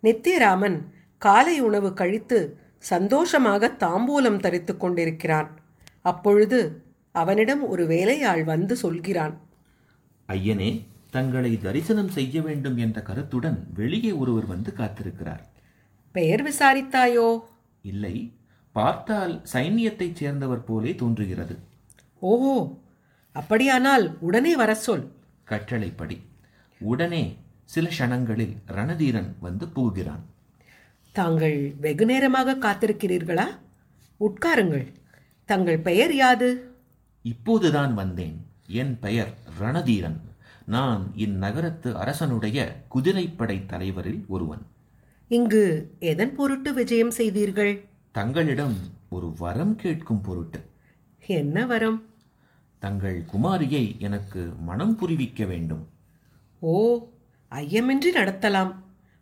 நித்தியராமன் 0.02 0.78
காலை 1.18 1.60
உணவு 1.60 1.92
கழித்து 1.92 2.38
சந்தோஷமாக 2.78 3.76
தாம்பூலம் 3.78 4.40
தரித்துக் 4.40 4.80
கொண்டிருக்கிறான். 4.80 5.58
அப்பொழுது 6.02 6.82
அவனிடம் 7.12 7.66
ஒரு 7.66 7.86
வேலையாள் 7.86 8.44
வந்து 8.44 8.76
சொல்கிறான். 8.76 9.40
ஐயனே 10.28 10.86
தங்களை 11.10 11.58
தரிசனம் 11.58 12.08
செய்ய 12.08 12.42
வேண்டும் 12.42 12.76
என்ற 12.76 13.02
கருத்துடன் 13.02 13.66
வெளியே 13.74 14.12
ஒருவர் 14.12 14.46
வந்து 14.46 14.74
காத்திருக்கிறார். 14.76 15.40
பெயர் 16.12 16.42
விசாரித்தாயோ? 16.42 17.38
இல்லை 17.82 18.32
பார்த்தால் 18.72 19.42
சைன்யத்தைச் 19.52 20.16
சேர்ந்தவர் 20.16 20.64
போலே 20.64 20.94
தோன்றுகிறது. 20.94 21.58
ஓஹோ 22.18 22.78
அப்படியானால் 23.32 24.16
உடனே 24.20 24.56
வர 24.56 24.74
சொல். 24.74 25.12
கட்டளைப்படி 25.44 26.20
உடனே 26.80 27.36
சில 27.64 27.88
க்ஷணங்களில் 27.88 28.56
ரணதீரன் 28.66 29.32
வந்து 29.40 29.66
புகுகிறான் 29.66 30.24
தாங்கள் 31.18 31.74
வெகு 31.80 32.06
நேரமாக 32.06 32.54
காத்திருக்கிறீர்களா? 32.54 33.44
உட்காருங்கள். 34.20 34.92
தங்கள் 35.44 35.78
பெயர் 35.78 36.14
யாது? 36.14 36.74
இப்போதுதான் 37.22 37.94
வந்தேன். 37.94 38.46
என் 38.68 38.98
பெயர் 38.98 39.34
ரணதீரன். 39.60 40.20
நான் 40.64 41.12
இந்நகரத்து 41.16 41.92
அரசனுடைய 41.92 42.82
குதிரைப்படை 42.88 43.66
தலைவரில் 43.66 44.24
ஒருவன். 44.28 44.66
இங்கு 45.28 45.94
எதன் 45.98 46.34
பொருட்டு 46.34 46.74
விஜயம் 46.74 47.10
செய்தீர்கள்? 47.10 47.84
தங்களிடம் 48.12 48.76
ஒரு 49.08 49.34
வரம் 49.38 49.76
கேட்கும் 49.76 50.20
பொருட்டு. 50.20 50.64
என்ன 51.26 51.66
வரம்? 51.66 52.04
தங்கள் 52.78 53.24
குமாரியை 53.32 53.98
எனக்கு 53.98 54.52
மனம் 54.60 54.98
புரிவிக்க 55.00 55.46
வேண்டும். 55.46 55.88
ஓ 56.58 57.06
ஐயமின்றி 57.50 58.14
நடத்தலாம். 58.14 58.74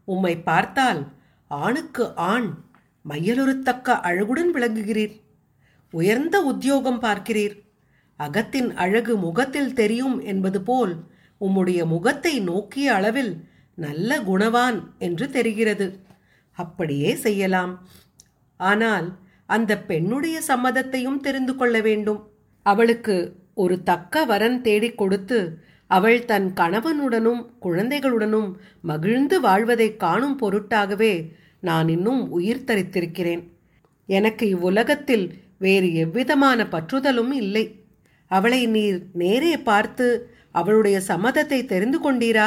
உம்மை 0.05 0.37
பார்த்தால் 0.37 1.15
ஆணுக்கு 1.49 2.15
ஆண் 2.15 2.55
மையலுறுத்தக்க 3.09 3.89
அழகுடன் 4.01 4.51
விளங்குகிறீர். 4.55 5.21
உயர்ந்த 5.91 6.43
உத்தியோகம் 6.43 7.03
பார்க்கிறீர். 7.03 7.55
அகத்தின் 8.17 8.75
அழகு 8.75 9.17
முகத்தில் 9.17 9.75
தெரியும் 9.75 10.21
என்பது 10.21 10.63
போல் 10.63 10.95
உம்முடைய 11.41 11.87
முகத்தை 11.87 12.41
நோக்கிய 12.41 12.95
அளவில் 12.95 13.45
நல்ல 13.75 14.21
குணவான் 14.21 14.83
என்று 14.99 15.31
தெரிகிறது. 15.31 16.01
அப்படியே 16.53 17.15
செய்யலாம். 17.15 17.89
ஆனால் 18.57 19.19
அந்த 19.47 19.79
பெண்ணுடைய 19.79 20.41
சம்மதத்தையும் 20.41 21.21
தெரிந்து 21.21 21.57
கொள்ள 21.57 21.81
வேண்டும். 21.81 22.31
அவளுக்கு 22.63 23.37
ஒரு 23.55 23.83
தக்க 23.83 24.25
வரன் 24.25 24.63
தேடிக் 24.63 24.99
கொடுத்து 24.99 25.59
அவள் 25.87 26.25
தன் 26.25 26.53
கணவனுடனும் 26.53 27.47
குழந்தைகளுடனும் 27.63 28.53
மகிழ்ந்து 28.81 29.41
வாழ்வதைக் 29.41 30.01
காணும் 30.01 30.39
பொருட்டாகவே 30.39 31.33
நான் 31.61 31.89
இன்னும் 31.89 32.31
உயிர் 32.31 32.65
தரித்திருக்கிறேன். 32.67 33.49
எனக்கு 34.07 34.49
இவ்வுலகத்தில் 34.49 35.31
வேறு 35.59 35.95
எவ்விதமான 35.95 36.63
பற்றுதலும் 36.65 37.33
இல்லை. 37.33 37.85
அவளை 38.27 38.67
நீர் 38.67 39.07
நேரே 39.13 39.57
பார்த்து 39.57 40.35
அவளுடைய 40.53 41.01
சம்மதத்தை 41.09 41.65
தெரிந்து 41.65 41.99
கொண்டீரா? 42.01 42.47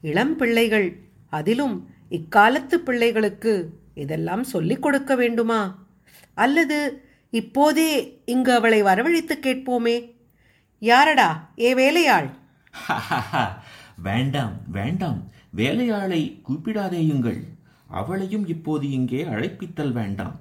இளம் 0.00 0.36
பிள்ளைகள் 0.36 0.96
அதிலும் 1.28 1.86
இக்காலத்து 2.08 2.80
பிள்ளைகளுக்கு 2.80 3.68
இதெல்லாம் 3.94 4.44
சொல்லிக் 4.44 4.82
கொடுக்க 4.82 5.14
வேண்டுமா? 5.14 5.86
அல்லது 6.34 7.04
இப்போதே 7.30 8.22
இங்கு 8.24 8.52
அவளை 8.52 8.82
வரவழைத்து 8.82 9.38
கேட்போமே? 9.42 10.14
யாரடா 10.78 11.52
ஏ 11.58 11.74
வேலையாள்? 11.74 12.38
வேண்டாம் 14.02 14.52
வேண்டாம். 14.66 15.22
வேலையாளை 15.50 16.42
கூப்பிடாதேயுங்கள். 16.48 17.46
அவளையும் 17.86 18.48
இப்போது 18.48 18.90
இங்கே 18.90 19.24
அழைப்பித்தல் 19.24 19.92
வேண்டாம். 19.92 20.40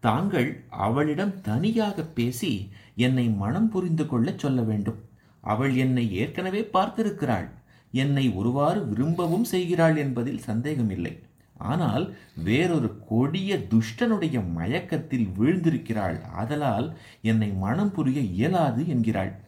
தாங்கள் 0.00 0.64
அவளிடம் 0.70 1.40
தனியாக 1.40 2.02
பேசி 2.02 2.70
என்னை 2.96 3.28
மனம் 3.28 3.68
புரிந்து 3.68 4.06
கொள்ளச் 4.06 4.38
சொல்ல 4.38 4.62
வேண்டும். 4.62 4.98
அவள் 5.40 5.74
என்னை 5.74 6.14
ஏற்கனவே 6.14 6.68
பார்த்திருக்கிறாள். 6.72 7.48
என்னை 7.92 8.30
ஒருவாறு 8.30 8.88
விரும்பவும் 8.88 9.44
செய்கிறாள் 9.44 9.96
என்பதில் 9.96 10.38
சந்தேகமில்லை. 10.38 11.22
ஆனால் 11.56 12.16
வேறொரு 12.44 12.98
கொடிய 13.08 13.58
துஷ்டனுடைய 13.58 14.52
மயக்கத்தில் 14.52 15.28
வீழ்ந்திருக்கிறாள். 15.38 16.24
ஆதலால் 16.24 16.98
என்னை 17.22 17.52
மனம் 17.52 17.92
புரிய 17.92 18.20
இயலாது 18.20 18.88
என்கிறாள். 18.88 19.46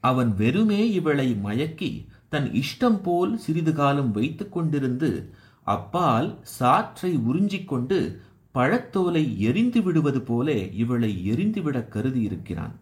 அவன் 0.00 0.34
வெறுமே 0.34 0.90
இவளை 0.90 1.36
மயக்கி 1.44 2.06
தன் 2.28 2.50
இஷ்டம் 2.50 3.02
போல் 3.02 3.38
சிறிது 3.38 3.72
காலம் 3.72 4.10
வைத்துக் 4.10 4.58
கொண்டிருந்து 4.58 5.30
அப்பால் 5.62 6.38
சாற்றை 6.60 7.20
உறிஞ்சிக் 7.32 7.64
கொண்டு 7.64 8.20
பழத்தோலை 8.54 9.36
எரிந்து 9.36 9.82
விடுவது 9.82 10.20
போல 10.20 10.52
இவளை 10.52 11.32
எரிந்துவிட 11.32 11.88
கருதி 11.88 12.22
இருக்கிறான். 12.22 12.78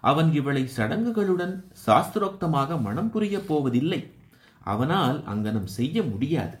அவன் 0.00 0.34
இவளை 0.34 0.68
சடங்குகளுடன் 0.76 1.62
சாஸ்திரோக்தமாக 1.86 2.80
மனம் 2.80 3.10
புரியப் 3.10 3.48
போவதில்லை. 3.48 4.12
அவனால் 4.62 5.24
அங்கனம் 5.24 5.64
செய்ய 5.64 6.02
முடியாது. 6.02 6.58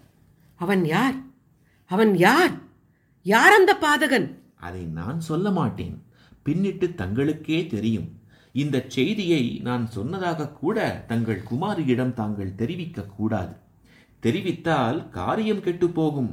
அவன் 0.54 0.84
யார்? 0.84 1.14
அவன் 1.86 2.16
யார்? 2.16 2.58
யார் 3.22 3.52
அந்த 3.52 3.76
பாதகன்? 3.80 4.38
அதை 4.54 4.84
நான் 4.84 5.20
சொல்ல 5.20 5.50
மாட்டேன். 5.50 6.02
பின்னிட்டு 6.44 6.94
தங்களுக்கே 6.94 7.66
தெரியும். 7.66 8.17
இந்த 8.62 8.84
செய்தியை 8.88 9.42
நான் 9.62 9.84
சொன்னதாக 9.86 10.48
கூட 10.48 11.04
தங்கள் 11.06 11.42
குமாரியிடம் 11.50 12.12
தாங்கள் 12.12 12.54
தெரிவிக்க 12.54 13.06
கூடாது. 13.16 13.54
தெரிவித்தால் 14.22 15.08
காரியம் 15.10 15.64
கெட்டுப்போகும் 15.64 16.32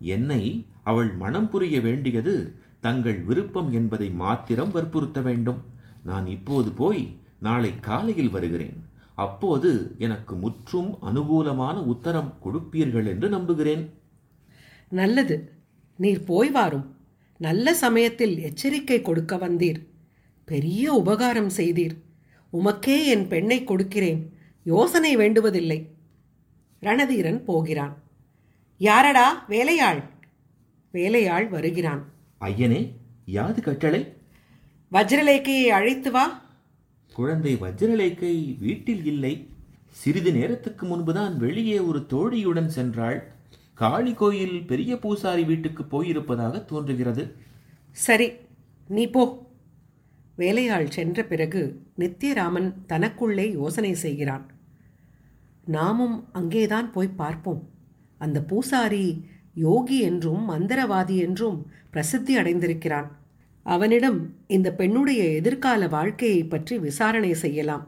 என்னை 0.00 0.44
அவள் 0.82 1.10
மனம் 1.14 1.50
புரிய 1.50 1.80
வேண்டியது 1.80 2.34
தங்கள் 2.80 3.18
விருப்பம் 3.22 3.72
என்பதை 3.72 4.10
மாத்திரம் 4.10 4.70
வற்புறுத்த 4.70 5.20
வேண்டும். 5.20 5.60
நான் 6.04 6.26
இப்போது 6.26 6.70
போய் 6.72 7.02
நாளை 7.40 7.72
காலையில் 7.80 8.30
வருகிறேன். 8.30 8.78
அப்போது 9.14 9.70
எனக்கு 9.98 10.34
முற்றும் 10.34 10.90
அனுகூலமான 11.02 11.76
உத்தரம் 11.92 12.32
கொடுப்பீர்கள் 12.44 13.06
என்று 13.06 13.28
நம்புகிறேன். 13.28 13.84
நல்லது. 14.88 15.36
நீர் 15.96 16.24
போய் 16.24 16.50
வாரும். 16.50 16.86
நல்ல 17.38 17.74
சமயத்தில் 17.74 18.38
எச்சரிக்கை 18.38 19.02
கொடுக்க 19.02 19.36
வந்தீர். 19.36 19.80
பெரிய 20.50 20.92
உபகாரம் 20.92 21.48
செய்தீர். 21.48 21.96
உமக்கே 22.52 23.04
என் 23.04 23.28
பெண்ணை 23.28 23.64
கொடுக்கிறேன். 23.64 24.32
யோசனை 24.64 25.16
வேண்டுவதில்லை. 25.16 25.86
ரணதீரன் 26.82 27.44
போகிறான். 27.44 28.02
யாரடா? 28.78 29.44
வேலையாள். 29.48 30.02
வேலையாள் 30.92 31.48
வருகிறான். 31.48 32.12
ஐயனே 32.40 32.90
யாது 33.24 33.62
கட்டளை? 33.62 34.12
வஜ்ரலேகையை 34.92 35.62
அழைத்து 35.62 36.10
வா. 36.10 36.42
குழந்தை 37.14 37.56
வஜ்ரலேக்கை 37.56 38.58
வீட்டில் 38.58 39.04
இல்லை. 39.04 39.48
சிறிது 39.88 40.32
நேரத்துக்கு 40.32 40.86
முன்புதான் 40.86 41.36
வெளியே 41.36 41.78
ஒரு 41.78 42.06
தோழியுடன் 42.10 42.70
சென்றாள். 42.76 43.22
காளி 43.74 44.14
கோயில் 44.14 44.66
பெரிய 44.66 44.98
பூசாரி 44.98 45.44
வீட்டுக்கு 45.44 45.82
போயிருப்பதாக 45.82 46.64
தோன்றுகிறது. 46.64 47.36
சரி 47.90 48.32
நீ 48.88 49.06
போ. 49.06 49.49
வேலையாள் 50.40 50.88
சென்ற 50.90 51.24
பிறகு 51.24 51.62
நித்யராமன் 51.98 52.68
தனக்குள்ளே 52.88 53.46
யோசனை 53.52 53.92
செய்கிறான். 53.94 54.44
நாமும் 55.66 56.16
அங்கேதான் 56.32 56.88
போய் 56.92 57.16
பார்ப்போம். 57.16 57.62
அந்த 58.20 58.38
பூசாரி 58.42 59.06
யோகி 59.54 59.98
என்றும் 60.00 60.42
மந்திரவாதி 60.50 61.16
என்றும் 61.16 61.58
பிரசித்தி 61.90 62.32
அடைந்திருக்கிறான். 62.36 63.08
அவனிடம் 63.66 64.18
இந்த 64.46 64.68
பெண்ணுடைய 64.72 65.22
எதிர்கால 65.30 65.88
வாழ்க்கையை 65.88 66.42
பற்றி 66.44 66.74
விசாரணை 66.78 67.32
செய்யலாம். 67.34 67.84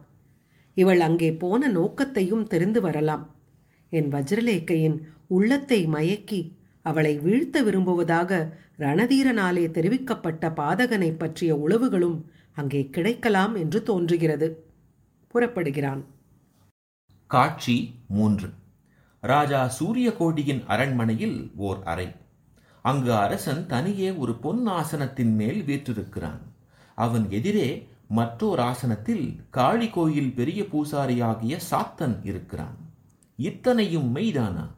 இவள் 0.77 1.01
அங்கே 1.01 1.31
போன 1.33 1.69
நோக்கத்தையும் 1.69 2.45
தெரிந்து 2.47 2.81
வரலாம். 2.81 3.25
என் 3.93 4.11
வஜ்ரலேக்கையின் 4.13 4.99
உள்ளத்தை 5.29 5.81
மயக்கி 5.87 6.41
அவளை 6.85 7.15
வீழ்த்த 7.19 7.57
விரும்புவதாக 7.63 8.31
ரணதீரனாலே 8.79 9.65
தெரிவிக்கப்பட்ட 9.77 10.45
பாதகனை 10.61 11.11
பற்றிய 11.19 11.51
உளவுகளும் 11.57 12.17
அங்கே 12.55 12.91
கிடைக்கலாம் 12.91 13.55
என்று 13.55 13.83
தோன்றுகிறது. 13.83 14.67
புறப்படுகிறான். 15.35 16.05
காட்சி 17.27 17.95
மூன்று. 18.09 18.51
ராஜா 19.21 19.73
சூரியகோடியின் 19.81 20.65
அரண்மனையில் 20.67 21.53
ஓர் 21.57 21.83
அறை. 21.85 22.13
அங்கு 22.83 23.15
அரசன் 23.15 23.67
தனியே 23.67 24.13
ஒரு 24.13 24.35
பொன் 24.35 24.69
ஆசனத்தின் 24.69 25.35
மேல் 25.35 25.63
வீற்றிருக்கிறான். 25.63 26.41
அவன் 26.95 27.31
எதிரே 27.31 27.89
மற்றோர் 28.09 28.59
ஆசனத்தில் 28.59 29.41
காளி 29.51 29.91
கோயில் 29.91 30.35
பெரிய 30.35 30.63
பூசாரியாகிய 30.63 31.61
சாத்தன் 31.71 32.19
இருக்கிறான். 32.23 32.77
இத்தனையும் 33.37 34.17
மெய்தானா? 34.17 34.71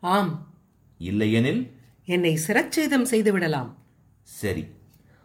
ஆம். 0.00 0.54
இல்லையெனில்? 0.98 1.76
என்னை 2.04 2.38
சிரச்சேதம் 2.46 3.02
செய்து 3.02 3.32
விடலாம் 3.32 3.76
சரி. 4.22 4.66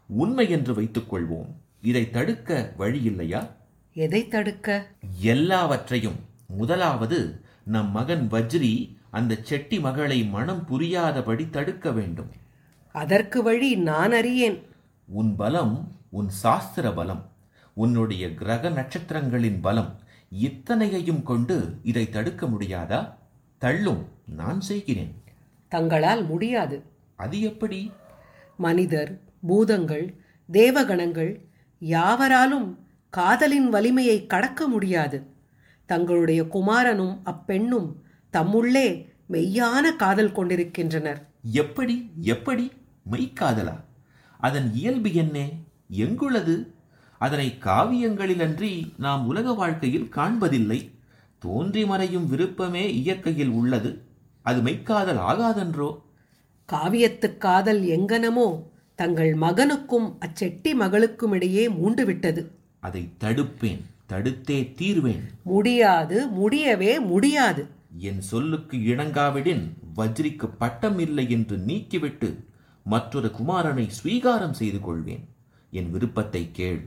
உண்மை 0.07 0.49
என்று 0.49 0.81
வைத்துக்கொள்வோம். 0.81 1.53
இதை 1.83 2.09
தடுக்க 2.09 2.73
வழி 2.77 3.03
இல்லையா? 3.03 3.55
எதை 3.93 4.27
தடுக்க? 4.27 4.87
எல்லாவற்றையும். 5.19 6.15
முதலாவது 6.47 7.41
நம் 7.63 7.91
மகன் 7.91 8.27
வஜ்ரி 8.31 8.97
அந்த 9.09 9.37
செட்டி 9.41 9.79
மகளை 9.79 10.23
மனம் 10.23 10.65
புரியாதபடி 10.65 11.49
தடுக்க 11.49 11.91
வேண்டும். 11.91 12.31
அதற்கு 12.91 13.43
வழி 13.43 13.75
நான் 13.75 14.11
அறியேன். 14.11 14.63
உன் 15.05 15.35
பலம் 15.35 15.97
உன் 16.09 16.29
சாஸ்திர 16.29 16.91
பலம் 16.91 17.31
உன்னுடைய 17.73 18.33
கிரக 18.33 18.69
நட்சத்திரங்களின் 18.69 19.61
பலம் 19.61 19.99
இத்தனையையும் 20.41 21.23
கொண்டு 21.23 21.79
இதை 21.83 22.09
தடுக்க 22.09 22.45
முடியாதா? 22.45 23.13
தள்ளும் 23.57 24.07
நான் 24.25 24.61
செய்கிறேன். 24.61 25.23
தங்களால் 25.69 26.25
முடியாது. 26.25 26.83
அது 27.15 27.41
எப்படி? 27.41 27.91
மனிதர் 28.57 29.19
பூதங்கள் 29.47 30.15
தேவகணங்கள் 30.51 31.51
யாவராலும் 31.83 32.77
காதலின் 33.09 33.69
வலிமையை 33.69 34.25
கடக்க 34.25 34.67
முடியாது. 34.67 35.25
தங்களுடைய 35.85 36.43
குமாரனும் 36.43 37.21
அப்பெண்ணும் 37.25 37.93
தம்முள்ளே 38.33 39.09
மெய்யான 39.29 39.95
காதல் 39.95 40.31
கொண்டிருக்கின்றனர். 40.31 41.29
எப்படி 41.51 42.11
எப்படி 42.21 42.71
மெய்க்காதலா? 43.11 43.79
அதன் 44.37 44.73
இயல்பு 44.73 45.13
என்ன? 45.13 45.47
எங்குள்ளது? 45.91 46.73
அதனை 47.17 47.57
காவியங்களிலன்றி 47.59 48.93
நாம் 48.97 49.27
உலக 49.27 49.53
வாழ்க்கையில் 49.53 50.11
காண்பதில்லை. 50.15 50.91
தோன்றி 51.39 51.85
மறையும் 51.85 52.29
விருப்பமே 52.29 52.93
இயற்கையில் 52.93 53.49
உள்ளது. 53.49 54.01
அது 54.41 54.61
மெய்க்காதல் 54.61 55.19
ஆகாதென்றோ? 55.19 56.01
காவியத்துக் 56.71 57.37
காதல் 57.37 57.81
எங்கனமோ 57.81 58.71
தங்கள் 58.95 59.31
மகனுக்கும் 59.35 60.07
அச்செட்டி 60.25 60.73
மகளுக்கும் 60.73 61.31
இடையே 61.31 61.69
மூண்டு 61.69 62.05
விட்டது 62.05 62.51
அதை 62.79 63.09
தடுப்பேன் 63.19 63.83
தடுத்தே 64.09 64.57
தீர்வேன். 64.79 65.23
முடியாது 65.43 66.27
முடியவே 66.27 66.99
முடியாது. 66.99 67.67
என் 67.97 68.21
சொல்லுக்கு 68.21 68.77
இணங்காவிடின் 68.77 69.63
வஜ்ரிக்கு 69.97 70.49
பட்டம் 70.57 70.99
இல்லை 70.99 71.29
என்று 71.29 71.57
நீக்கிவிட்டு 71.57 72.29
மற்றொரு 72.83 73.31
குமாரனை 73.39 73.89
ஸ்வீகாரம் 73.97 74.51
செய்து 74.51 74.79
கொள்வேன். 74.79 75.27
என் 75.71 75.91
விருப்பத்தை 75.91 76.49
கேள். 76.51 76.81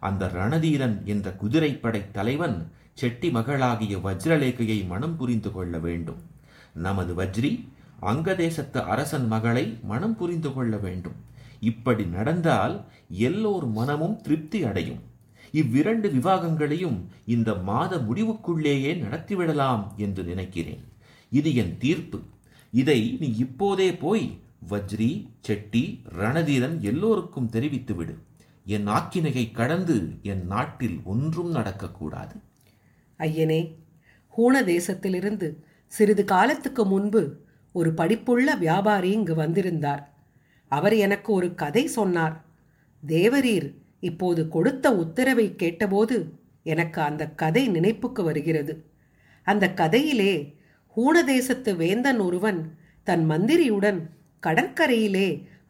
அந்த 0.00 0.26
ரணதீரன் 0.26 0.96
என்ற 1.04 1.30
குதிரைப்படை 1.32 2.10
தலைவன் 2.12 2.72
செட்டி 2.94 3.30
மகளாகிய 3.30 3.96
வஜ்ரலேகையை 3.96 4.86
மனம் 4.86 5.16
புரிந்து 5.16 5.52
கொள்ள 5.52 5.78
வேண்டும். 5.78 6.20
நமது 6.72 7.14
வஜ்ரி 7.14 7.52
அங்கதேசத்து 8.02 8.80
அரசன் 8.84 9.26
மகளை 9.26 9.78
மனம் 9.82 10.16
புரிந்து 10.16 10.52
கொள்ள 10.52 10.76
வேண்டும். 10.76 11.30
இப்படி 11.62 12.04
நடந்தால் 12.04 12.84
எல்லோர் 13.08 13.66
மனமும் 13.66 14.20
திருப்தி 14.20 14.62
அடையும். 14.62 15.00
இவ்விரண்டு 15.52 16.10
விவாகங்களையும் 16.10 17.08
இந்த 17.26 17.54
மாத 17.54 17.96
முடிவுக்குள்ளேயே 17.96 18.92
நடத்திவிடலாம் 19.04 19.84
என்று 19.96 20.22
நினைக்கிறேன். 20.24 20.84
இது 21.30 21.54
என் 21.54 21.78
தீர்ப்பு. 21.78 22.20
இதை 22.70 23.16
நீ 23.20 23.34
இப்போதே 23.36 23.94
போய் 23.94 24.40
வஜ்ரி 24.70 25.26
செட்டி 25.40 26.02
ரணதீரன் 26.18 26.80
எல்லோருக்கும் 26.80 27.50
தெரிவித்துவிடு. 27.52 28.14
என் 28.64 28.88
ஆக்கினையை 28.88 29.52
கடந்து 29.52 29.96
என் 30.22 30.46
நாட்டில் 30.46 31.00
ஒன்றும் 31.04 31.54
நடக்கக்கூடாது. 31.54 32.36
ஐயனே 33.18 33.74
ஹூண 34.36 34.62
தேசத்திலிருந்து 34.64 35.48
சிறிது 35.86 36.24
காலத்துக்கு 36.24 36.86
முன்பு 36.86 37.36
ஒரு 37.72 37.90
படிப்புள்ள 37.96 38.58
வியாபாரி 38.58 39.10
இங்கு 39.10 39.34
வந்திருந்தார். 39.34 40.11
அவர் 40.76 40.94
எனக்கு 41.06 41.30
ஒரு 41.32 41.48
கதை 41.62 41.84
சொன்னார். 41.96 42.36
தேவரீர் 43.02 43.68
இப்போது 44.08 44.42
கொடுத்த 44.48 44.86
உத்தரவை 45.02 45.46
கேட்டபோது 45.56 46.16
எனக்கு 46.72 47.00
அந்த 47.00 47.22
கதை 47.42 47.64
நினைப்புக்கு 47.68 48.22
வருகிறது. 48.22 48.74
அந்த 49.46 49.64
கதையிலே 49.80 50.32
ஹூனதேசத்து 50.96 51.72
வேந்தன் 51.76 52.20
ஒருவன் 52.20 52.60
தன் 53.08 53.24
மந்திரியுடன் 53.30 54.00
கடற்கரையிலே 54.46 55.28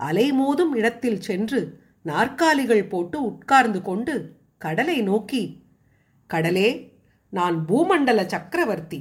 அலைமோதும் 0.09 0.73
இடத்தில் 0.81 1.21
சென்று 1.29 1.61
நாற்காலிகள் 2.03 2.91
போட்டு 2.93 3.19
உட்கார்ந்து 3.25 3.81
கொண்டு 3.83 4.15
கடலை 4.59 4.99
நோக்கி 5.03 5.43
கடலே 6.33 6.69
நான் 7.39 7.57
பூமண்டல 7.69 8.21
சக்கரவர்த்தி. 8.27 9.01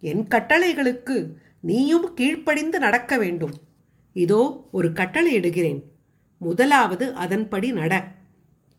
என் 0.00 0.24
கட்டளைகளுக்கு 0.34 1.16
நீயும் 1.60 2.08
கீழ்ப்படிந்து 2.14 2.78
நடக்க 2.78 3.12
வேண்டும். 3.18 3.54
இதோ 4.14 4.68
ஒரு 4.72 4.92
கட்டளை 4.92 5.38
இடுகிறேன். 5.38 5.82
முதலாவது 6.38 7.14
அதன்படி 7.14 7.72
நட. 7.72 8.12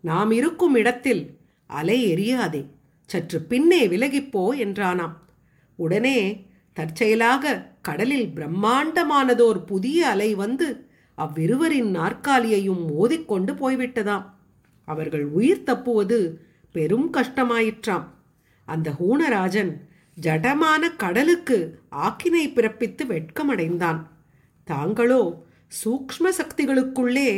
நாம் 0.02 0.32
இருக்கும் 0.32 0.76
இடத்தில் 0.76 1.38
அலை 1.66 2.00
எரியாதே. 2.14 2.66
சற்று 3.06 3.42
பின்னே 3.42 3.88
விலகிப்போ 3.88 4.46
என்றானாம். 4.60 5.16
உடனே 5.76 6.48
தற்செயலாக 6.74 7.70
கடலில் 7.82 8.32
பிரம்மாண்டமானதோர் 8.36 9.66
புதிய 9.66 10.08
அலை 10.08 10.36
வந்து 10.36 10.88
அவ்விருவரின் 11.18 11.92
நாற்காலியையும் 11.92 12.82
மோதிக்கொண்டு 12.86 13.54
போய்விட்டதாம். 13.54 14.26
அவர்கள் 14.86 15.26
உயிர் 15.26 15.64
தப்புவது 15.64 16.42
பெரும் 16.72 17.14
கஷ்டமாயிற்றாம். 17.14 18.06
அந்த 18.66 18.92
ஹூணராஜன் 18.92 19.72
ஜடமான 20.22 20.96
கடலுக்கு 20.98 21.80
ஆக்கினை 21.92 22.54
பிறப்பித்து 22.54 23.06
வெட்கமடைந்தான். 23.06 24.02
தாங்களோ 24.66 25.46
சூக்ஷ்ம 25.80 26.32
சக்திகளுக்குள்ளே 26.40 27.30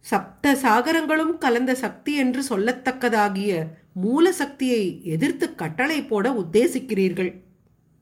சப்த 0.00 0.52
சாகரங்களும் 0.62 1.38
கலந்த 1.38 1.74
சக்தி 1.74 2.14
என்று 2.14 2.42
சொல்லத்தக்கதாகிய 2.48 3.52
மூல 3.92 4.32
சக்தியை 4.32 5.00
எதிர்த்து 5.04 5.54
கட்டளை 5.54 5.98
போட 6.02 6.32
உத்தேசிக்கிறீர்கள். 6.32 7.32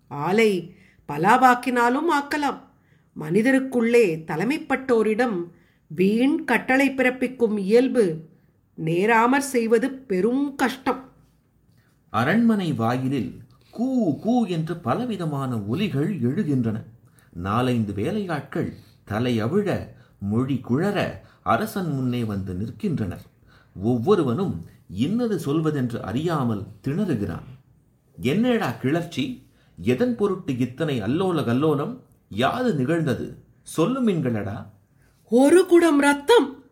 ஆலை 0.08 0.74
பலாவாக்கினாலும் 1.08 2.10
ஆக்கலாம். 2.18 2.60
மனிதருக்குள்ளே 3.20 4.04
தலைமைப்பட்டோரிடம் 4.30 5.36
வீண் 5.86 6.44
கட்டளை 6.44 6.90
பிறப்பிக்கும் 6.90 7.56
இயல்பு 7.58 8.04
நேராமற் 8.74 9.50
செய்வது 9.54 9.90
பெரும் 9.90 10.54
கஷ்டம். 10.54 11.02
அரண்மனை 12.10 12.72
வாயிலில் 12.72 13.32
கூ 13.70 13.88
கூ 14.20 14.46
என்று 14.46 14.76
பலவிதமான 14.76 15.58
ஒலிகள் 15.58 16.10
எழுகின்றன. 16.20 16.78
நாலைந்து 17.32 17.92
வேலையாட்கள் 17.92 18.72
தலையவிழ 19.08 19.88
மொழி 20.18 20.60
குழற 20.68 21.10
அரசன் 21.42 21.90
முன்னே 21.90 22.24
வந்து 22.24 22.54
நிற்கின்றனர். 22.54 23.22
ஒவ்வொருவனும் 23.74 24.66
இன்னது 24.88 25.38
சொல்வதென்று 25.38 26.00
அறியாமல் 26.00 26.64
திணறுகிறான். 26.84 27.44
என்னடா 28.20 28.70
கிளர்ச்சி? 28.70 29.46
எதன் 29.76 30.16
பொருட்டு 30.16 30.58
இத்தனை 30.58 31.00
அல்லோல 31.00 31.44
கல்லோலம்? 31.44 31.98
யாது 32.28 32.74
நிகழ்ந்தது? 32.74 33.38
சொல்லுமின்களடா 33.76 34.66
ஒரு 35.28 35.66
குடம் 35.66 36.00
ரத்தம்! 36.00 36.64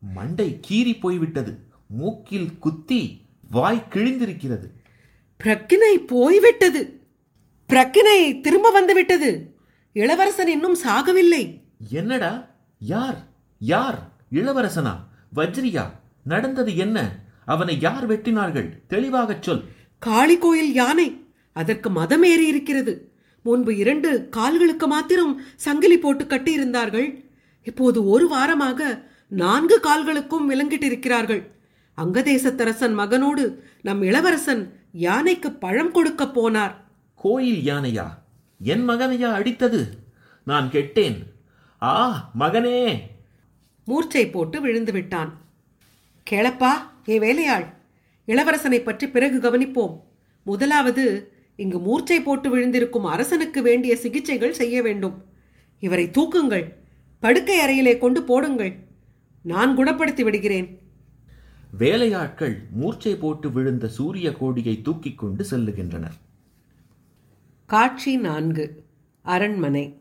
மண்டை 0.00 0.60
கீறி 0.68 1.00
போய்விட்டது. 1.00 1.58
மூக்கில் 1.88 2.58
குத்தி 2.58 3.20
வாய் 3.50 3.86
கிழிந்திருக்கிறது. 3.90 4.68
பிரக்கினை 5.44 5.94
போய்விட்டது. 6.06 7.00
பிரக்கினை 7.68 8.40
திரும்ப 8.40 8.70
வந்துவிட்டது. 8.70 9.51
இளவரசன் 9.92 10.48
இன்னும் 10.48 10.76
சாகவில்லை. 10.84 11.60
என்னடா? 11.90 12.46
யார்? 12.78 13.16
யார்? 13.58 13.98
இளவரசனா? 14.32 14.96
வஜ்ரியா? 15.36 15.90
நடந்தது 16.24 16.76
என்ன? 16.76 17.18
அவனை 17.44 17.80
யார் 17.80 18.08
வெட்டினார்கள்? 18.08 18.68
தெளிவாகச் 18.86 19.42
சொல். 19.42 19.64
காளி 19.98 20.38
கோயில் 20.38 20.72
யானை? 20.72 21.26
அதற்கு 21.52 21.90
மதம் 21.90 22.22
ஏறி 22.22 22.46
இருக்கிறது. 22.46 23.12
முன்பு 23.42 23.76
இரண்டு 23.76 24.28
கால்களுக்கு 24.28 24.86
மாத்திரம் 24.86 25.40
சங்கிலி 25.56 25.98
போட்டு 25.98 26.24
கட்டியிருந்தார்கள். 26.24 27.24
இப்போது 27.64 28.08
ஒரு 28.08 28.28
வாரமாக 28.28 29.04
நான்கு 29.28 29.80
கால்களுக்கும் 29.82 30.50
விலங்கிட்டிருக்கிறார்கள் 30.50 31.46
அங்கதேசத்தரசன் 31.96 32.98
மகனோடு 32.98 33.58
நம் 33.80 34.02
இளவரசன் 34.02 34.78
யானைக்கு 34.92 35.52
பழம் 35.52 35.92
கொடுக்க 35.92 36.24
போனார். 36.24 36.74
கோயில் 37.14 37.64
யானையா? 37.64 38.06
என் 38.62 38.88
மகனையா 38.88 39.28
அடித்தது. 39.32 39.88
நான் 40.44 40.70
கெட்டேன். 40.70 41.26
ஆ 41.82 42.30
மகனே. 42.38 42.98
மூர்ச்சை 43.84 44.30
போட்டு 44.30 44.60
விழுந்து 44.60 44.92
விட்டான். 44.92 45.40
கேளப்பா 46.30 46.70
ஏ 47.08 47.18
வேலையாள். 47.18 47.66
இளவரசனை 48.26 48.82
பற்றி 48.82 49.08
பிறகு 49.08 49.38
கவனிப்போம். 49.40 50.00
முதலாவது 50.44 51.32
இங்கு 51.56 51.78
மூர்ச்சை 51.78 52.20
போட்டு 52.20 52.56
விழுந்திருக்கும் 52.56 53.04
அரசனுக்கு 53.04 53.62
வேண்டிய 53.62 53.96
சிகிச்சைகள் 53.96 54.52
செய்ய 54.52 54.82
வேண்டும். 54.82 55.24
இவரை 55.78 56.08
தூக்குங்கள். 56.08 56.72
படுக்கை 57.20 57.58
அறையிலே 57.58 57.98
கொண்டு 57.98 58.22
போடுங்கள். 58.22 58.76
நான் 59.42 59.78
குணப்படுத்தி 59.78 60.22
விடுகிறேன். 60.22 60.78
வேலையாட்கள் 61.78 62.56
மூர்ச்சை 62.70 63.16
போட்டு 63.16 63.52
விழுந்த 63.52 63.88
சூரிய 63.88 64.32
கோடியை 64.32 64.82
தூக்கிக் 64.82 65.18
கொண்டு 65.18 65.46
செல்லுகின்றனர். 65.50 66.16
காட்சி 67.72 68.16
நான்கு. 68.16 68.64
அரண்மனை. 69.22 69.96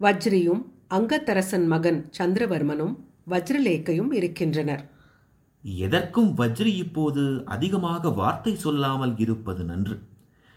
வஜ்ரியும் 0.00 0.60
அங்கத்தரசன் 0.90 1.64
மகன் 1.66 2.10
சந்திரவர்மனும் 2.18 2.92
வஜ்ரலேக்கையும் 3.30 4.12
இருக்கின்றனர். 4.12 4.82
எதற்கும் 5.64 6.36
வஜ்ரி 6.38 6.72
இப்போது 6.84 7.42
அதிகமாக 7.44 8.10
வார்த்தை 8.10 8.54
சொல்லாமல் 8.56 9.14
இருப்பது 9.16 9.64
நன்று. 9.64 9.96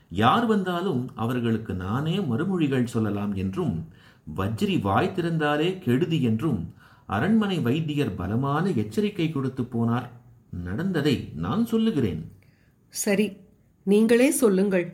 யார் 0.09 0.45
வந்தாலும் 0.45 1.01
அவர்களுக்கு 1.15 1.73
நானே 1.73 2.17
மறுமொழிகள் 2.17 2.91
சொல்லலாம் 2.95 3.33
என்றும் 3.35 3.87
வஜ்ரி 4.35 4.81
வாய் 4.81 5.13
திறந்தாலே 5.15 5.79
கெடுதி 5.79 6.21
என்றும் 6.21 6.73
அரண்மனை 7.05 7.59
வைத்தியர் 7.61 8.15
பலமான 8.15 8.69
எச்சரிக்கை 8.83 9.31
கொடுத்து 9.31 9.63
போனார். 9.63 10.09
நடந்ததை 10.63 11.15
நான் 11.35 11.65
சொல்லுகிறேன். 11.65 12.31
சரி 12.89 13.27
நீங்களே 13.83 14.29
சொல்லுங்கள். 14.31 14.87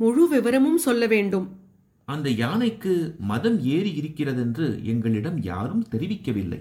முழு 0.00 0.28
விவரமும் 0.28 0.76
சொல்ல 0.76 1.06
வேண்டும். 1.06 1.46
அந்த 2.04 2.30
யானைக்கு 2.30 3.16
மதம் 3.18 3.60
ஏறி 3.60 3.92
இருக்கிறதென்று 3.92 4.80
எங்களிடம் 4.84 5.38
யாரும் 5.42 5.86
தெரிவிக்கவில்லை. 5.90 6.60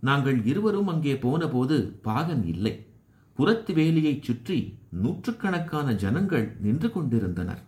நாங்கள் 0.00 0.44
இருவரும் 0.44 0.86
அங்கே 0.86 1.16
போனபோது 1.16 1.98
பாகன் 2.02 2.44
இல்லை. 2.46 2.86
புறத்து 3.34 3.74
வேலியைச் 3.74 4.22
சுற்றி 4.22 4.78
நூற்றுக்கணக்கான 4.90 5.94
ஜனங்கள் 5.94 6.56
நின்று 6.60 6.90
கொண்டிருந்தனர். 6.90 7.62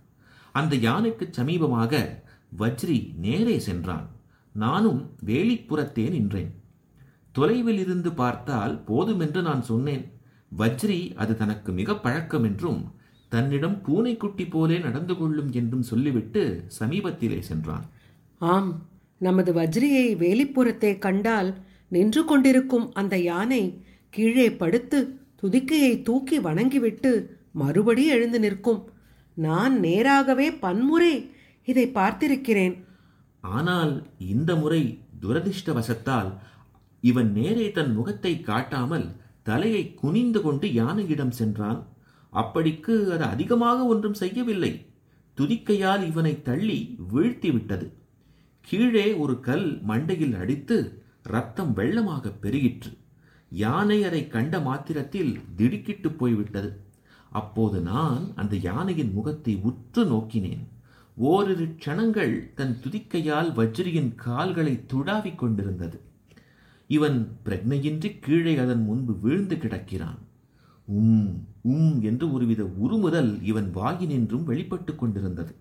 அந்த 0.53 0.77
யானைக்கு 0.77 1.31
சமீபமாக 1.37 1.93
வஜ்ரி 2.59 3.15
நேரே 3.17 3.59
சென்றான். 3.59 4.09
நானும் 4.55 5.11
வேலிப்புறத்தே 5.27 6.11
நின்றேன். 6.11 6.51
தொலைவில் 7.33 7.79
இருந்து 7.79 8.13
பார்த்தால் 8.13 8.85
போதுமென்று 8.85 9.43
நான் 9.43 9.63
சொன்னேன். 9.63 10.13
வஜ்ரி 10.59 11.15
அது 11.15 11.37
தனக்கு 11.37 11.73
மிக 11.73 11.97
பழக்கம் 11.97 12.45
என்றும் 12.45 12.83
தன்னிடம் 13.33 13.77
பூனைக்குட்டி 13.87 14.45
போலே 14.55 14.77
நடந்து 14.87 15.15
கொள்ளும் 15.17 15.51
என்றும் 15.61 15.89
சொல்லிவிட்டு 15.91 16.43
சமீபத்திலே 16.79 17.39
சென்றான். 17.49 17.85
ஆம் 18.41 18.71
நமது 19.21 19.51
வஜ்ரியை 19.59 20.07
வேலிப்புறத்தே 20.23 20.93
கண்டால் 20.99 21.51
நின்று 21.89 22.23
கொண்டிருக்கும் 22.25 22.87
அந்த 23.01 23.15
யானை 23.31 23.63
கீழே 24.15 24.49
படுத்து 24.63 24.99
துதிக்கையை 25.41 25.93
தூக்கி 26.09 26.37
வணங்கிவிட்டு 26.47 27.13
மறுபடி 27.61 28.05
எழுந்து 28.15 28.39
நிற்கும். 28.45 28.81
நான் 29.37 29.75
நேராகவே 29.85 30.49
பன்முறை 30.65 31.13
இதை 31.69 31.87
பார்த்திருக்கிறேன். 31.99 32.75
ஆனால் 33.59 33.93
இந்த 34.33 34.51
முறை 34.63 34.83
துரதிர்ஷ்டவசத்தால் 35.23 36.31
இவன் 37.03 37.31
நேரே 37.39 37.67
தன் 37.79 37.93
முகத்தை 37.99 38.33
காட்டாமல் 38.41 39.07
தலையை 39.49 39.83
குனிந்து 40.03 40.41
கொண்டு 40.41 40.67
யானையிடம் 40.81 41.35
சென்றான். 41.41 41.81
அப்படிக்கு 42.33 42.95
அது 43.15 43.25
அதிகமாக 43.25 43.85
ஒன்றும் 43.85 44.15
செய்யவில்லை. 44.15 44.73
துதிக்கையால் 45.39 46.03
இவனை 46.07 46.43
தள்ளி 46.43 46.79
வீழ்த்தி 47.13 47.51
விட்டது 47.53 47.87
கீழே 48.69 49.15
ஒரு 49.15 49.41
கல் 49.41 49.69
மண்டையில் 49.89 50.37
அடித்து 50.37 50.77
ரத்தம் 51.23 51.73
வெள்ளமாக 51.77 52.33
பெருகிற்று. 52.43 52.91
யானை 53.51 54.05
அதை 54.05 54.29
கண்ட 54.29 54.61
மாத்திரத்தில் 54.61 55.33
திடுக்கிட்டு 55.57 56.11
போய்விட்டது. 56.11 56.71
அப்போது 57.31 57.81
நான் 57.81 58.25
அந்த 58.35 58.55
யானையின் 58.57 59.13
முகத்தை 59.13 59.55
உற்று 59.63 60.05
நோக்கினேன். 60.05 60.65
ஓரிரு 61.17 61.67
க்ஷணங்கள் 61.81 62.35
தன் 62.55 62.75
துதிக்கையால் 62.83 63.51
வஜ்ரியின் 63.59 64.15
கால்களை 64.15 64.75
துடாவிக் 64.93 65.41
கொண்டிருந்தது. 65.43 65.99
இவன் 66.87 67.19
பிரக்னையின்றி 67.45 68.11
கீழே 68.21 68.55
அதன் 68.57 68.85
முன்பு 68.85 69.15
வீழ்ந்து 69.19 69.57
கிடக்கிறான். 69.59 70.21
உம் 70.89 71.47
உம் 71.63 72.03
என்று 72.03 72.33
ஒருவித 72.33 72.63
உருமுதல் 72.63 73.43
இவன் 73.43 73.75
வாயினின்றும் 73.75 74.43
வெளிப்பட்டு 74.43 74.95
கொண்டிருந்தது. 74.95 75.55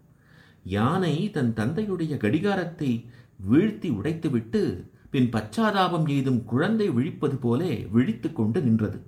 யானை 0.63 1.31
தன் 1.31 1.53
தந்தையுடைய 1.53 2.17
கடிகாரத்தை 2.17 3.05
வீழ்த்தி 3.51 3.89
உடைத்துவிட்டு 3.89 4.85
பின் 5.09 5.29
பச்சாதாபம் 5.29 6.07
எய்தும் 6.09 6.43
குழந்தை 6.43 6.89
விழிப்பது 6.89 7.35
போலே 7.35 7.87
விழித்து 7.91 8.33
கொண்டு 8.33 8.61
நின்றது. 8.61 8.99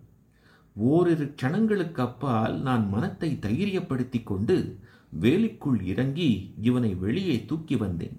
ஓரிரு 0.75 1.33
க்ஷணங்களுக்கு 1.41 1.99
அப்பால் 1.99 2.61
நான் 2.61 2.89
மனத்தை 2.89 3.37
தைரியப்படுத்திக் 3.41 4.23
கொண்டு 4.23 4.77
வேலிக்குள் 5.21 5.81
இறங்கி 5.83 6.53
இவனை 6.61 6.95
வெளியே 6.95 7.45
தூக்கி 7.45 7.75
வந்தேன். 7.75 8.17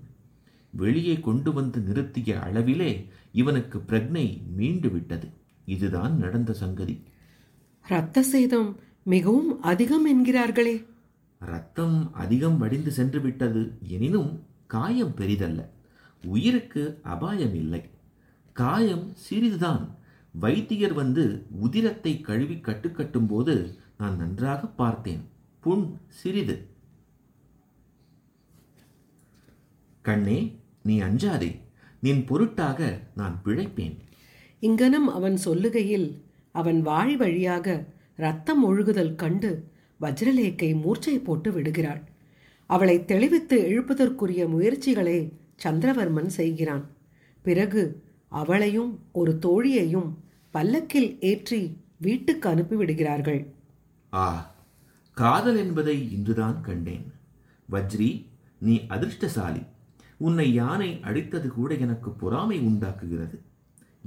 வெளியே 0.71 1.21
கொண்டு 1.21 1.53
வந்து 1.53 1.81
நிறுத்திய 1.81 2.39
அளவிலே 2.47 3.07
இவனுக்கு 3.33 3.79
பிரக்னை 3.79 4.27
மீண்டு 4.57 4.91
விட்டது. 4.91 5.29
இதுதான் 5.65 6.17
நடந்த 6.17 6.53
சங்கதி. 6.53 7.03
இரத்த 7.89 8.23
சேதம் 8.23 8.79
மிகவும் 9.03 9.63
அதிகம் 9.63 10.07
என்கிறார்களே. 10.07 10.87
ரத்தம் 11.39 12.15
அதிகம் 12.15 12.59
வடிந்து 12.59 12.91
சென்று 12.91 13.21
விட்டது 13.21 13.73
எனினும் 13.89 14.47
காயம் 14.67 15.15
பெரிதல்ல. 15.17 15.69
உயிருக்கு 16.25 17.01
அபாயம் 17.03 17.55
இல்லை. 17.55 17.91
காயம் 18.53 19.13
சிறிதுதான். 19.15 19.97
வைத்தியர் 20.33 20.93
வந்து 20.93 21.47
உதிரத்தை 21.63 22.21
கழுவி 22.21 22.55
கட்டுக்கட்டும் 22.55 23.29
போது 23.29 23.79
நான் 23.99 24.17
நன்றாக 24.17 24.67
பார்த்தேன். 24.67 25.29
புண் 25.61 25.97
சிறிது. 26.09 26.67
கண்ணே 30.03 30.61
நீ 30.83 31.01
அஞ்சாதே. 31.01 31.61
நின் 32.01 32.25
பொருட்டாக 32.25 33.01
நான் 33.15 33.41
பிழைப்பேன். 33.45 33.99
இங்கனம் 34.61 35.09
அவன் 35.09 35.39
சொல்லுகையில் 35.45 36.24
அவன் 36.55 36.81
வாய் 36.89 37.15
வழியாக 37.17 37.67
ரத்தம் 38.25 38.63
ஒழுகுதல் 38.65 39.15
கண்டு 39.23 39.51
வஜ்ரலேக்கை 40.01 40.71
மூர்ச்சை 40.83 41.15
போட்டு 41.19 41.51
விடுகிறாள். 41.53 42.03
அவளை 42.71 42.97
தெளிவித்து 43.05 43.57
எழுப்பதற்குரிய 43.71 44.43
முயற்சிகளை 44.55 45.19
சந்திரவர்மன் 45.65 46.31
செய்கிறான். 46.39 46.85
பிறகு 47.45 47.83
அவளையும் 48.41 48.93
ஒரு 49.21 49.33
தோழியையும் 49.47 50.11
பல்லக்கில் 50.55 51.11
ஏற்றி 51.31 51.61
வீட்டுக்கு 51.99 52.47
அனுப்பிவிடுகிறார்கள் 52.51 53.41
ஆ 54.13 54.27
காதல் 55.17 55.59
என்பதை 55.63 55.97
இன்றுதான் 56.17 56.59
கண்டேன். 56.61 57.07
வஜ்ரி 57.69 58.11
நீ 58.59 58.75
அதிர்ஷ்டசாலி. 58.95 59.63
உன்னை 60.27 60.47
யானை 60.55 60.91
அடித்தது 61.09 61.49
கூட 61.57 61.71
எனக்கு 61.85 62.11
பொறாமை 62.23 62.59
உண்டாக்குகிறது. 62.69 63.37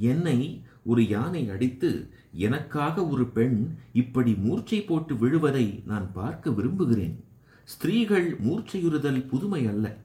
என்னை 0.10 0.40
ஒரு 0.84 1.02
யானை 1.08 1.42
அடித்து 1.54 1.90
எனக்காக 2.34 3.08
ஒரு 3.08 3.26
பெண் 3.26 3.76
இப்படி 3.94 4.34
மூர்ச்சை 4.34 4.82
போட்டு 4.82 5.16
விழுவதை 5.16 5.84
நான் 5.86 6.14
பார்க்க 6.14 6.52
விரும்புகிறேன். 6.52 7.24
ஸ்திரீகள் 7.64 8.38
மூர்ச்சையுறுதல் 8.40 9.28
புதுமை 9.28 9.68
அல்ல. 9.68 9.98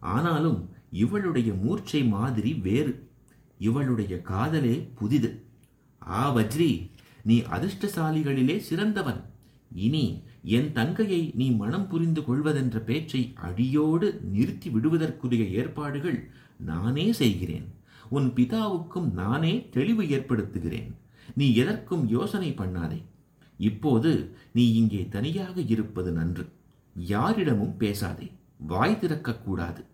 ஆனாலும் 0.00 0.68
இவளுடைய 0.92 1.52
மூர்ச்சை 1.52 2.04
மாதிரி 2.04 2.54
வேறு. 2.54 3.08
இவளுடைய 3.58 4.22
காதலே 4.22 4.88
புதிது. 4.94 5.42
ஆ 6.08 6.36
வஜ்ரி 6.36 6.90
நீ 7.22 7.38
அதிர்ஷ்டசாலிகளிலே 7.38 8.58
சிறந்தவன். 8.58 9.24
இனி 9.74 10.22
என் 10.42 10.72
தங்கையை 10.72 11.32
நீ 11.34 11.50
மனம் 11.50 11.88
புரிந்து 11.88 12.20
கொள்வதென்ற 12.20 12.76
பேச்சை 12.76 13.32
அடியோடு 13.34 14.20
நிறுத்தி 14.24 14.70
விடுவதற்குரிய 14.70 15.44
ஏற்பாடுகள் 15.44 16.30
நானே 16.56 17.12
செய்கிறேன். 17.12 17.74
உன் 18.08 18.32
பிதாவுக்கும் 18.32 19.12
நானே 19.12 19.68
தெளிவு 19.70 20.02
ஏற்படுத்துகிறேன். 20.02 20.92
நீ 21.32 21.54
எதற்கும் 21.54 22.08
யோசனை 22.08 22.52
பண்ணாதே. 22.52 23.02
இப்போது 23.58 24.36
நீ 24.52 24.74
இங்கே 24.74 25.06
தனியாக 25.10 25.60
இருப்பது 25.60 26.12
நன்று. 26.12 26.48
யாரிடமும் 26.94 27.76
பேசாதே. 27.76 28.30
வாய் 28.58 28.98
திறக்கக்கூடாது. 29.00 29.84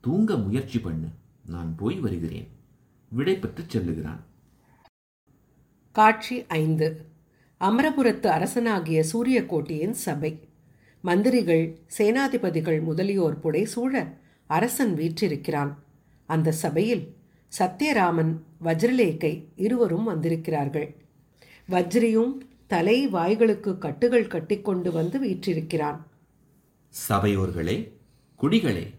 தூங்க 0.00 0.36
முயற்சி 0.36 0.78
பண்ணு. 0.78 1.06
நான் 1.46 1.76
போய் 1.76 1.96
வருகிறேன். 1.96 2.48
விடைபெற்று 3.16 3.64
செல்லுகிறான். 3.64 4.20
காட்சி 5.92 6.46
ஐந்து. 6.46 7.04
அமரபுரத்து 7.60 8.26
அரசனாகிய 8.26 9.04
சூரியகோட்டியின் 9.12 9.90
சபை. 9.90 10.48
மந்திரிகள் 11.00 11.78
சேனாதிபதிகள் 11.98 12.82
முதலியோர் 12.82 13.38
புடை 13.38 13.64
சூழ 13.64 14.18
அரசன் 14.46 14.94
வீற்றிருக்கிறான். 14.94 15.84
அந்த 16.26 16.52
சபையில் 16.52 17.15
சத்யராமன் 17.58 18.36
வஜ்ரலேக்கை 18.64 19.44
இருவரும் 19.56 20.04
வந்திருக்கிறார்கள். 20.04 20.96
வஜ்ரியும் 21.70 22.38
தலை 22.66 23.08
வாய்களுக்கு 23.08 23.78
கட்டுகள் 23.78 24.26
கட்டிக்கொண்டு 24.26 24.92
வந்து 24.92 25.18
வீற்றிருக்கிறான். 25.18 26.06
சபையோர்களே 27.08 27.90
குடிகளே 28.42 28.94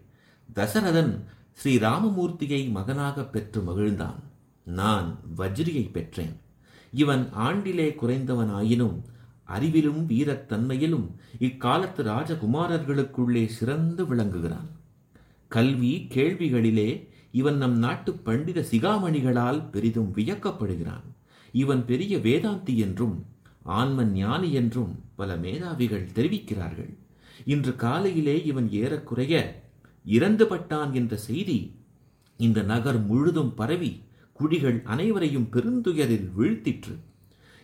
தசரதன் 0.55 1.23
ஸ்ரீ 1.53 1.77
ராமமூர்த்தியை 1.77 2.69
மகனாக 2.69 3.23
பெற்று 3.23 3.61
மகிழ்ந்தான். 3.61 4.19
நான் 4.63 5.19
வஜ்ரியை 5.37 5.91
பெற்றேன். 5.91 6.39
இவன் 6.91 7.29
ஆண்டிலே 7.37 7.95
குறைந்தவனாயினும் 8.01 9.01
அறிவிலும் 9.47 10.05
வீரத்தன்மையிலும் 10.07 11.09
இக்காலத்து 11.39 12.03
ராஜகுமாரர்களுக்குள்ளே 12.03 13.45
சிறந்து 13.45 14.05
விளங்குகிறான். 14.05 14.69
கல்வி 15.47 16.07
கேள்விகளிலே 16.13 17.06
இவன் 17.31 17.57
நம் 17.57 17.77
நாட்டு 17.77 18.13
பண்டித 18.13 18.65
சிகாமணிகளால் 18.71 19.69
பெரிதும் 19.69 20.13
வியக்கப்படுகிறான். 20.15 21.07
இவன் 21.51 21.85
பெரிய 21.85 22.17
வேதாந்தி 22.17 22.75
என்றும் 22.75 23.25
ஆன்ம 23.63 24.03
ஞானி 24.03 24.53
என்றும் 24.53 24.99
பல 25.15 25.35
மேதாவிகள் 25.35 26.11
தெரிவிக்கிறார்கள். 26.13 26.93
இன்று 27.45 27.75
காலையிலே 27.75 28.43
இவன் 28.43 28.71
ஏறக்குறைய 28.71 29.63
இறந்துபட்டான் 30.05 30.91
என்ற 30.91 31.17
செய்தி 31.17 31.75
இந்த 32.37 32.61
நகர் 32.61 32.99
முழுதும் 33.05 33.53
பரவி 33.53 34.01
குடிகள் 34.33 34.83
அனைவரையும் 34.83 35.49
பெருந்துயரில் 35.51 36.27
வீழ்த்திற்று. 36.37 36.95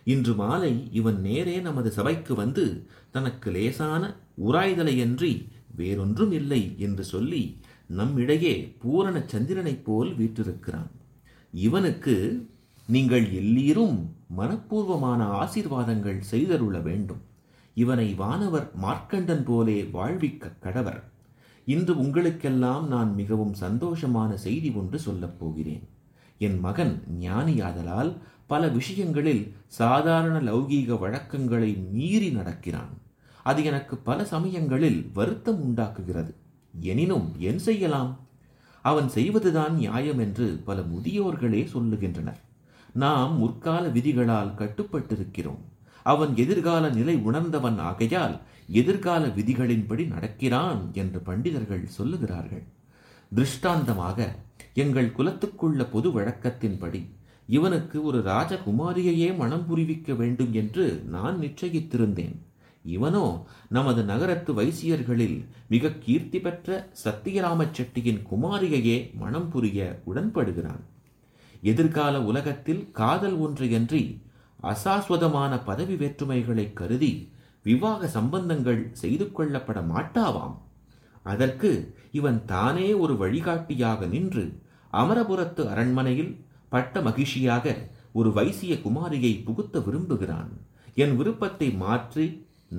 இன்று 0.04 0.34
மாலை 0.34 0.88
இவன் 0.92 1.20
நேரே 1.20 1.60
நமது 1.60 1.90
சபைக்கு 1.90 2.34
வந்து 2.34 2.86
தனக்கு 3.10 3.50
லேசான 3.50 4.16
உராய்தலையன்றி 4.44 5.48
வேறொன்றும் 5.76 6.32
இல்லை 6.32 6.74
என்று 6.78 7.04
சொல்லி 7.04 7.58
நம்மிடையே 7.86 8.76
பூரண 8.78 9.22
சந்திரனைப் 9.26 9.84
போல் 9.84 10.16
வீற்றிருக்கிறான். 10.16 10.90
இவனுக்கு 11.52 12.48
நீங்கள் 12.86 13.32
எல்லீரும் 13.32 14.06
மனப்பூர்வமான 14.38 15.24
ஆசீர்வாதங்கள் 15.24 16.22
செய்தருள 16.30 16.82
வேண்டும். 16.82 17.20
இவனை 17.74 18.14
வானவர் 18.14 18.70
மார்க்கண்டன் 18.82 19.44
போலே 19.44 19.82
வாழ்விக்க 19.82 20.48
கடவர். 20.48 21.12
இன்று 21.64 21.98
உங்களுக்கெல்லாம் 21.98 22.88
நான் 22.88 23.14
மிகவும் 23.14 23.54
சந்தோஷமான 23.60 24.34
செய்தி 24.34 24.70
ஒன்று 24.70 24.98
சொல்லப் 24.98 25.38
போகிறேன். 25.38 25.88
என் 26.38 26.58
மகன் 26.58 27.02
ஞானியாதலால் 27.20 28.16
பல 28.46 28.68
விஷயங்களில் 28.68 29.54
சாதாரண 29.66 30.52
லௌகீக 30.52 30.98
வழக்கங்களை 30.98 31.74
மீறி 31.74 32.30
நடக்கிறான். 32.30 32.98
அது 33.42 33.64
எனக்கு 33.64 33.96
பல 33.96 34.24
சமயங்களில் 34.24 35.10
வருத்தம் 35.14 35.62
உண்டாக்குகிறது. 35.62 36.34
எனினும் 36.80 37.32
என் 37.38 37.58
செய்யலாம்? 37.58 38.20
அவன் 38.82 39.08
செய்வதுதான் 39.08 39.74
நியாயம் 39.74 40.18
என்று 40.18 40.60
பல 40.64 40.80
முதியோர்களே 40.80 41.66
சொல்லுகின்றனர். 41.74 42.40
நாம் 42.92 43.38
முற்கால 43.38 43.88
விதிகளால் 43.88 44.54
கட்டுப்பட்டிருக்கிறோம். 44.54 45.62
அவன் 46.02 46.36
எதிர்கால 46.36 46.88
நிலை 46.88 47.16
உணர்ந்தவன் 47.16 47.78
ஆகையால் 47.78 48.40
எதிர்கால 48.68 49.26
விதிகளின்படி 49.26 50.06
நடக்கிறான் 50.06 50.90
என்று 50.92 51.22
பண்டிதர்கள் 51.26 51.88
சொல்லுகிறார்கள். 51.98 52.62
திருஷ்டாந்தமாக 53.34 54.34
எங்கள் 54.74 55.12
குலத்துக்குள்ள 55.18 55.90
பொது 55.90 56.20
வழக்கத்தின்படி 56.20 57.06
இவனுக்கு 57.46 58.02
ஒரு 58.02 58.18
ராஜகுமாரியையே 58.18 59.36
மனம் 59.36 59.66
புரிவிக்க 59.66 60.16
வேண்டும் 60.16 60.52
என்று 60.52 61.02
நான் 61.08 61.38
நிச்சயித்திருந்தேன். 61.40 62.36
இவனோ 62.84 63.26
நமது 63.68 64.04
நகரத்து 64.04 64.52
வைசியர்களில் 64.54 65.38
மிக 65.68 65.90
கீர்த்தி 65.90 66.40
பெற்ற 66.40 66.90
சத்தியராம 67.04 67.66
செட்டியின் 67.70 68.20
குமாரியையே 68.30 69.14
மனம் 69.14 69.48
புரிய 69.48 70.02
உடன்படுகிறான். 70.06 70.82
எதிர்கால 71.62 72.22
உலகத்தில் 72.22 72.90
காதல் 72.90 73.36
ஒன்றையன்றி 73.40 74.20
அசாஸ்வதமான 74.62 75.52
பதவி 75.64 75.94
வேற்றுமைகளை 75.94 76.72
கருதி 76.72 77.12
விவாக 77.62 78.06
சம்பந்தங்கள் 78.08 78.92
செய்து 78.92 79.24
கொள்ளப்பட 79.24 79.80
மாட்டாவாம். 79.92 80.56
அதற்கு 81.22 81.70
இவன் 82.12 82.44
தானே 82.44 82.92
ஒரு 82.92 83.14
வழிகாட்டியாக 83.16 84.06
நின்று 84.06 84.44
அமரபுரத்து 84.92 85.62
அரண்மனையில் 85.66 86.32
பட்ட 86.68 87.00
மகிழ்ச்சியாக 87.00 87.74
ஒரு 88.12 88.32
வைசிய 88.32 88.74
குமாரியை 88.74 89.44
புகுத்த 89.44 89.80
விரும்புகிறான். 89.80 90.50
என் 90.94 91.16
விருப்பத்தை 91.16 91.68
மாற்றி 91.74 92.26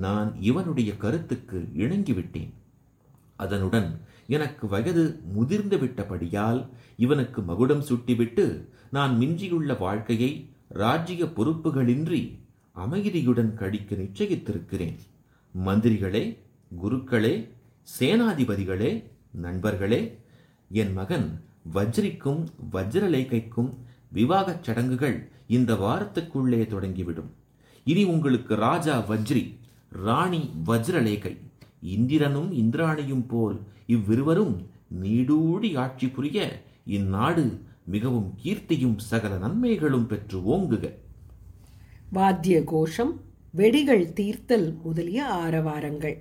நான் 0.04 0.30
இவனுடைய 0.40 0.96
கருத்துக்கு 0.96 1.58
இணங்கிவிட்டேன். 1.76 2.52
அதனுடன் 3.36 3.88
எனக்கு 4.26 4.64
வயது 4.68 5.04
முதிர்ந்து 5.32 5.76
விட்டபடியால் 5.76 6.60
இவனுக்கு 6.96 7.42
மகுடம் 7.42 7.84
சுட்டிவிட்டு 7.88 8.46
நான் 8.90 9.18
மிஞ்சியுள்ள 9.20 9.78
வாழ்க்கையை 9.78 10.30
ராஜ்ய 10.68 11.24
பொறுப்புகளின்றி 11.24 12.22
அமைதியுடன் 12.72 13.54
கழிக்க 13.54 13.96
நிச்சயித்திருக்கிறேன். 13.96 14.96
மந்திரிகளே 15.66 16.24
குருக்களே 16.82 17.34
சேனாதிபதிகளே 17.98 18.90
நண்பர்களே 19.44 20.00
என் 20.70 20.92
மகன் 20.92 21.28
வஜ்ரிக்கும் 21.74 22.42
வஜ்ரலேகைக்கும் 22.72 23.70
விவாகச் 24.14 24.64
சடங்குகள் 24.64 25.28
இந்த 25.46 25.74
வாரத்துக்குள்ளே 25.74 26.60
தொடங்கிவிடும். 26.74 27.30
இனி 27.84 28.04
உங்களுக்கு 28.04 28.54
ராஜா 28.56 28.94
வஜ்ரி 29.08 29.42
ராணி 30.04 30.50
வஜ்ரலேகை. 30.66 31.36
இந்திரனும் 31.80 32.52
இந்திராணியும் 32.52 33.24
போல் 33.28 33.58
இவ்விருவரும் 33.86 34.66
நீடூடி 35.02 35.76
ஆட்சி 35.76 36.08
புரிய 36.08 36.62
இந்நாடு 36.84 37.60
மிகவும் 37.84 38.34
கீர்த்தியும் 38.44 38.96
சகல 38.96 39.36
நன்மைகளும் 39.36 40.06
பெற்று 40.06 40.56
ஓங்குக. 40.56 40.92
வாத்திய 42.12 42.64
கோஷம் 42.64 43.20
வெடிகள் 43.56 44.12
தீர்த்தல் 44.12 44.76
முதலிய 44.82 45.24
ஆரவாரங்கள். 45.24 46.16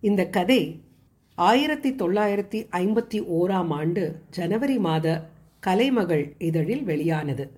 இந்த 0.00 0.26
கதை 0.26 0.82
ஆயிரத்தி 1.34 1.92
தொள்ளாயிரத்தி 1.92 2.66
ஐம்பத்தி 2.72 3.22
ஓராம் 3.38 3.68
ஆண்டு 3.68 4.22
ஜனவரி 4.30 4.78
மாத 4.78 5.30
கலைமகள் 5.60 6.34
இதழில் 6.38 6.82
வெளியானது. 6.82 7.50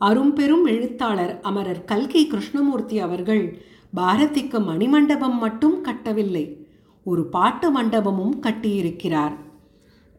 அரும்பெரும் 0.00 0.64
எழுத்தாளர் 0.64 1.40
அமரர் 1.42 1.84
கல்கி 1.84 2.26
கிருஷ்ணமூர்த்தி 2.26 2.98
அவர்கள் 2.98 3.62
பாரதிக்கு 3.96 4.58
மணிமண்டபம் 4.60 5.38
மட்டும் 5.38 5.80
கட்டவில்லை 5.80 6.66
ஒரு 7.04 7.26
பாட்டு 7.26 7.82
மண்டபமும் 7.82 8.38
கட்டியிருக்கிறார். 8.40 9.32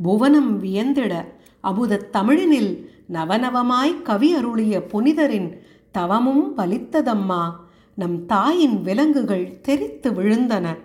புவனம் 0.04 0.64
வியந்திட 0.64 1.26
அமுதத் 1.64 2.10
தமிழினில் 2.10 2.91
நவநவமாய் 3.14 4.02
கவி 4.02 4.34
அருளிய 4.34 4.86
புனிதரின் 4.86 5.58
தவமும் 5.91 6.58
பலித்ததம்மா 6.58 7.52
நம் 7.94 8.26
தாயின் 8.26 8.82
விலங்குகள் 8.82 9.62
தெரித்து 9.62 10.12
விழுந்தன. 10.12 10.78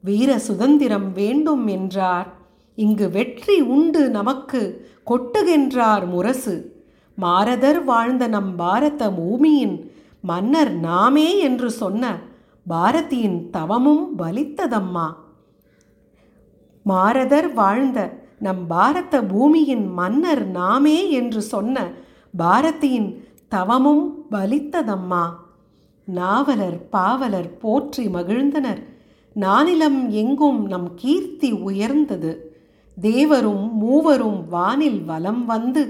வீர 0.00 0.38
சுதந்திரம் 0.38 1.12
வேண்டும் 1.12 1.66
என்றார் 1.66 2.36
இங்கு 2.74 3.10
வெற்றி 3.10 3.60
உண்டு 3.60 4.10
நமக்கு 4.10 4.88
கொட்டுகின்றார் 5.06 6.08
முரசு. 6.08 6.69
மாரதர் 7.22 7.80
வாழ்ந்த 7.84 8.24
நம் 8.34 8.52
பாரத 8.56 9.02
பூமியின் 9.10 9.76
மன்னர் 10.22 10.72
நாமே 10.88 11.28
என்று 11.38 11.70
சொன்ன 11.70 12.04
பாரதியின் 12.66 13.38
தவமும் 13.50 14.04
பலித்ததம்மா. 14.18 15.06
மாரதர் 16.86 17.50
வாழ்ந்த 17.52 17.98
நம் 18.38 18.62
பாரத 18.66 19.14
பூமியின் 19.22 19.86
மன்னர் 19.92 20.44
நாமே 20.58 20.98
என்று 21.10 21.42
சொன்ன 21.42 21.76
பாரதியின் 22.38 23.10
தவமும் 23.48 24.04
பலித்ததம்மா. 24.30 25.24
நாவலர் 26.08 26.78
பாவலர் 26.90 27.50
போற்றி 27.62 28.04
மகிழ்ந்தனர். 28.06 28.82
நானிலம் 29.36 30.00
எங்கும் 30.22 30.60
நம் 30.66 30.88
கீர்த்தி 30.94 31.50
உயர்ந்தது. 31.68 32.32
தேவரும் 32.96 33.66
மூவரும் 33.82 34.40
வானில் 34.48 35.00
வலம் 35.04 35.44
வந்து 35.46 35.82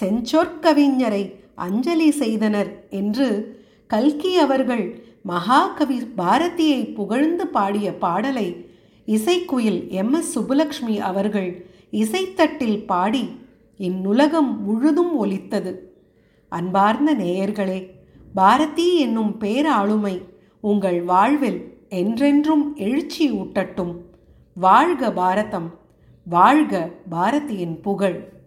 செஞ்சொற்கவிஞரை 0.00 1.34
அஞ்சலி 1.54 2.10
செய்தனர் 2.10 2.84
என்று 2.90 3.60
கல்கி 3.86 4.38
அவர்கள் 4.38 5.04
மகாகவி 5.22 5.98
பாரதியை 6.16 6.94
புகழ்ந்து 6.94 7.46
பாடிய 7.46 7.94
பாடலை 7.94 8.70
இசைக்குயில் 9.06 9.88
எம். 9.88 10.12
எஸ். 10.12 10.38
சுப்புலக்ஷ்மி 10.38 10.98
அவர்கள் 10.98 11.66
இசைத்தட்டில் 11.92 12.86
பாடி 12.86 13.40
இந்நுலகம் 13.78 14.56
முழுதும் 14.58 15.16
ஒலித்தது. 15.16 15.96
அன்பார்ந்த 16.48 17.14
நேயர்களே 17.14 17.90
பாரதி 18.34 18.98
என்னும் 18.98 19.36
பேராளுமை 19.40 20.22
உங்கள் 20.60 21.02
வாழ்வில் 21.02 21.78
என்றென்றும் 21.88 22.76
எழுச்சி 22.76 23.30
ஊட்டட்டும். 23.32 23.94
வாழ்க 24.54 25.12
பாரதம் 25.12 25.78
வாழ்க 26.24 26.90
பாரதியின் 27.10 27.80
புகழ். 27.82 28.41